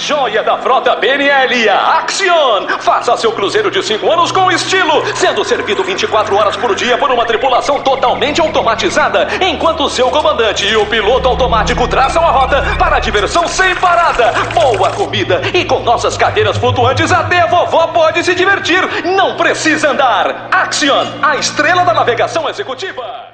[0.10, 2.68] Joia da frota BNL, a Axion.
[2.80, 7.12] Faça seu cruzeiro de 5 anos com estilo, sendo servido 24 horas por dia por
[7.12, 12.96] uma tripulação totalmente automatizada, enquanto seu comandante e o piloto automático traçam a rota para
[12.96, 14.34] a diversão sem parada.
[14.52, 18.82] Boa comida e com nossas cadeiras flutuantes até a vovó pode se divertir.
[19.16, 20.48] Não precisa andar.
[20.52, 23.29] Axion, a estrela da navegação executiva.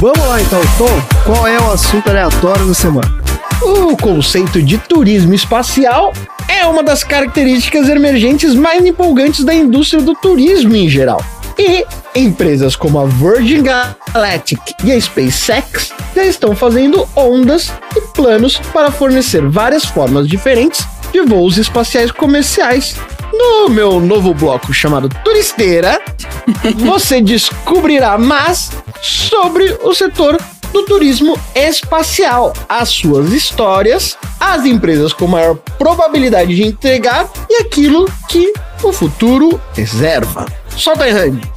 [0.00, 1.02] Vamos lá então, Tom.
[1.24, 3.22] Qual é o assunto aleatório da semana?
[3.62, 6.12] O conceito de turismo espacial
[6.48, 11.24] é uma das características emergentes mais empolgantes da indústria do turismo em geral.
[11.58, 11.84] E
[12.14, 18.90] empresas como a Virgin Galactic e a SpaceX já estão fazendo ondas e planos para
[18.90, 22.96] fornecer várias formas diferentes de voos espaciais comerciais.
[23.38, 26.00] No meu novo bloco chamado Turisteira,
[26.78, 28.70] você descobrirá mais
[29.02, 30.36] sobre o setor
[30.72, 38.10] do turismo espacial, as suas histórias, as empresas com maior probabilidade de entregar e aquilo
[38.28, 38.52] que
[38.82, 40.46] o futuro reserva.
[40.76, 41.54] Solta aí, Randy.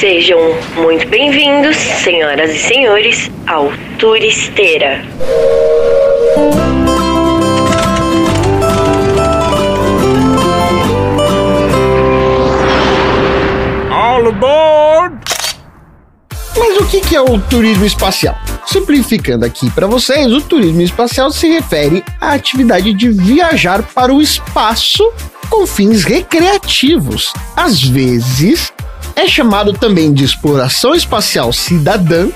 [0.00, 0.38] Sejam
[0.76, 5.00] muito bem-vindos, senhoras e senhores, ao Turisteira.
[14.12, 15.24] All aboard!
[16.54, 18.36] Mas o que é o turismo espacial?
[18.66, 24.20] Simplificando aqui para vocês, o turismo espacial se refere à atividade de viajar para o
[24.20, 25.10] espaço
[25.48, 27.32] com fins recreativos.
[27.56, 28.70] Às vezes,
[29.16, 32.28] é chamado também de exploração espacial cidadã,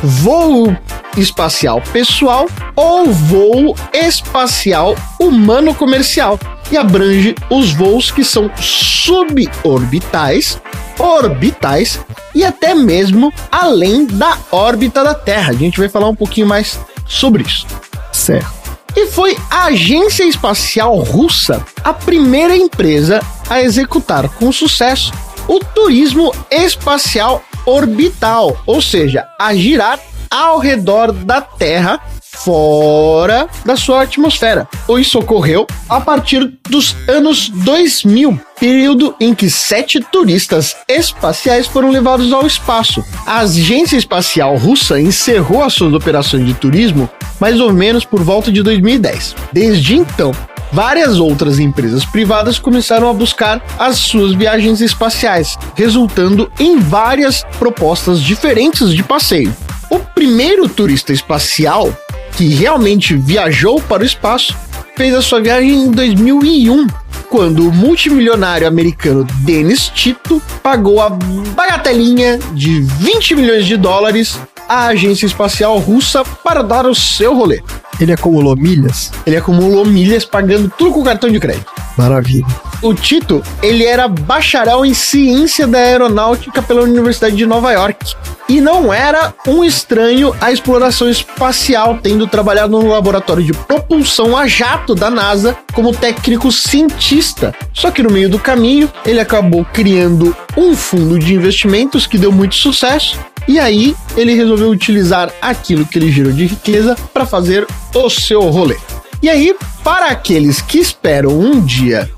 [0.00, 0.76] voo
[1.16, 2.46] espacial pessoal
[2.76, 6.38] ou voo espacial humano comercial
[6.70, 10.60] e abrange os voos que são suborbitais,
[10.98, 12.00] orbitais
[12.34, 15.50] e até mesmo além da órbita da Terra.
[15.50, 17.66] A gente vai falar um pouquinho mais sobre isso.
[18.12, 18.58] Certo.
[18.96, 25.12] E foi a Agência Espacial Russa a primeira empresa a executar com sucesso
[25.46, 29.98] o turismo espacial orbital, ou seja, a girar
[30.30, 32.00] ao redor da Terra
[32.44, 34.68] fora da sua atmosfera.
[34.98, 42.32] Isso ocorreu a partir dos anos 2000, período em que sete turistas espaciais foram levados
[42.32, 43.02] ao espaço.
[43.26, 47.08] A agência espacial russa encerrou as suas operações de turismo
[47.40, 49.34] mais ou menos por volta de 2010.
[49.52, 50.32] Desde então,
[50.72, 58.20] várias outras empresas privadas começaram a buscar as suas viagens espaciais, resultando em várias propostas
[58.20, 59.54] diferentes de passeio.
[59.90, 61.96] O primeiro turista espacial
[62.32, 64.56] que realmente viajou para o espaço
[64.96, 66.86] fez a sua viagem em 2001,
[67.30, 74.38] quando o multimilionário americano Dennis Tito pagou a bagatelinha de 20 milhões de dólares
[74.68, 77.62] à agência espacial russa para dar o seu rolê.
[78.00, 79.10] Ele acumulou milhas?
[79.26, 81.77] Ele acumulou milhas pagando tudo com cartão de crédito.
[81.98, 82.46] Maravilha.
[82.80, 88.14] O Tito, ele era bacharel em ciência da aeronáutica pela Universidade de Nova York.
[88.48, 94.46] E não era um estranho à exploração espacial, tendo trabalhado no laboratório de propulsão a
[94.46, 97.52] jato da NASA como técnico cientista.
[97.74, 102.30] Só que no meio do caminho, ele acabou criando um fundo de investimentos que deu
[102.30, 103.18] muito sucesso.
[103.46, 108.42] E aí, ele resolveu utilizar aquilo que ele gerou de riqueza para fazer o seu
[108.42, 108.76] rolê.
[109.22, 112.10] E aí, para aqueles que esperam um dia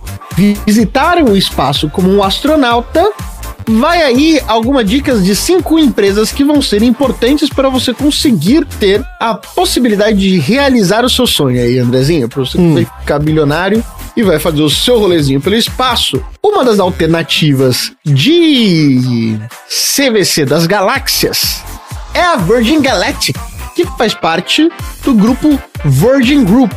[0.66, 3.10] visitarem o espaço como um astronauta,
[3.66, 9.04] vai aí algumas dicas de cinco empresas que vão ser importantes para você conseguir ter
[9.18, 13.84] a possibilidade de realizar o seu sonho aí, Andrezinho, para você vai ficar bilionário
[14.16, 16.22] e vai fazer o seu rolezinho pelo espaço.
[16.42, 21.62] Uma das alternativas de CVC das galáxias
[22.12, 23.36] é a Virgin Galactic,
[23.74, 24.70] que faz parte
[25.04, 26.72] do grupo Virgin Group.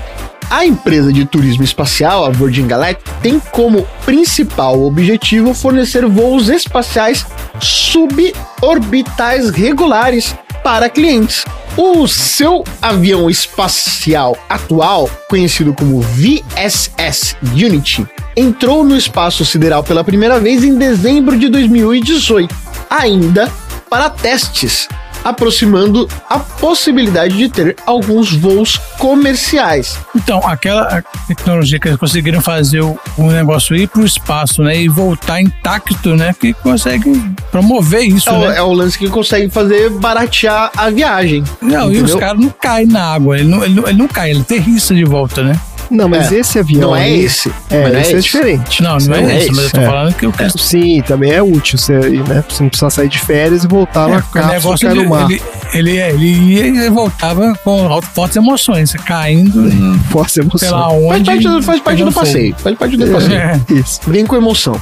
[0.50, 7.26] A empresa de turismo espacial, a Virgin Galactic, tem como principal objetivo fornecer voos espaciais
[7.60, 11.44] suborbitais regulares para clientes.
[11.76, 20.40] O seu avião espacial atual, conhecido como VSS Unity, entrou no espaço sideral pela primeira
[20.40, 22.56] vez em dezembro de 2018,
[22.90, 23.52] ainda
[23.90, 24.88] para testes,
[25.24, 29.98] aproximando a possibilidade de ter alguns voos comerciais.
[30.16, 34.82] Então, aquela tecnologia que eles conseguiram fazer o, o negócio ir para o espaço, né?
[34.82, 36.34] E voltar intacto, né?
[36.40, 37.12] Que consegue
[37.52, 38.58] promover isso, É o, né?
[38.58, 41.44] é o lance que consegue fazer baratear a viagem.
[41.62, 42.18] Não, e os entendeu?
[42.20, 43.38] caras não caem na água.
[43.38, 45.60] Ele não, ele, não, ele não cai, ele aterrissa de volta, né?
[45.90, 46.82] Não, mas É, esse avião.
[46.90, 48.82] não é esse, É, mas não é esse é diferente.
[48.84, 49.86] Não, não é, esse, mas eu tô é.
[49.86, 51.78] falando que o É, sim, também é útil.
[51.78, 54.98] Você, né, você não precisa sair de férias e voltar É, na cápsula negócio cair
[54.98, 55.30] ele, no mar.
[55.32, 55.42] ele,
[55.74, 60.58] ele, é, ele ia e voltava com fortes emoções, caindo em- Força emoção.
[60.60, 61.24] sei lá Faz onde.
[61.26, 62.56] parte, do- faz parte do passeio.
[62.58, 63.34] Faz parte do passeio.
[63.34, 63.60] É.
[63.70, 64.00] Isso.
[64.08, 64.80] Vem com emoção.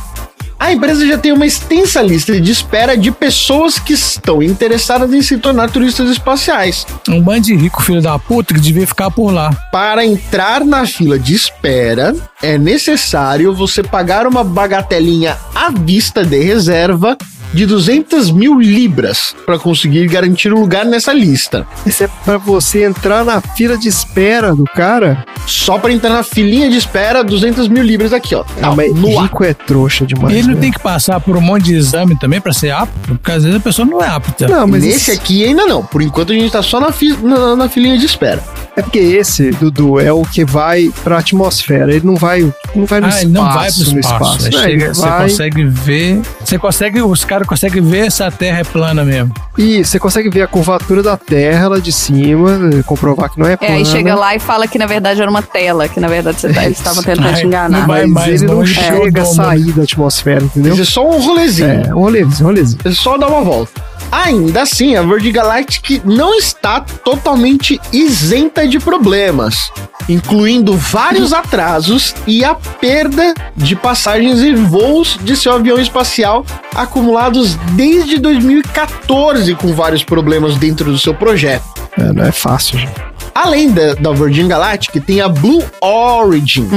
[0.61, 5.19] A empresa já tem uma extensa lista de espera de pessoas que estão interessadas em
[5.19, 6.85] se tornar turistas espaciais.
[7.09, 9.51] Um bando de rico filho da puta que devia ficar por lá.
[9.71, 16.39] Para entrar na fila de espera, é necessário você pagar uma bagatelinha à vista de
[16.43, 17.17] reserva
[17.53, 21.67] de 200 mil libras para conseguir garantir um lugar nessa lista.
[21.85, 25.25] Isso é pra você entrar na fila de espera do cara.
[25.45, 28.43] Só para entrar na filinha de espera, 200 mil libras aqui, ó.
[28.61, 29.23] Ah, mas no ar.
[29.23, 30.35] rico é trouxa demais.
[30.35, 30.61] Ele não né?
[30.61, 33.57] tem que passar por um monte de exame também pra ser apto, porque às vezes
[33.57, 34.47] a pessoa não é apta.
[34.47, 35.83] Não, mas Nesse esse- aqui ainda não.
[35.83, 38.41] Por enquanto a gente tá só na, fi- na, na filinha de espera.
[38.75, 41.93] É porque esse, Dudu, é o que vai pra atmosfera.
[41.93, 42.41] Ele não vai,
[42.75, 43.25] não vai no Ah, espaço.
[43.25, 44.37] ele não vai pro no espaço.
[44.37, 44.51] espaço.
[44.51, 46.21] Não, chega- você vai- consegue ver.
[46.43, 47.01] Você consegue.
[47.01, 49.33] Os caras conseguem ver se a Terra é plana mesmo.
[49.57, 53.53] E você consegue ver a curvatura da Terra lá de cima, comprovar que não é
[53.53, 53.75] É, plana.
[53.75, 56.53] aí chega lá e fala que na verdade era uma tela, que na verdade você
[56.53, 57.79] tá- eles estavam tentando te enganar.
[57.81, 60.73] não vai Mas ele não chega a é sair da atmosfera, entendeu?
[60.73, 61.69] Isso é só um rolezinho.
[61.69, 62.79] É, um rolezinho, um rolezinho.
[62.85, 63.71] É só dar uma volta.
[64.11, 69.71] Ainda assim, a Virgin Galactic não está totalmente isenta de problemas,
[70.09, 77.55] incluindo vários atrasos e a perda de passagens e voos de seu avião espacial acumulados
[77.71, 81.63] desde 2014 com vários problemas dentro do seu projeto.
[81.97, 83.10] É, não é fácil, gente.
[83.33, 86.67] Além da, da Virgin Galactic, tem a Blue Origin,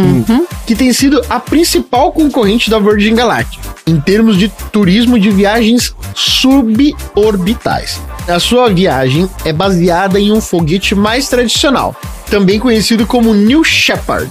[0.67, 5.95] que tem sido a principal concorrente da Virgin Galactic em termos de turismo de viagens
[6.15, 8.01] suborbitais.
[8.29, 11.95] A sua viagem é baseada em um foguete mais tradicional,
[12.31, 14.31] também conhecido como New Shepard,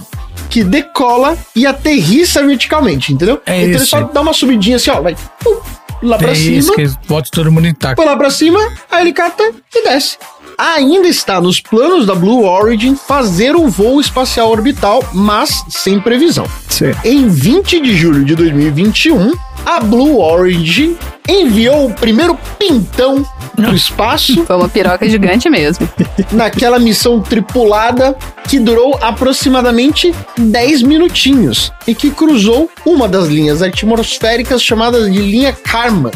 [0.50, 3.40] que decola e aterrissa verticalmente, entendeu?
[3.46, 3.86] É então ele esse.
[3.86, 5.56] só dá uma subidinha assim, ó, vai pum,
[6.02, 7.96] lá pra É cima isso que bota todo mundo intacto.
[7.96, 8.58] foi lá pra cima,
[8.90, 9.42] aí ele cata
[9.74, 10.18] e desce.
[10.56, 16.46] Ainda está nos planos da Blue Origin fazer um voo espacial orbital, mas sem previsão.
[16.68, 17.04] Certo.
[17.04, 19.32] Em 20 de julho de 2021,
[19.66, 20.96] a Blue Origin
[21.28, 23.24] enviou o primeiro pintão
[23.56, 25.88] pro espaço Foi uma piroca gigante mesmo.
[26.32, 28.16] naquela missão tripulada
[28.48, 35.52] que durou aproximadamente 10 minutinhos e que cruzou uma das linhas atmosféricas chamadas de linha
[35.52, 36.10] Karma.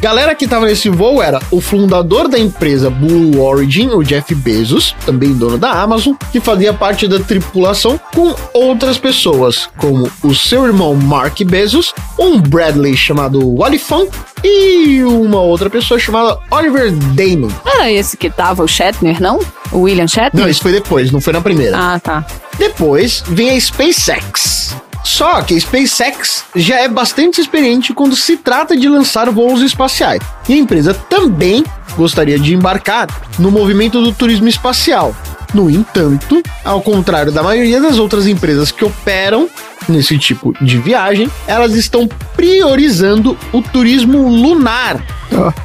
[0.00, 4.96] Galera que tava nesse voo era o fundador da empresa Blue Origin, o Jeff Bezos,
[5.04, 10.64] também dono da Amazon, que fazia parte da tripulação com outras pessoas, como o seu
[10.66, 14.10] irmão Mark Bezos, um Bradley chamado Wally Funk
[14.42, 17.50] e uma outra pessoa chamada Oliver Damon.
[17.66, 19.38] Era esse que tava o Shatner, não?
[19.70, 20.42] O William Shatner?
[20.42, 21.76] Não, isso foi depois, não foi na primeira.
[21.76, 22.24] Ah, tá.
[22.58, 24.74] Depois vem a SpaceX.
[25.04, 30.20] Só que a SpaceX já é bastante experiente quando se trata de lançar voos espaciais.
[30.48, 31.64] E a empresa também
[31.96, 33.08] gostaria de embarcar
[33.38, 35.14] no movimento do turismo espacial.
[35.52, 39.48] No entanto, ao contrário da maioria das outras empresas que operam
[39.88, 45.02] nesse tipo de viagem, elas estão priorizando o turismo lunar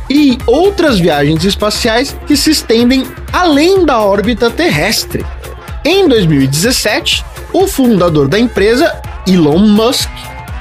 [0.10, 5.26] e outras viagens espaciais que se estendem além da órbita terrestre.
[5.84, 7.24] Em 2017,
[7.56, 10.10] o fundador da empresa, Elon Musk,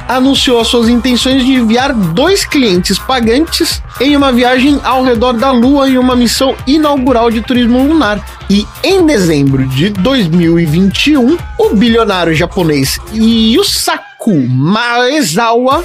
[0.07, 5.51] anunciou as suas intenções de enviar dois clientes pagantes em uma viagem ao redor da
[5.51, 8.25] Lua em uma missão inaugural de turismo lunar.
[8.49, 15.83] E em dezembro de 2021, o bilionário japonês Yusaku Maezawa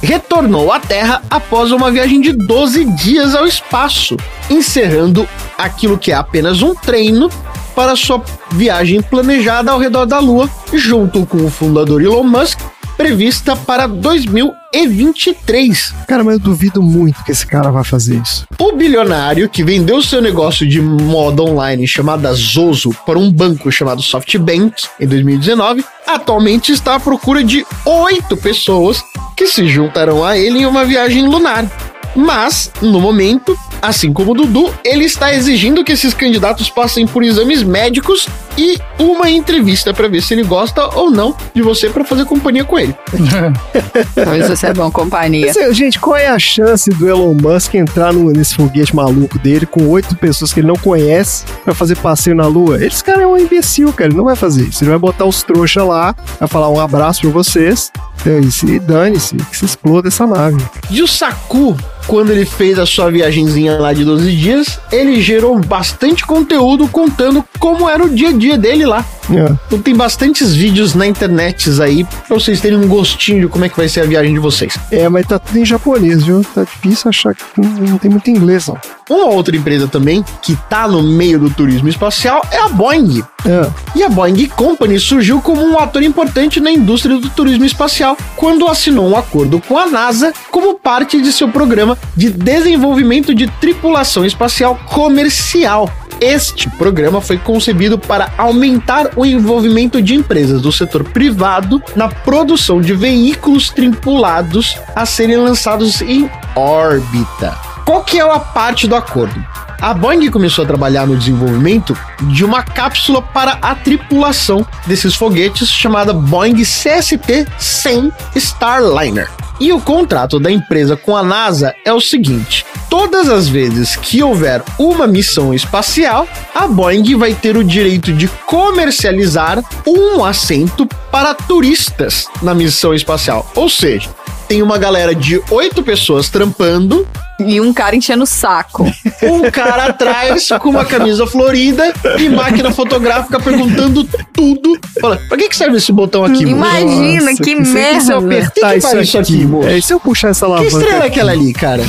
[0.00, 4.16] retornou à Terra após uma viagem de 12 dias ao espaço,
[4.48, 5.28] encerrando
[5.58, 7.28] aquilo que é apenas um treino
[7.74, 8.22] para sua
[8.52, 12.58] viagem planejada ao redor da Lua, junto com o fundador Elon Musk,
[12.96, 15.94] prevista para 2023.
[16.06, 18.46] Cara, mas eu duvido muito que esse cara vai fazer isso.
[18.58, 24.02] O bilionário que vendeu seu negócio de moda online chamada Zozo para um banco chamado
[24.02, 29.02] SoftBank em 2019, atualmente está à procura de oito pessoas
[29.36, 31.66] que se juntarão a ele em uma viagem lunar.
[32.14, 37.22] Mas, no momento, assim como o Dudu, ele está exigindo que esses candidatos passem por
[37.22, 38.26] exames médicos
[38.58, 42.64] e uma entrevista para ver se ele gosta ou não de você para fazer companhia
[42.64, 42.94] com ele.
[44.14, 45.46] Talvez você é bom companhia.
[45.46, 49.38] Mas, é, gente, qual é a chance do Elon Musk entrar no- nesse foguete maluco
[49.38, 52.84] dele com oito pessoas que ele não conhece pra fazer passeio na Lua?
[52.84, 54.10] Esse cara é um imbecil, cara.
[54.10, 54.84] Ele não vai fazer isso.
[54.84, 57.90] Ele vai botar os trouxas lá, vai falar um abraço pra vocês.
[58.24, 60.62] É isso, E dane-se, que se exploda essa nave.
[60.90, 61.76] E o Saku,
[62.06, 67.44] quando ele fez a sua viagenzinha lá de 12 dias, ele gerou bastante conteúdo contando
[67.58, 69.04] como era o dia a dia dele lá.
[69.30, 69.56] É.
[69.66, 73.68] Então tem bastantes vídeos na internet aí pra vocês terem um gostinho de como é
[73.68, 74.76] que vai ser a viagem de vocês.
[74.90, 76.44] É, mas tá tudo em japonês, viu?
[76.54, 78.76] Tá difícil achar que não, não tem muito inglês, não.
[79.12, 83.22] Uma outra empresa também que tá no meio do turismo espacial é a Boeing.
[83.44, 83.70] É.
[83.94, 88.66] E a Boeing Company surgiu como um ator importante na indústria do turismo espacial quando
[88.66, 94.24] assinou um acordo com a NASA como parte de seu programa de desenvolvimento de tripulação
[94.24, 95.90] espacial comercial.
[96.18, 102.80] Este programa foi concebido para aumentar o envolvimento de empresas do setor privado na produção
[102.80, 107.71] de veículos tripulados a serem lançados em órbita.
[107.84, 109.44] Qual que é a parte do acordo?
[109.80, 111.98] A Boeing começou a trabalhar no desenvolvimento
[112.28, 119.28] de uma cápsula para a tripulação desses foguetes chamada Boeing CST-100 Starliner.
[119.58, 124.22] E o contrato da empresa com a NASA é o seguinte: todas as vezes que
[124.22, 131.34] houver uma missão espacial, a Boeing vai ter o direito de comercializar um assento para
[131.34, 133.50] turistas na missão espacial.
[133.56, 134.08] Ou seja,
[134.46, 137.06] tem uma galera de oito pessoas trampando
[137.46, 138.84] E um cara enchendo o saco.
[139.22, 144.78] um cara atrás com uma camisa florida e máquina fotográfica perguntando tudo.
[145.00, 146.50] Fala, pra que, que serve esse botão aqui, moço?
[146.76, 148.46] Imagina, Nossa, que se- Se eu merda.
[148.46, 149.68] apertar Que que isso, faz isso aqui, aqui, moço?
[149.68, 151.82] É, e se eu puxar essa Que alavanca estrela é aquela ali, cara?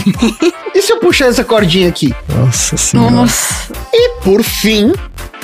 [0.75, 2.13] E se eu puxar essa cordinha aqui?
[2.29, 3.11] Nossa senhora.
[3.11, 3.53] Nossa.
[3.93, 4.91] E por fim,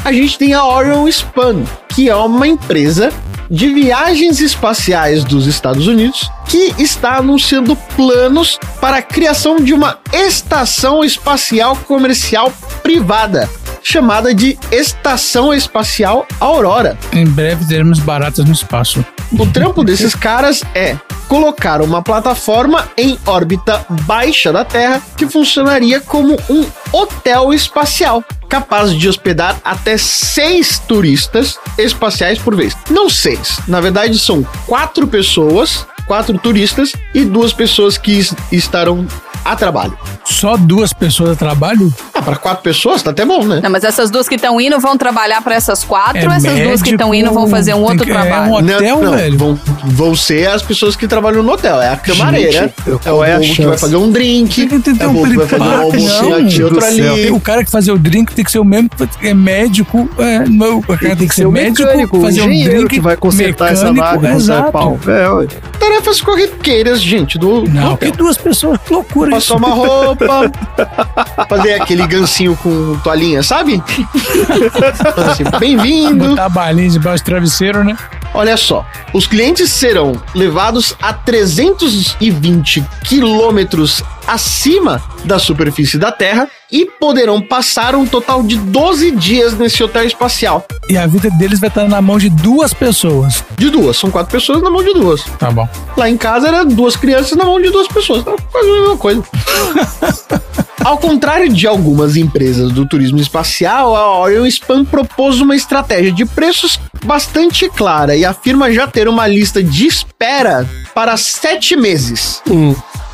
[0.04, 3.12] a gente tem a Orion Span, que é uma empresa
[3.50, 9.98] de viagens espaciais dos Estados Unidos que está anunciando planos para a criação de uma
[10.14, 12.54] estação espacial comercial
[12.84, 13.50] privada,
[13.84, 16.98] chamada de Estação Espacial Aurora.
[17.14, 19.04] Em breve teremos baratas no espaço.
[19.32, 20.98] O trampo desses caras é
[21.28, 28.96] colocar uma plataforma em órbita baixa da Terra que funcionaria como um hotel espacial, capaz
[28.96, 32.76] de hospedar até seis turistas espaciais por vez.
[32.90, 39.06] Não seis, na verdade são quatro pessoas, quatro turistas e duas pessoas que es- estarão
[39.46, 39.96] a trabalho.
[40.26, 41.94] Só duas pessoas a trabalho?
[42.20, 43.60] Ah, para quatro pessoas tá até bom, né?
[43.64, 46.60] Não, mas essas duas que estão indo vão trabalhar para essas quatro, É ou essas
[46.60, 48.52] duas que estão médico, indo vão fazer um tem outro que- é trabalho?
[48.52, 49.38] um hotel, não, não, velho?
[49.38, 51.82] Vão, vão ser as pessoas que trabalham no hotel.
[51.82, 52.74] É a camareira, Gente,
[53.06, 55.36] é o é que vai fazer um drink, Tem que ter é o um que
[55.38, 56.36] vai fazer um não.
[56.46, 57.32] aqui, outro ali.
[57.32, 60.10] O cara que fazer o drink tem que ser o mesmo que é médico.
[60.18, 62.88] É, não, o cara tem, que ser o médico, mecânico, o fazer um drink.
[62.88, 64.72] que vai consertar essa mecânico, nave, consertar exato.
[64.72, 65.00] pau.
[65.08, 65.48] É.
[65.80, 68.12] Tarefas corriqueiras, gente, do, do Não, hotel.
[68.12, 69.58] que duas pessoas, que loucura Passar isso.
[69.58, 70.52] uma roupa,
[71.50, 73.82] fazer aquele gancinho com toalhinha, sabe?
[75.32, 76.30] Assim, bem-vindo.
[76.30, 77.96] Botar balinha debaixo do travesseiro, né?
[78.34, 86.86] Olha só, os clientes serão levados a 320 quilômetros acima da superfície da Terra e
[86.86, 90.66] poderão passar um total de 12 dias nesse hotel espacial.
[90.88, 93.44] E a vida deles vai estar na mão de duas pessoas.
[93.58, 95.24] De duas, são quatro pessoas na mão de duas.
[95.40, 95.68] Tá bom.
[95.98, 98.22] Lá em casa era duas crianças na mão de duas pessoas.
[98.22, 99.24] Então, quase a mesma coisa.
[100.84, 106.26] Ao contrário de algumas empresas do turismo espacial, a Orion Span propôs uma estratégia de
[106.26, 112.42] preços bastante clara e afirma já ter uma lista de espera para sete meses.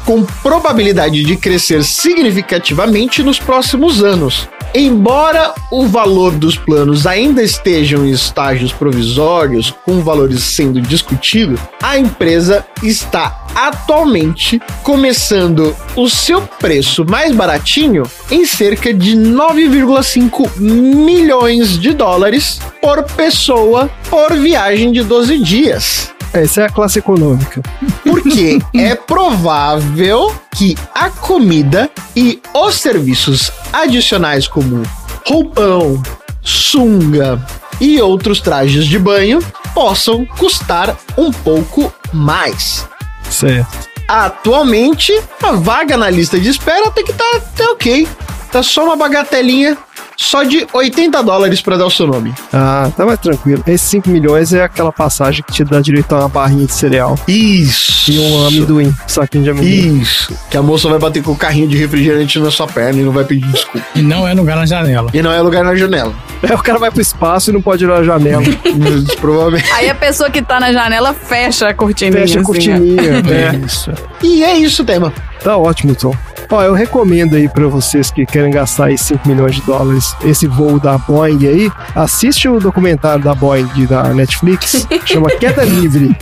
[0.06, 4.48] Com probabilidade de crescer significativamente nos próximos anos.
[4.78, 11.98] Embora o valor dos planos ainda estejam em estágios provisórios, com valores sendo discutidos, a
[11.98, 21.94] empresa está atualmente começando o seu preço mais baratinho em cerca de 9,5 milhões de
[21.94, 26.15] dólares por pessoa por viagem de 12 dias.
[26.36, 27.62] Essa é a classe econômica.
[28.04, 34.84] Porque é provável que a comida e os serviços adicionais como
[35.26, 36.04] roupão,
[36.42, 37.42] sunga
[37.80, 39.40] e outros trajes de banho
[39.74, 42.86] possam custar um pouco mais.
[43.30, 43.90] Certo.
[44.08, 48.08] Atualmente, a vaga na lista de espera tem que estar tá, tá ok.
[48.52, 49.78] Tá só uma bagatelinha
[50.18, 52.34] só de 80 dólares pra dar o seu nome.
[52.54, 53.64] Ah, tá mais tranquilo.
[53.68, 57.18] Esses 5 milhões é aquela passagem que te dá direito a uma barrinha de cereal.
[57.28, 58.12] Isso.
[58.12, 60.02] E um amendoim, saquinho de amendoim.
[60.02, 60.36] Isso.
[60.50, 63.12] Que a moça vai bater com o carrinho de refrigerante na sua perna e não
[63.12, 63.86] vai pedir desculpa.
[63.96, 65.10] E não é lugar na janela.
[65.14, 66.14] E não é lugar na janela.
[66.44, 68.44] É, o cara vai pro espaço e não pode ir na janela.
[69.20, 69.72] Provavelmente.
[69.74, 72.22] Aí a pessoa que tá na janela fecha a cortininha.
[72.22, 73.02] Fecha a assim, cortininha.
[73.26, 73.56] ó.
[73.56, 73.66] é.
[73.66, 73.92] Isso.
[74.22, 75.14] E é isso o tema.
[75.46, 76.12] Tá ótimo, Tom.
[76.50, 80.48] Ó, eu recomendo aí pra vocês que querem gastar aí 5 milhões de dólares esse
[80.48, 86.16] voo da Boeing aí, assiste o documentário da Boeing da Netflix, chama Queda Livre.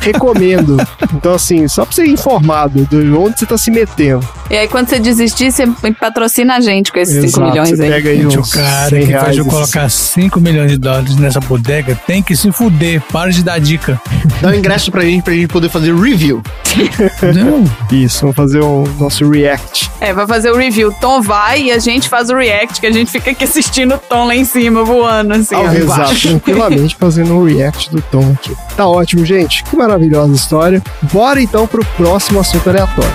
[0.00, 0.76] recomendo.
[1.14, 4.26] Então, assim, só pra você ir informado de onde você tá se metendo.
[4.50, 5.64] E aí, quando você desistir, você
[5.98, 7.90] patrocina a gente com esses 5 Exato, milhões você aí.
[7.90, 11.40] pega aí Gente, o cara 100 que faz eu colocar 5 milhões de dólares nessa
[11.40, 13.00] bodega tem que se fuder.
[13.12, 14.00] Para de dar dica.
[14.40, 16.42] Dá um ingresso pra gente, pra gente poder fazer review.
[17.34, 17.64] Não.
[17.90, 19.90] Isso, vamos fazer o nosso react.
[20.00, 20.88] É, vai fazer o review.
[20.88, 23.94] O Tom vai e a gente faz o react, que a gente fica aqui assistindo
[23.94, 25.54] o Tom lá em cima, voando, assim.
[25.54, 25.70] ó.
[25.72, 28.56] Exato, tranquilamente fazendo um react do Tom aqui.
[28.76, 29.62] Tá ótimo, gente.
[29.64, 30.82] Que maravilhosa história.
[31.12, 33.12] Bora então pro próximo assunto aleatório.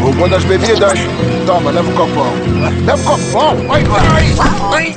[0.00, 0.98] Roubando as bebidas.
[1.46, 2.32] Toma, leva o copão.
[2.84, 3.56] Leva o copão.
[3.66, 4.24] Vai, vai.
[4.70, 4.96] vai.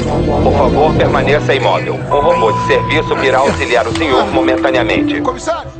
[0.00, 1.94] Por favor, permaneça imóvel.
[1.94, 5.20] Um robô de serviço virá auxiliar o senhor momentaneamente.
[5.20, 5.70] Comissário.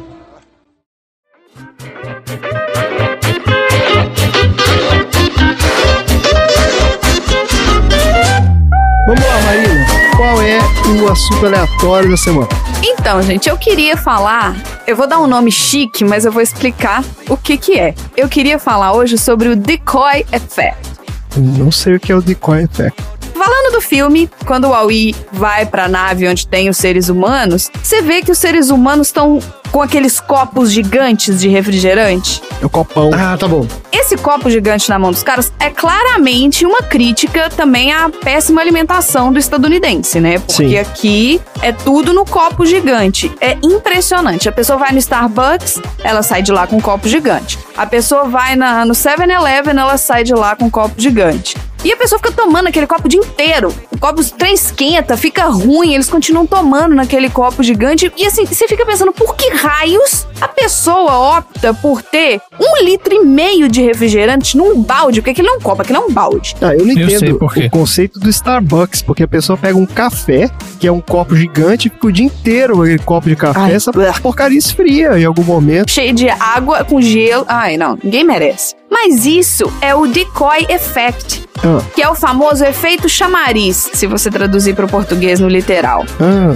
[9.07, 9.87] Vamos lá, Marina.
[10.17, 10.59] Qual é
[11.03, 12.49] o assunto aleatório da semana?
[12.83, 14.55] Então, gente, eu queria falar.
[14.87, 17.95] Eu vou dar um nome chique, mas eu vou explicar o que que é.
[18.17, 20.93] Eu queria falar hoje sobre o Decoy Effect.
[21.37, 23.12] Não sei o que é o Decoy Effect.
[23.45, 28.01] Falando do filme, quando o Aoi vai pra nave onde tem os seres humanos, você
[28.01, 29.41] vê que os seres humanos estão
[29.73, 32.41] com aqueles copos gigantes de refrigerante.
[32.63, 33.11] É o copão.
[33.13, 33.67] Ah, tá bom.
[33.91, 39.33] Esse copo gigante na mão dos caras é claramente uma crítica também à péssima alimentação
[39.33, 40.39] do estadunidense, né?
[40.39, 40.79] Porque Sim.
[40.79, 43.33] aqui é tudo no copo gigante.
[43.41, 44.49] É impressionante.
[44.49, 47.59] A pessoa vai no Starbucks, ela sai de lá com um copo gigante.
[47.77, 51.57] A pessoa vai na- no 7-Eleven, ela sai de lá com um copo gigante.
[51.85, 53.75] E a pessoa fica tomando aquele copo o dia inteiro.
[53.91, 58.13] O copo trem esquenta, fica ruim, eles continuam tomando naquele copo gigante.
[58.17, 63.13] E assim, você fica pensando, por que raios a pessoa opta por ter um litro
[63.15, 65.21] e meio de refrigerante num balde?
[65.21, 66.55] Porque aquilo não é um copo, aquilo é um balde.
[66.61, 67.67] Ah, eu não Eu entendo por quê.
[67.67, 71.89] o conceito do Starbucks, porque a pessoa pega um café, que é um copo gigante,
[71.89, 74.13] e fica o dia inteiro aquele copo de café, Ai, essa blá.
[74.21, 75.91] porcaria esfria em algum momento.
[75.91, 77.45] Cheio de água com gelo.
[77.49, 78.75] Ai, não, ninguém merece.
[78.91, 84.31] Mas isso é o decoy effect, Ah, que é o famoso efeito chamariz, se você
[84.31, 86.05] traduzir para o português no literal.
[86.21, 86.53] ah,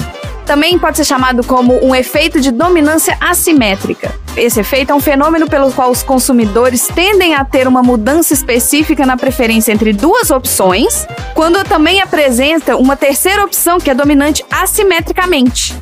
[0.46, 4.14] Também pode ser chamado como um efeito de dominância assimétrica.
[4.36, 9.04] Esse efeito é um fenômeno pelo qual os consumidores tendem a ter uma mudança específica
[9.04, 15.74] na preferência entre duas opções, quando também apresenta uma terceira opção que é dominante assimetricamente.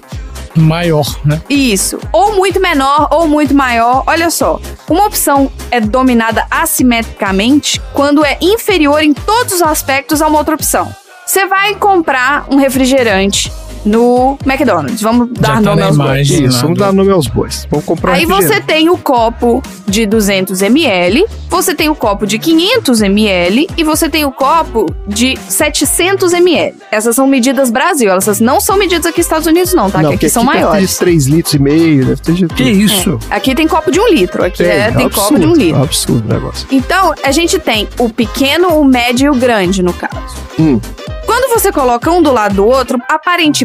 [0.56, 1.42] Maior, né?
[1.50, 1.98] Isso.
[2.12, 4.04] Ou muito menor ou muito maior.
[4.06, 4.60] Olha só.
[4.88, 10.54] Uma opção é dominada assimetricamente quando é inferior em todos os aspectos a uma outra
[10.54, 10.94] opção.
[11.26, 13.50] Você vai comprar um refrigerante
[13.84, 15.00] no McDonald's.
[15.00, 16.30] Vamos dar tá nome na aos bois.
[16.30, 17.66] isso, vamos dar nome aos bois.
[17.70, 22.38] Vamos comprar Aí você tem o copo de 200 ml, você tem o copo de
[22.38, 26.76] 500 ml e você tem o copo de 700 ml.
[26.90, 29.98] Essas são medidas Brasil, essas não são medidas aqui nos Estados Unidos não, tá?
[30.00, 30.90] Não, que porque aqui são maiores.
[30.90, 33.18] de 3 litros e meio, deve ter de Que isso?
[33.30, 33.34] É.
[33.36, 35.82] Aqui tem copo de um litro, aqui é, tem copo absurdo, de um litro.
[35.82, 36.66] Absurdo o negócio.
[36.70, 40.36] Então, a gente tem o pequeno, o médio e o grande, no caso.
[40.58, 40.80] Hum.
[41.26, 43.64] Quando você coloca um do lado do outro, aparentemente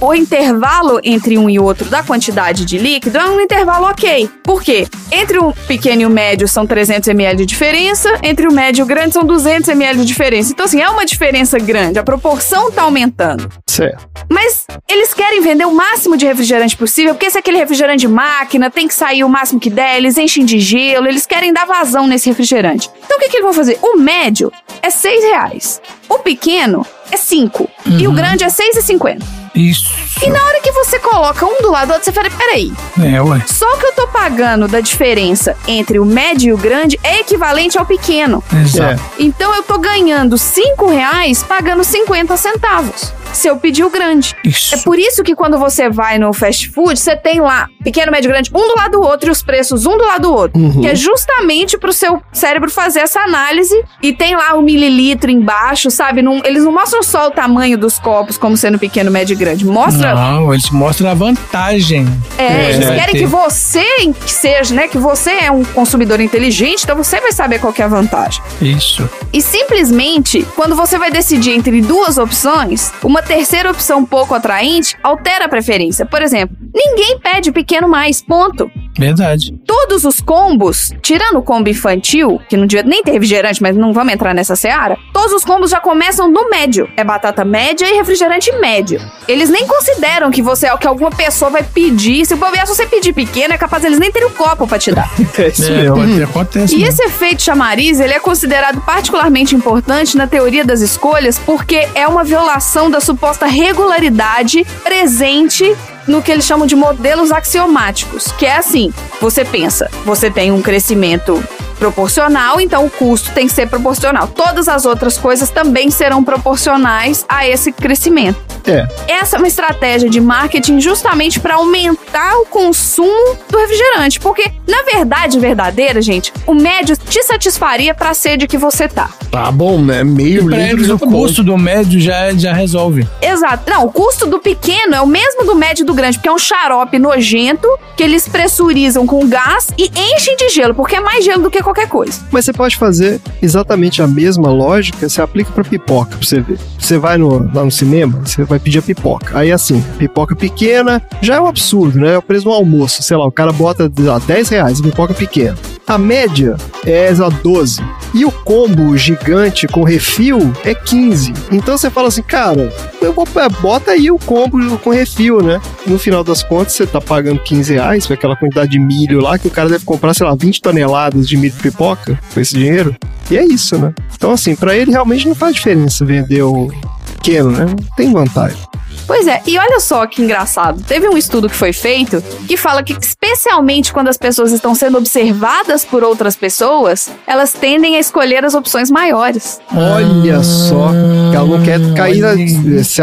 [0.00, 4.30] o intervalo entre um e outro da quantidade de líquido é um intervalo ok.
[4.44, 4.86] Por quê?
[5.10, 8.84] Entre o pequeno e o médio são 300 ml de diferença, entre o médio e
[8.84, 10.52] o grande são 200 ml de diferença.
[10.52, 13.48] Então, assim, é uma diferença grande, a proporção tá aumentando.
[13.68, 14.08] Certo.
[14.28, 18.08] Mas eles querem vender o máximo de refrigerante possível, porque esse é aquele refrigerante de
[18.08, 21.66] máquina, tem que sair o máximo que der, eles enchem de gelo, eles querem dar
[21.66, 22.88] vazão nesse refrigerante.
[23.04, 23.80] Então o que, que eles vão fazer?
[23.82, 25.82] O médio é 6 reais.
[26.08, 27.68] O pequeno é 5.
[27.98, 29.39] E o grande é 6,50.
[29.54, 29.90] Isso.
[30.22, 32.72] E na hora que você coloca um do lado do outro, você fala, peraí,
[33.02, 33.42] É, ué.
[33.46, 37.20] só o que eu tô pagando da diferença entre o médio e o grande é
[37.20, 38.42] equivalente ao pequeno.
[38.64, 39.00] Exato.
[39.18, 43.12] Então eu tô ganhando 5 reais pagando 50 centavos.
[43.32, 44.34] se eu pedir o grande.
[44.44, 44.74] Isso.
[44.74, 48.28] É por isso que quando você vai no fast food, você tem lá pequeno, médio,
[48.28, 50.60] grande, um do lado do outro e os preços um do lado do outro.
[50.60, 50.80] Uhum.
[50.80, 53.72] Que é justamente pro seu cérebro fazer essa análise
[54.02, 56.22] e tem lá o mililitro embaixo, sabe?
[56.22, 59.64] Não- eles não mostram só o tamanho dos copos como sendo pequeno, médio e grande.
[59.64, 62.06] Mostra Não, eles mostram a vantagem.
[62.38, 63.18] é, eles vai querem ter.
[63.20, 63.84] que você
[64.24, 64.86] que seja, né?
[64.86, 68.42] Que você é um consumidor inteligente, então você vai saber qual que é a vantagem.
[68.60, 69.08] Isso.
[69.32, 75.46] E simplesmente, quando você vai decidir entre duas opções, uma terceira opção pouco atraente altera
[75.46, 76.04] a preferência.
[76.04, 78.70] Por exemplo, ninguém pede pequeno mais, ponto.
[78.98, 79.54] Verdade.
[79.66, 83.92] Todos os combos, tirando o combo infantil, que não devia nem ter refrigerante, mas não
[83.92, 86.88] vamos entrar nessa seara, todos os combos já começam no médio.
[86.96, 89.00] É batata média e refrigerante médio.
[89.30, 92.26] Eles nem consideram que você é o que alguma pessoa vai pedir.
[92.26, 94.90] Se bobear, se você pedir pequeno, é capaz eles nem terem o copo pra te
[94.90, 95.08] dar.
[95.38, 96.24] É isso É, mesmo.
[96.24, 96.74] acontece.
[96.74, 96.92] E mesmo.
[96.92, 102.24] esse efeito chamariz, ele é considerado particularmente importante na teoria das escolhas porque é uma
[102.24, 105.76] violação da suposta regularidade presente
[106.06, 110.60] no que eles chamam de modelos axiomáticos, que é assim, você pensa, você tem um
[110.60, 111.42] crescimento
[111.80, 114.28] proporcional, então o custo tem que ser proporcional.
[114.28, 118.38] Todas as outras coisas também serão proporcionais a esse crescimento.
[118.66, 118.86] É.
[119.08, 124.82] Essa é uma estratégia de marketing justamente para aumentar o consumo do refrigerante, porque na
[124.82, 129.10] verdade verdadeira, gente, o médio te satisfaria para a sede que você tá.
[129.30, 130.04] Tá bom, né?
[130.04, 133.08] Meio litro o custo do médio já, já resolve.
[133.22, 133.70] Exato.
[133.70, 136.32] Não, o custo do pequeno é o mesmo do médio e do grande, porque é
[136.32, 137.66] um xarope nojento
[137.96, 141.62] que eles pressurizam com gás e enchem de gelo, porque é mais gelo do que
[141.70, 142.20] qualquer coisa.
[142.30, 146.58] Mas você pode fazer exatamente a mesma lógica, você aplica pra pipoca, pra você ver.
[146.78, 149.38] Você vai no, lá no cinema, você vai pedir a pipoca.
[149.38, 152.14] Aí assim, pipoca pequena já é um absurdo, né?
[152.14, 153.02] É o preço do almoço.
[153.02, 155.56] Sei lá, o cara bota sei lá, 10 reais pipoca pequena.
[155.86, 157.80] A média é lá, 12.
[158.14, 161.32] E o combo gigante com refil é 15.
[161.50, 162.72] Então você fala assim, cara,
[163.14, 165.60] vou, é, bota aí o combo com refil, né?
[165.86, 169.38] No final das contas, você tá pagando 15 reais por aquela quantidade de milho lá
[169.38, 172.54] que o cara deve comprar, sei lá, 20 toneladas de milho de pipoca com esse
[172.54, 172.94] dinheiro.
[173.30, 173.94] E é isso, né?
[174.14, 176.70] Então, assim, pra ele realmente não faz diferença vender o
[177.16, 177.66] pequeno, né?
[177.66, 178.58] Não tem vantagem.
[179.06, 180.82] Pois é, e olha só que engraçado.
[180.82, 184.98] Teve um estudo que foi feito que fala que, especialmente quando as pessoas estão sendo
[184.98, 189.60] observadas por outras pessoas, elas tendem a escolher as opções maiores.
[189.74, 190.90] Olha só,
[191.30, 192.30] que ela não quer cair na.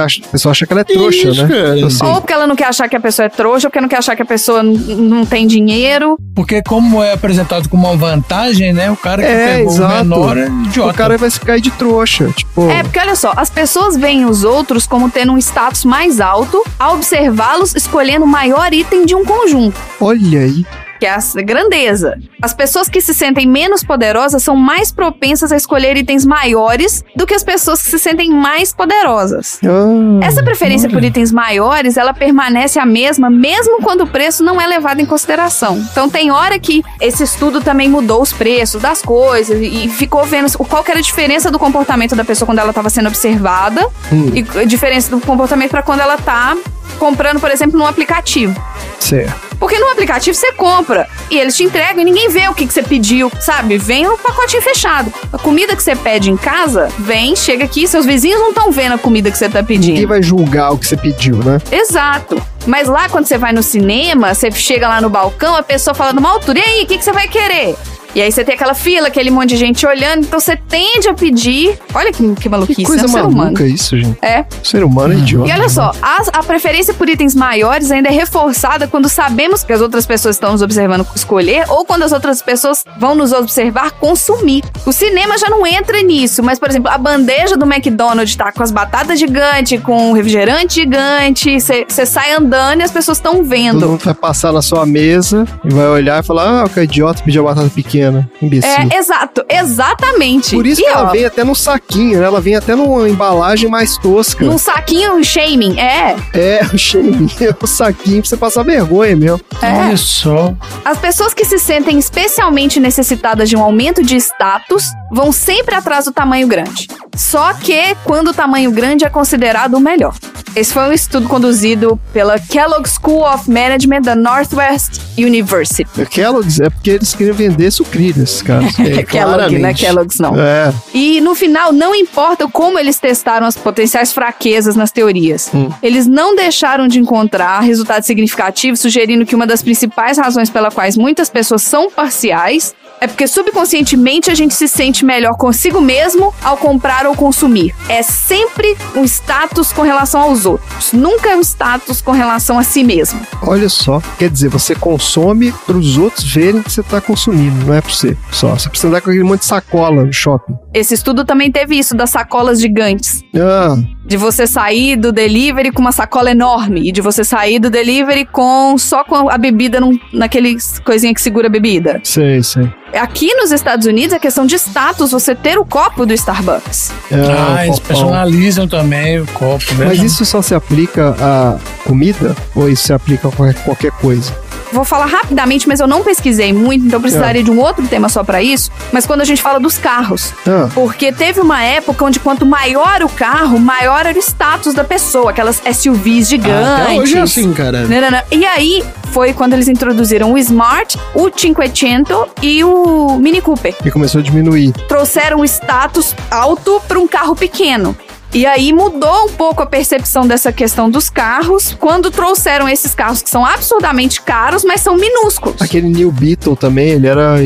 [0.04, 1.76] Acha, a pessoa acha que ela é trouxa, Isso, né?
[1.78, 3.82] Então, assim, Ou porque ela não quer achar que a pessoa é trouxa, ou porque
[3.82, 6.18] não quer achar que a pessoa não tem dinheiro.
[6.36, 8.92] Porque como é apresentado como uma vantagem, né?
[8.92, 9.94] O cara que É, pegou exato.
[9.94, 10.92] o menor é idiota.
[10.92, 12.30] o cara vai se cair de trouxa.
[12.36, 15.97] Tipo, É, porque olha só, as pessoas veem os outros como tendo um status mais
[16.22, 19.76] alto ao observá-los escolhendo o maior item de um conjunto.
[20.00, 20.64] olha aí.
[21.00, 22.18] Que é a grandeza.
[22.42, 27.26] As pessoas que se sentem menos poderosas são mais propensas a escolher itens maiores do
[27.26, 29.60] que as pessoas que se sentem mais poderosas.
[29.64, 34.60] Ah, Essa preferência por itens maiores, ela permanece a mesma mesmo quando o preço não
[34.60, 35.78] é levado em consideração.
[35.92, 40.48] Então tem hora que esse estudo também mudou os preços das coisas e ficou vendo
[40.58, 44.32] qual era a diferença do comportamento da pessoa quando ela estava sendo observada Hum.
[44.34, 46.56] e a diferença do comportamento para quando ela tá
[47.00, 48.56] comprando, por exemplo, num aplicativo.
[49.00, 49.47] certo.
[49.60, 52.74] Porque no aplicativo você compra e eles te entregam e ninguém vê o que, que
[52.74, 53.78] você pediu, sabe?
[53.78, 55.12] Vem um pacotinho fechado.
[55.34, 58.94] A comida que você pede em casa, vem, chega aqui, seus vizinhos não estão vendo
[58.94, 60.08] a comida que você tá Ninguém pedindo.
[60.08, 61.60] vai julgar o que você pediu, né?
[61.72, 62.42] Exato.
[62.66, 66.14] Mas lá, quando você vai no cinema, você chega lá no balcão, a pessoa fala
[66.14, 67.76] numa altura, e aí, o que, que você vai querer?
[68.18, 71.14] E aí você tem aquela fila, aquele monte de gente olhando, então você tende a
[71.14, 71.78] pedir.
[71.94, 73.36] Olha que, que maluquice, Que coisa é um ser humano.
[73.38, 74.18] maluca isso, gente.
[74.24, 74.44] É.
[74.64, 75.48] O ser humano é idiota.
[75.48, 79.72] E olha só, a, a preferência por itens maiores ainda é reforçada quando sabemos que
[79.72, 83.92] as outras pessoas estão nos observando escolher ou quando as outras pessoas vão nos observar
[83.92, 84.64] consumir.
[84.84, 88.64] O cinema já não entra nisso, mas, por exemplo, a bandeja do McDonald's tá com
[88.64, 93.46] as batatas gigantes, com o refrigerante gigante, você sai andando e as pessoas estão Todo
[93.46, 93.88] vendo.
[93.88, 97.48] mundo vai passar na sua mesa e vai olhar e falar: Ah, que idiota pediu
[97.48, 98.07] a batata pequena.
[98.42, 98.70] Imbecil.
[98.70, 100.56] É, exato, exatamente.
[100.56, 102.26] Por isso E, que ela ó, vem até no saquinho, né?
[102.26, 104.44] Ela vem até numa embalagem mais tosca.
[104.46, 106.16] num saquinho shaming, é.
[106.34, 107.30] É, o cheirinho,
[107.62, 109.42] o saquinho pra você passar vergonha mesmo.
[109.62, 109.72] É.
[109.72, 110.54] Olha só.
[110.84, 116.06] As pessoas que se sentem especialmente necessitadas de um aumento de status vão sempre atrás
[116.06, 116.88] do tamanho grande.
[117.16, 120.14] Só que quando o tamanho grande é considerado o melhor.
[120.56, 125.88] Esse foi um estudo conduzido pela Kellogg School of Management da Northwest University.
[126.10, 127.97] Kellogg's é porque eles queriam vender sucrilhos,
[128.44, 128.66] cara.
[128.80, 129.04] É, Kellogg, né?
[129.04, 129.86] claramente.
[129.86, 130.36] Kellogg's não.
[130.40, 130.74] É.
[130.94, 135.70] E no final, não importa como eles testaram as potenciais fraquezas nas teorias, Hum.
[135.82, 140.96] eles não deixaram de encontrar resultados significativos, sugerindo que uma das principais razões pela quais
[140.98, 146.58] muitas pessoas são parciais É porque subconscientemente a gente se sente melhor consigo mesmo ao
[146.58, 147.74] comprar ou consumir.
[147.88, 150.92] É sempre um status com relação aos outros.
[150.94, 153.20] Nunca é um status com relação a si mesmo.
[153.44, 157.74] Olha só, quer dizer, você consome para os outros verem que você está consumindo, não
[157.74, 158.56] é para você só.
[158.56, 160.56] Você precisa andar com aquele monte de sacola no shopping.
[160.74, 163.22] Esse estudo também teve isso das sacolas gigantes.
[163.36, 163.76] Ah,
[164.08, 168.26] De você sair do delivery com uma sacola enorme e de você sair do delivery
[168.26, 172.00] com só com a bebida num, naquele coisinha que segura a bebida.
[172.04, 172.72] sei, sei.
[172.94, 176.92] Aqui nos Estados Unidos é questão de status você ter o copo do Starbucks.
[177.12, 179.88] Ah, Ah, eles personalizam também o copo, né?
[179.88, 184.34] Mas isso só se aplica a comida ou isso se aplica a qualquer coisa?
[184.72, 187.44] Vou falar rapidamente, mas eu não pesquisei muito, então precisaria É.
[187.44, 188.70] de um outro tema só pra isso.
[188.92, 193.02] Mas quando a gente fala dos carros, Ah, porque teve uma época onde quanto maior
[193.04, 196.68] o carro, maior era o status da pessoa, aquelas SUVs gigantes.
[196.86, 197.86] Até hoje é assim, cara.
[198.32, 203.76] E aí foi quando eles introduziram o Smart, o Cinquecento e o Mini Cooper.
[203.86, 204.72] e começou a diminuir.
[204.88, 207.96] Trouxeram o status alto para um carro pequeno.
[208.38, 213.24] E aí mudou um pouco a percepção dessa questão dos carros quando trouxeram esses carros
[213.24, 215.60] que são absurdamente caros, mas são minúsculos.
[215.60, 217.38] Aquele New Beetle também, ele era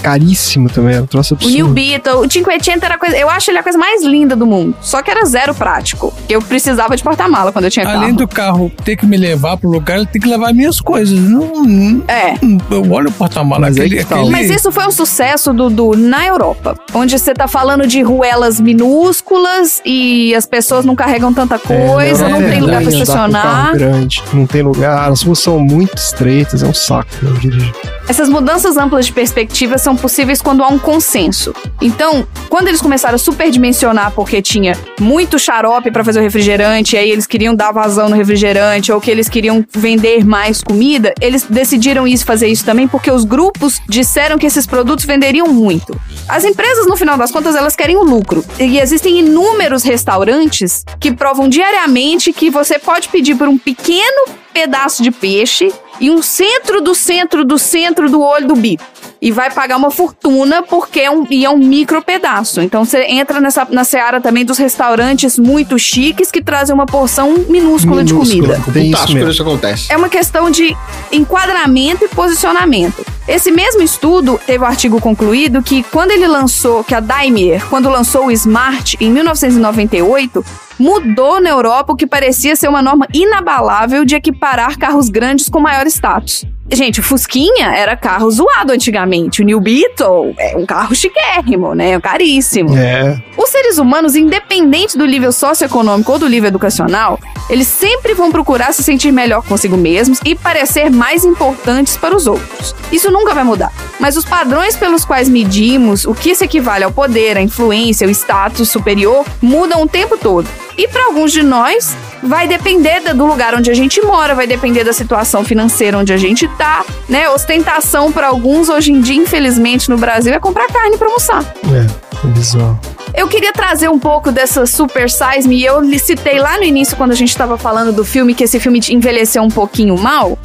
[0.00, 1.54] caríssimo também, era um troço O absurdo.
[1.54, 4.46] New Beetle, o Cinquecento era a coisa, eu acho ele a coisa mais linda do
[4.46, 4.74] mundo.
[4.80, 6.12] Só que era zero prático.
[6.28, 8.16] Eu precisava de porta-mala quando eu tinha Além carro.
[8.16, 11.18] do carro ter que me levar pro lugar, ele tem que levar minhas coisas.
[11.18, 12.34] Não, não- É.
[12.70, 13.60] eu olho o porta-mala.
[13.60, 16.76] Mas aí aquele, que tá, aquele- Mas isso foi um sucesso, Dudu, na Europa.
[16.94, 22.28] Onde você tá falando de ruelas minúsculas e as pessoas não carregam tanta coisa, É,
[22.28, 23.72] não é tem lugar pra estacionar.
[23.74, 27.72] grande, não tem lugar, as ruas são muito estreitas, é um saco eu dirigir.
[28.10, 31.54] Essas mudanças amplas de perspectiva são possíveis quando há um consenso.
[31.80, 36.98] Então, quando eles começaram a superdimensionar porque tinha muito xarope pra fazer o refrigerante, e
[36.98, 41.44] aí eles queriam dar vazão no refrigerante, ou que eles queriam vender mais comida, eles
[41.48, 45.96] decidiram isso, fazer isso também porque os grupos disseram que esses produtos venderiam muito.
[46.28, 48.44] As empresas, no final das contas, elas querem o lucro.
[48.58, 55.02] E existem inúmeros restaurantes que provam diariamente que você pode pedir por um pequeno pedaço
[55.02, 58.84] de peixe e um centro do centro do centro do olho do bico.
[59.22, 62.60] E vai pagar uma fortuna porque é um, e é um micro pedaço.
[62.62, 67.44] Então você entra nessa, na seara também dos restaurantes muito chiques que trazem uma porção
[67.48, 68.46] minúscula, de Minúsculo.
[68.46, 68.72] comida.
[68.72, 69.20] Tem isso Fantástico mesmo.
[69.20, 69.92] quando isso acontece.
[69.92, 70.74] É uma questão de
[71.12, 73.04] enquadramento e posicionamento.
[73.28, 77.88] Esse mesmo estudo teve o artigo concluído que quando ele lançou, que a Daimler, quando
[77.90, 80.44] lançou o Smart em 1998,
[80.78, 85.60] mudou na Europa o que parecia ser uma norma inabalável de equiparar carros grandes com
[85.60, 86.44] maior status.
[86.72, 89.42] Gente, o Fusquinha era carro zoado antigamente.
[89.42, 91.98] O New Beetle é um carro chiquérrimo, né?
[92.00, 92.76] Caríssimo.
[92.76, 97.18] É, Os seres humanos, independente do nível socioeconômico ou do nível educacional,
[97.48, 102.26] eles sempre vão procurar se sentir melhor consigo mesmos e parecer mais importantes para os
[102.26, 102.74] outros.
[102.92, 103.72] Isso nunca vai mudar.
[103.98, 108.10] Mas os padrões pelos quais medimos o que se equivale ao poder, à influência, ao
[108.10, 110.48] status superior mudam o tempo todo.
[110.76, 114.84] E para alguns de nós, vai depender do lugar onde a gente mora, vai depender
[114.84, 117.28] da situação financeira onde a gente tá, né?
[117.30, 121.44] Ostentação para alguns hoje em dia, infelizmente, no Brasil é comprar carne para almoçar.
[121.66, 122.78] é, é bizarro.
[123.12, 125.64] Eu queria trazer um pouco dessa Super Size Me.
[125.64, 128.60] Eu lhe citei lá no início, quando a gente estava falando do filme, que esse
[128.60, 130.38] filme envelheceu um pouquinho mal.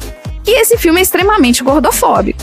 [0.46, 2.40] E esse filme é extremamente gordofóbico.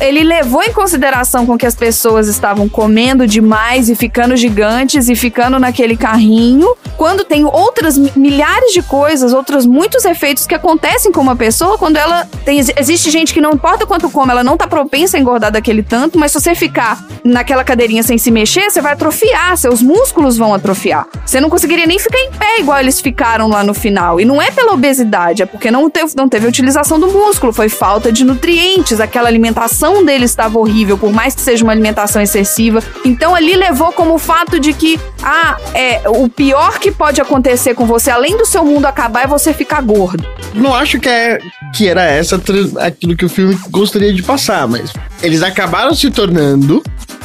[0.00, 5.14] Ele levou em consideração com que as pessoas estavam comendo demais e ficando gigantes e
[5.14, 11.12] ficando naquele carrinho, quando tem outras mi- milhares de coisas, outros muitos efeitos que acontecem
[11.12, 14.56] com uma pessoa quando ela tem existe gente que não importa quanto come, ela não
[14.56, 18.70] tá propensa a engordar daquele tanto, mas se você ficar naquela cadeirinha sem se mexer,
[18.70, 21.06] você vai atrofiar, seus músculos vão atrofiar.
[21.24, 24.20] Você não conseguiria nem ficar em pé igual eles ficaram lá no final.
[24.20, 27.68] E não é pela obesidade, é porque não teve, não teve utilização do músculo, foi
[27.68, 32.82] falta de nutrientes, aquela alimentação dele estava horrível, por mais que seja uma alimentação excessiva.
[33.04, 37.86] Então ali levou como fato de que ah, é, o pior que pode acontecer com
[37.86, 40.24] você, além do seu mundo acabar, é você ficar gordo.
[40.54, 41.38] Não acho que, é,
[41.74, 42.40] que era essa
[42.80, 44.92] aquilo que o filme gostaria de passar, mas
[45.22, 46.82] eles acabaram se tornando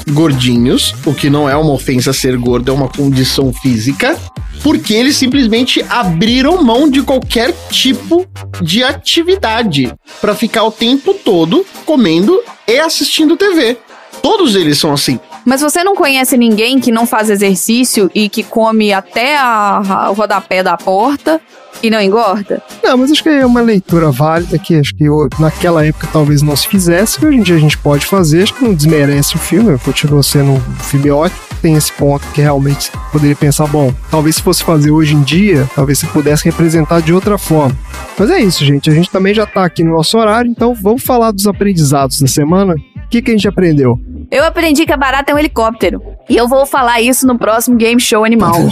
[0.09, 4.17] gordinhos, o que não é uma ofensa ser gordo, é uma condição física,
[4.63, 8.25] porque eles simplesmente abriram mão de qualquer tipo
[8.61, 13.77] de atividade para ficar o tempo todo comendo e assistindo TV.
[14.21, 15.19] Todos eles são assim.
[15.45, 20.09] Mas você não conhece ninguém que não faz exercício e que come até a, a-
[20.11, 21.39] o rodapé da porta
[21.81, 22.61] e não engorda?
[22.83, 26.41] Não, mas acho que é uma leitura válida que acho que ho- naquela época talvez
[26.41, 29.35] não se fizesse, que hoje em dia a gente pode fazer, acho que não desmerece
[29.35, 33.67] o filme, continua sendo um filme ótimo, tem esse ponto que realmente você poderia pensar,
[33.67, 37.75] bom, talvez se fosse fazer hoje em dia, talvez você pudesse representar de outra forma.
[38.17, 41.03] Mas é isso, gente, a gente também já tá aqui no nosso horário, então vamos
[41.03, 42.75] falar dos aprendizados da semana.
[42.75, 43.99] O que, que a gente aprendeu?
[44.29, 45.99] Eu aprendi que a barata é um helicóptero.
[46.29, 48.53] E eu vou falar isso no próximo Game Show Animal.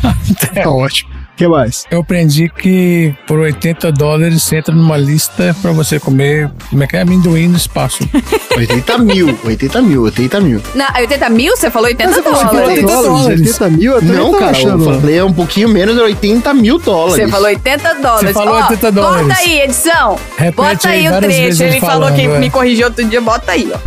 [0.63, 1.09] Tá ótimo.
[1.38, 1.85] O que mais?
[1.91, 6.88] Eu aprendi que por 80 dólares você entra numa lista pra você comer, como é
[6.88, 7.01] que é?
[7.01, 7.99] Amendoim no espaço.
[8.57, 10.59] 80 mil, 80 mil, 80 mil.
[10.73, 11.55] Não, 80 mil?
[11.55, 12.69] Você falou 80 Você falou dólares.
[12.69, 13.39] 80 dólares.
[13.41, 13.93] 80 mil?
[13.93, 14.84] Eu Não, tô cara, achando.
[14.84, 17.23] eu falei um pouquinho menos de 80 mil dólares.
[17.23, 18.27] Você falou 80 dólares.
[18.27, 19.27] Você falou Ó, 80 dólares.
[19.27, 20.19] Corta aí, edição.
[20.38, 21.64] Repete bota aí, aí o trecho.
[21.64, 22.39] ele falou que é.
[22.39, 23.22] me corrigiu outro dia.
[23.22, 23.77] Bota aí, ó.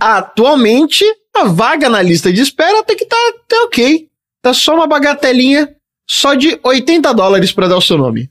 [0.00, 1.04] Atualmente,
[1.36, 3.16] a vaga na lista de espera até que tá,
[3.46, 4.06] tá ok.
[4.42, 5.68] Tá só uma bagatelinha,
[6.14, 8.28] só de 80 dólares pra dar o seu nome.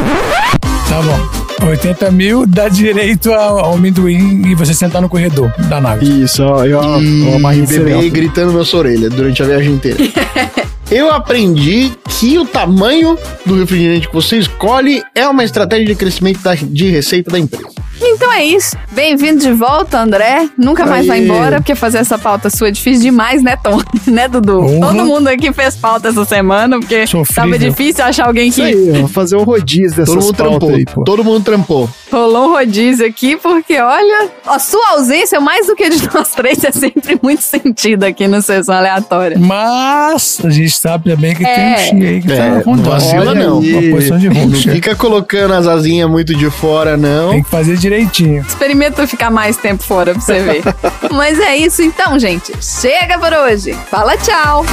[0.86, 1.66] Tá bom.
[1.66, 6.24] 80 mil dá direito ao ao amendoim e você sentar no corredor da nave.
[6.24, 9.96] Isso, ó, eu, ó, uma E bebê gritando na sua orelha durante a viagem inteira.
[10.88, 11.90] Eu aprendi
[12.20, 16.88] que o tamanho do refrigerante que você escolhe é uma estratégia de crescimento da- de
[16.90, 17.66] receita da empresa.
[18.00, 18.76] Então é isso.
[18.92, 20.48] Bem-vindo de volta, André.
[20.56, 21.24] Nunca mais vai Aê.
[21.24, 23.80] embora, porque fazer essa pauta sua é difícil demais, né, Tom?
[24.06, 24.60] né, Dudu?
[24.60, 24.80] Uhum.
[24.80, 27.04] Todo mundo aqui fez pauta essa semana, porque
[27.34, 30.70] tava difícil achar alguém Isso que aí, ó, fazer um rodízio dessas Todo mundo trampou.
[30.70, 31.04] aí, pô.
[31.04, 31.90] Todo mundo trampou.
[32.12, 36.62] rolou um rodízio aqui, porque olha, a sua ausência, mais do que de nós três,
[36.64, 39.38] é sempre muito sentido aqui no Sessão Aleatória.
[39.38, 42.90] Mas a gente sabe também que tem um Xi aí que É, tá não rondando.
[42.90, 43.58] vacila não.
[43.58, 47.30] Uma posição de Não fica colocando as asinhas muito de fora, não.
[47.30, 48.42] Tem que fazer direitinho.
[48.42, 50.62] Experimenta ficar mais tempo fora pra você ver.
[51.12, 52.52] Mas é isso então, gente.
[52.62, 53.72] Chega por hoje.
[53.88, 54.64] Fala tchau.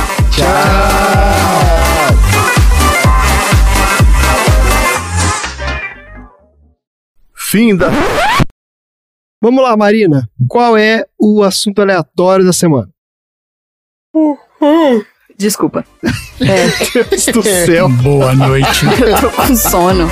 [7.35, 7.89] Fim da.
[9.41, 10.27] Vamos lá, Marina.
[10.47, 12.89] Qual é o assunto aleatório da semana?
[15.37, 15.85] Desculpa.
[16.39, 17.89] Deus do céu.
[17.89, 18.85] Boa noite.
[19.01, 20.07] Eu tô com sono.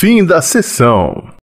[0.00, 1.37] Fim da sessão.